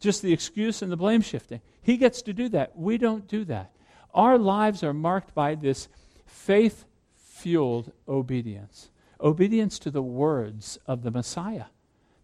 Just 0.00 0.22
the 0.22 0.32
excuse 0.32 0.82
and 0.82 0.90
the 0.90 0.96
blame 0.96 1.20
shifting. 1.20 1.60
He 1.82 1.96
gets 1.96 2.22
to 2.22 2.32
do 2.32 2.48
that. 2.50 2.76
We 2.76 2.98
don't 2.98 3.26
do 3.26 3.44
that. 3.46 3.72
Our 4.12 4.38
lives 4.38 4.82
are 4.82 4.92
marked 4.94 5.34
by 5.34 5.54
this 5.54 5.88
faith 6.26 6.84
fueled 7.16 7.92
obedience 8.06 8.90
obedience 9.24 9.78
to 9.80 9.90
the 9.90 10.02
words 10.02 10.78
of 10.86 11.02
the 11.02 11.10
Messiah. 11.10 11.64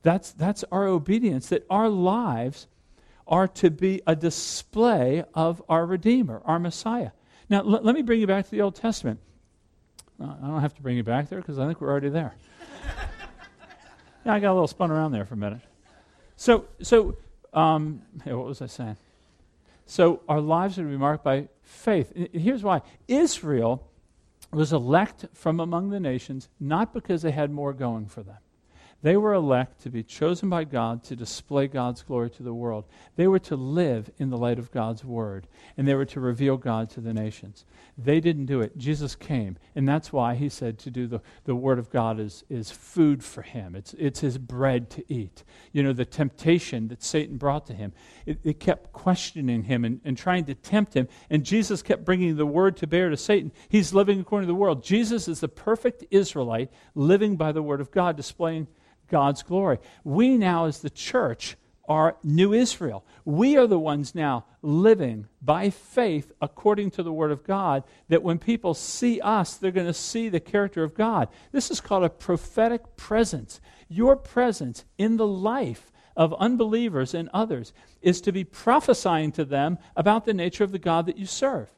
That's, 0.03 0.33
that's 0.33 0.65
our 0.71 0.87
obedience, 0.87 1.49
that 1.49 1.67
our 1.71 1.89
lives 1.89 2.69
are 3.27 3.49
to 3.49 3.71
be 3.71 4.03
a 4.07 4.15
display 4.15 5.25
of 5.35 5.63
our 5.69 5.87
Redeemer, 5.87 6.43
our 6.45 6.59
Messiah. 6.59 7.11
Now, 7.49 7.61
l- 7.61 7.81
let 7.83 7.95
me 7.95 8.03
bring 8.03 8.21
you 8.21 8.27
back 8.27 8.45
to 8.45 8.51
the 8.51 8.61
Old 8.61 8.75
Testament. 8.75 9.21
Uh, 10.21 10.35
I 10.43 10.47
don't 10.47 10.61
have 10.61 10.75
to 10.75 10.83
bring 10.83 10.97
you 10.97 11.03
back 11.03 11.29
there 11.29 11.41
because 11.41 11.59
I 11.59 11.67
think 11.67 11.81
we're 11.81 11.91
already 11.91 12.09
there. 12.09 12.35
yeah, 14.25 14.35
I 14.35 14.41
got 14.41 14.51
a 14.51 14.55
little 14.55 14.69
spun 14.69 14.91
around 14.91 15.13
there 15.13 15.25
for 15.25 15.35
a 15.35 15.39
minute. 15.39 15.61
So, 16.37 16.67
so 16.83 17.17
um, 17.53 18.03
what 18.25 18.45
was 18.47 18.63
I 18.63 18.67
saying? 18.67 18.97
So, 19.87 20.23
our 20.29 20.41
lives 20.41 20.79
are 20.79 20.83
to 20.83 20.89
be 20.89 20.97
marked 20.97 21.25
by 21.25 21.49
faith. 21.63 22.13
Here's 22.33 22.63
why 22.63 22.83
Israel 23.09 23.89
was 24.53 24.73
elect 24.73 25.27
from 25.35 25.59
among 25.59 25.91
the 25.91 26.01
nations, 26.01 26.49
not 26.61 26.93
because 26.93 27.23
they 27.23 27.33
had 27.33 27.51
more 27.51 27.73
going 27.73 28.07
for 28.07 28.23
them. 28.23 28.39
They 29.03 29.17
were 29.17 29.33
elect 29.33 29.81
to 29.83 29.91
be 29.91 30.03
chosen 30.03 30.51
by 30.51 30.65
God 30.65 31.03
to 31.05 31.17
display 31.17 31.69
God's 31.69 32.03
glory 32.03 32.29
to 32.31 32.43
the 32.43 32.53
world. 32.53 32.85
They 33.17 33.27
were 33.27 33.39
to 33.41 33.57
live 33.57 34.11
in 34.19 34.29
the 34.29 34.37
light 34.37 34.59
of 34.59 34.71
God's 34.71 35.05
word, 35.05 35.47
and 35.79 35.89
they 35.89 35.95
were 35.95 36.05
to 36.07 36.21
reveal 36.21 36.59
God 36.59 36.91
to 36.91 37.01
the 37.01 37.15
nations. 37.15 37.65
They 37.97 38.21
didn't 38.21 38.45
do 38.45 38.61
it. 38.61 38.77
Jesus 38.77 39.15
came, 39.15 39.57
and 39.75 39.89
that's 39.89 40.13
why 40.13 40.35
he 40.35 40.51
said 40.51 40.79
to 40.81 40.91
do 40.91 41.07
the, 41.07 41.23
the 41.45 41.55
word 41.55 41.79
of 41.79 41.91
God 41.91 42.21
is, 42.21 42.45
is 42.51 42.71
food 42.71 43.25
for 43.25 43.41
him. 43.41 43.75
It's, 43.75 43.95
it's 43.95 44.21
his 44.21 44.37
bread 44.37 44.91
to 44.91 45.05
eat. 45.13 45.45
You 45.73 45.83
know, 45.83 45.95
the 45.95 46.05
temptation 46.05 46.89
that 46.89 47.03
Satan 47.03 47.39
brought 47.39 47.67
to 47.67 47.75
him, 47.75 47.95
it, 48.27 48.39
it 48.45 48.61
kept 48.61 48.93
questioning 48.93 49.63
him 49.63 49.87
and, 49.87 50.01
and 50.05 50.19
trying 50.19 50.45
to 50.45 50.55
tempt 50.55 50.93
him, 50.93 51.09
and 51.31 51.43
Jesus 51.43 51.81
kept 51.81 52.05
bringing 52.05 52.37
the 52.37 52.45
word 52.45 52.77
to 52.79 52.87
bear 52.87 53.09
to 53.09 53.17
Satan. 53.17 53.51
He's 53.71 53.95
living 53.95 54.21
according 54.21 54.47
to 54.47 54.53
the 54.53 54.59
world. 54.59 54.85
Jesus 54.85 55.27
is 55.27 55.41
the 55.41 55.49
perfect 55.49 56.05
Israelite 56.11 56.71
living 56.95 57.37
by 57.37 57.53
the 57.53 57.63
word 57.63 57.81
of 57.81 57.91
God, 57.91 58.15
displaying 58.17 58.67
God's 59.11 59.43
glory. 59.43 59.79
We 60.05 60.39
now, 60.39 60.65
as 60.65 60.81
the 60.81 60.91
church, 60.91 61.57
are 61.91 62.17
new 62.23 62.53
Israel. 62.53 63.05
We 63.25 63.57
are 63.57 63.67
the 63.67 63.79
ones 63.79 64.15
now 64.15 64.47
living 64.63 65.27
by 65.43 65.71
faith 65.71 66.31
according 66.41 66.93
to 66.93 67.03
the 67.03 67.13
Word 67.13 67.33
of 67.33 67.43
God, 67.43 67.83
that 68.09 68.23
when 68.23 68.39
people 68.39 68.75
see 68.75 69.21
us, 69.21 69.57
they're 69.57 69.73
going 69.73 69.89
to 69.89 69.93
see 69.93 70.29
the 70.29 70.39
character 70.39 70.85
of 70.85 70.95
God. 70.95 71.29
This 71.51 71.71
is 71.71 71.81
called 71.81 72.05
a 72.05 72.09
prophetic 72.09 72.97
presence. 72.97 73.61
Your 73.89 74.15
presence 74.15 74.85
in 74.99 75.17
the 75.17 75.27
life 75.27 75.91
of 76.17 76.33
unbelievers 76.35 77.13
and 77.13 77.29
others 77.35 77.73
is 78.03 78.21
to 78.21 78.31
be 78.31 78.45
prophesying 78.45 79.33
to 79.33 79.45
them 79.45 79.79
about 79.97 80.25
the 80.25 80.35
nature 80.35 80.63
of 80.63 80.73
the 80.73 80.79
God 80.79 81.07
that 81.07 81.19
you 81.19 81.27
serve. 81.27 81.69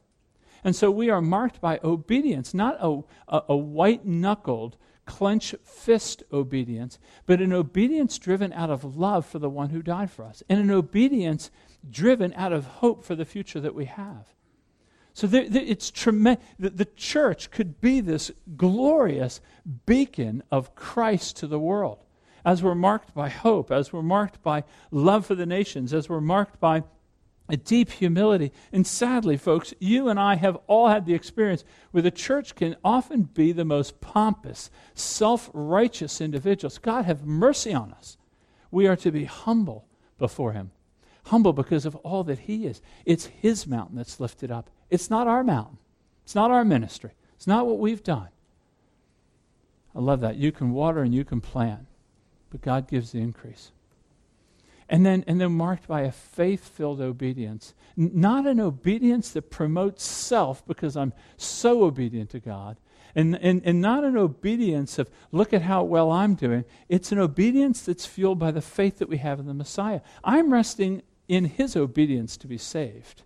And 0.63 0.75
so 0.75 0.91
we 0.91 1.09
are 1.09 1.21
marked 1.21 1.59
by 1.59 1.79
obedience, 1.83 2.53
not 2.53 2.77
a, 2.79 3.01
a, 3.27 3.43
a 3.49 3.57
white 3.57 4.05
knuckled, 4.05 4.77
clench 5.05 5.53
fist 5.63 6.23
obedience, 6.31 6.99
but 7.25 7.41
an 7.41 7.53
obedience 7.53 8.17
driven 8.17 8.53
out 8.53 8.69
of 8.69 8.95
love 8.97 9.25
for 9.25 9.39
the 9.39 9.49
one 9.49 9.69
who 9.69 9.81
died 9.81 10.11
for 10.11 10.25
us, 10.25 10.43
and 10.49 10.59
an 10.59 10.71
obedience 10.71 11.51
driven 11.89 12.33
out 12.33 12.53
of 12.53 12.65
hope 12.65 13.03
for 13.03 13.15
the 13.15 13.25
future 13.25 13.59
that 13.59 13.75
we 13.75 13.85
have. 13.85 14.27
So 15.13 15.27
there, 15.27 15.47
there, 15.47 15.63
it's 15.63 15.91
tremendous. 15.91 16.43
The, 16.57 16.71
the 16.71 16.85
church 16.85 17.51
could 17.51 17.79
be 17.79 18.01
this 18.01 18.31
glorious 18.57 19.41
beacon 19.85 20.43
of 20.51 20.73
Christ 20.75 21.37
to 21.37 21.47
the 21.47 21.59
world. 21.59 21.99
As 22.45 22.61
we're 22.61 22.75
marked 22.75 23.13
by 23.13 23.29
hope, 23.29 23.71
as 23.71 23.93
we're 23.93 24.01
marked 24.01 24.41
by 24.41 24.63
love 24.91 25.25
for 25.25 25.35
the 25.35 25.45
nations, 25.45 25.93
as 25.93 26.09
we're 26.09 26.19
marked 26.19 26.59
by 26.59 26.83
a 27.53 27.57
deep 27.57 27.91
humility. 27.91 28.51
And 28.71 28.85
sadly, 28.85 29.37
folks, 29.37 29.75
you 29.79 30.09
and 30.09 30.19
I 30.19 30.35
have 30.35 30.57
all 30.65 30.87
had 30.87 31.05
the 31.05 31.13
experience 31.13 31.63
where 31.91 32.01
the 32.01 32.09
church 32.09 32.55
can 32.55 32.75
often 32.83 33.23
be 33.23 33.51
the 33.51 33.63
most 33.63 34.01
pompous, 34.01 34.71
self 34.95 35.51
righteous 35.53 36.19
individuals. 36.19 36.79
God, 36.79 37.05
have 37.05 37.27
mercy 37.27 37.71
on 37.71 37.93
us. 37.93 38.17
We 38.71 38.87
are 38.87 38.95
to 38.97 39.11
be 39.11 39.25
humble 39.25 39.85
before 40.17 40.53
Him. 40.53 40.71
Humble 41.25 41.53
because 41.53 41.85
of 41.85 41.95
all 41.97 42.23
that 42.23 42.39
He 42.39 42.65
is. 42.65 42.81
It's 43.05 43.27
His 43.27 43.67
mountain 43.67 43.97
that's 43.97 44.19
lifted 44.19 44.49
up. 44.49 44.71
It's 44.89 45.11
not 45.11 45.27
our 45.27 45.43
mountain, 45.43 45.77
it's 46.23 46.35
not 46.35 46.49
our 46.49 46.65
ministry, 46.65 47.11
it's 47.35 47.47
not 47.47 47.67
what 47.67 47.77
we've 47.77 48.03
done. 48.03 48.29
I 49.95 49.99
love 49.99 50.21
that. 50.21 50.37
You 50.37 50.51
can 50.51 50.71
water 50.71 51.03
and 51.03 51.13
you 51.13 51.23
can 51.23 51.39
plant, 51.39 51.85
but 52.49 52.61
God 52.61 52.87
gives 52.87 53.11
the 53.11 53.19
increase. 53.19 53.71
And 54.89 55.05
then, 55.05 55.23
and 55.27 55.39
then 55.39 55.53
marked 55.53 55.87
by 55.87 56.01
a 56.01 56.11
faith 56.11 56.67
filled 56.67 57.01
obedience. 57.01 57.73
N- 57.97 58.11
not 58.13 58.45
an 58.45 58.59
obedience 58.59 59.31
that 59.31 59.49
promotes 59.49 60.03
self 60.03 60.65
because 60.67 60.97
I'm 60.97 61.13
so 61.37 61.83
obedient 61.83 62.29
to 62.31 62.39
God. 62.39 62.77
And, 63.15 63.35
and, 63.41 63.61
and 63.63 63.79
not 63.79 64.03
an 64.03 64.17
obedience 64.17 64.97
of, 64.97 65.09
look 65.31 65.53
at 65.53 65.61
how 65.61 65.83
well 65.83 66.11
I'm 66.11 66.35
doing. 66.35 66.65
It's 66.89 67.11
an 67.11 67.19
obedience 67.19 67.83
that's 67.83 68.05
fueled 68.05 68.39
by 68.39 68.51
the 68.51 68.61
faith 68.61 68.97
that 68.99 69.09
we 69.09 69.17
have 69.17 69.39
in 69.39 69.45
the 69.45 69.53
Messiah. 69.53 70.01
I'm 70.23 70.51
resting 70.51 71.03
in 71.27 71.45
his 71.45 71.75
obedience 71.75 72.37
to 72.37 72.47
be 72.47 72.57
saved. 72.57 73.23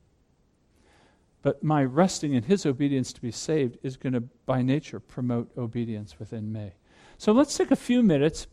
But 1.41 1.63
my 1.63 1.83
resting 1.83 2.33
in 2.33 2.43
his 2.43 2.65
obedience 2.65 3.13
to 3.13 3.21
be 3.21 3.31
saved 3.31 3.77
is 3.81 3.95
going 3.95 4.13
to, 4.13 4.21
by 4.45 4.61
nature, 4.61 4.99
promote 4.99 5.49
obedience 5.57 6.19
within 6.19 6.51
me. 6.51 6.73
So 7.17 7.31
let's 7.31 7.55
take 7.55 7.71
a 7.71 7.75
few 7.77 8.03
minutes 8.03 8.47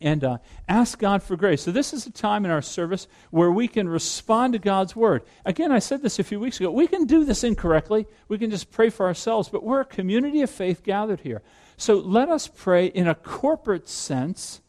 and 0.00 0.22
uh, 0.22 0.38
ask 0.68 0.98
God 0.98 1.22
for 1.22 1.36
grace. 1.36 1.62
So, 1.62 1.70
this 1.70 1.92
is 1.92 2.06
a 2.06 2.10
time 2.10 2.44
in 2.44 2.50
our 2.50 2.62
service 2.62 3.08
where 3.30 3.50
we 3.50 3.68
can 3.68 3.88
respond 3.88 4.52
to 4.52 4.58
God's 4.58 4.94
word. 4.94 5.22
Again, 5.44 5.72
I 5.72 5.78
said 5.78 6.02
this 6.02 6.18
a 6.18 6.24
few 6.24 6.40
weeks 6.40 6.60
ago. 6.60 6.70
We 6.70 6.86
can 6.86 7.06
do 7.06 7.24
this 7.24 7.44
incorrectly, 7.44 8.06
we 8.28 8.38
can 8.38 8.50
just 8.50 8.70
pray 8.70 8.90
for 8.90 9.06
ourselves, 9.06 9.48
but 9.48 9.62
we're 9.62 9.80
a 9.80 9.86
community 9.86 10.42
of 10.42 10.50
faith 10.50 10.82
gathered 10.82 11.20
here. 11.20 11.42
So, 11.76 11.96
let 11.96 12.28
us 12.28 12.48
pray 12.48 12.86
in 12.86 13.08
a 13.08 13.14
corporate 13.14 13.88
sense, 13.88 14.60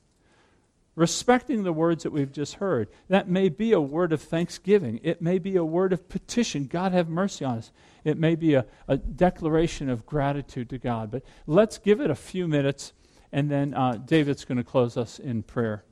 respecting 0.96 1.64
the 1.64 1.74
words 1.74 2.04
that 2.04 2.12
we've 2.12 2.32
just 2.32 2.56
heard. 2.56 2.90
That 3.10 3.28
may 3.28 3.50
be 3.50 3.74
a 3.74 3.82
word 3.82 4.14
of 4.14 4.22
thanksgiving, 4.22 5.00
it 5.04 5.22
may 5.22 5.40
be 5.40 5.56
a 5.56 5.66
word 5.66 5.94
of 5.94 6.08
petition. 6.08 6.68
God, 6.68 6.94
have 6.94 7.10
mercy 7.10 7.44
on 7.44 7.60
us. 7.60 7.72
It 8.04 8.18
may 8.18 8.36
be 8.36 8.54
a, 8.54 8.66
a 8.88 8.96
declaration 8.96 9.90
of 9.90 10.06
gratitude 10.06 10.70
to 10.70 10.78
God. 10.78 11.12
But 11.12 11.24
let's 11.46 11.78
give 11.78 12.00
it 12.00 12.10
a 12.10 12.16
few 12.16 12.48
minutes 12.48 12.94
and 13.32 13.50
then 13.50 13.74
uh, 13.74 13.94
David's 13.94 14.46
going 14.46 14.58
to 14.58 14.64
close 14.64 14.98
us 14.98 15.20
in 15.20 15.44
prayer. 15.44 15.84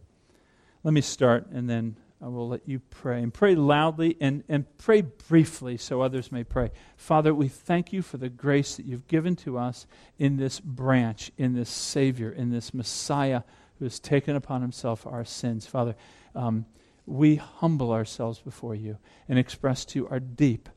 Let 0.83 0.93
me 0.93 1.01
start, 1.01 1.47
and 1.51 1.69
then 1.69 1.97
I 2.21 2.27
will 2.27 2.47
let 2.47 2.67
you 2.67 2.79
pray. 2.79 3.21
And 3.21 3.33
pray 3.33 3.55
loudly 3.55 4.17
and, 4.21 4.43
and 4.47 4.65
pray 4.77 5.01
briefly 5.01 5.77
so 5.77 6.01
others 6.01 6.31
may 6.31 6.43
pray. 6.43 6.71
Father, 6.95 7.33
we 7.33 7.47
thank 7.47 7.91
you 7.91 8.01
for 8.01 8.17
the 8.17 8.29
grace 8.29 8.77
that 8.77 8.85
you've 8.85 9.07
given 9.07 9.35
to 9.37 9.57
us 9.57 9.85
in 10.17 10.37
this 10.37 10.59
branch, 10.59 11.31
in 11.37 11.53
this 11.53 11.69
Savior, 11.69 12.31
in 12.31 12.51
this 12.51 12.73
Messiah 12.73 13.43
who 13.79 13.85
has 13.85 13.99
taken 13.99 14.35
upon 14.35 14.61
himself 14.61 15.05
our 15.05 15.25
sins. 15.25 15.67
Father, 15.67 15.95
um, 16.33 16.65
we 17.05 17.35
humble 17.35 17.91
ourselves 17.91 18.39
before 18.39 18.75
you 18.75 18.97
and 19.27 19.37
express 19.37 19.85
to 19.85 19.99
you 19.99 20.07
our 20.07 20.19
deep 20.19 20.69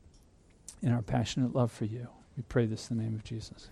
and 0.82 0.92
our 0.92 1.02
passionate 1.02 1.54
love 1.54 1.72
for 1.72 1.84
you. 1.84 2.08
We 2.36 2.42
pray 2.42 2.66
this 2.66 2.90
in 2.90 2.98
the 2.98 3.04
name 3.04 3.14
of 3.14 3.24
Jesus. 3.24 3.68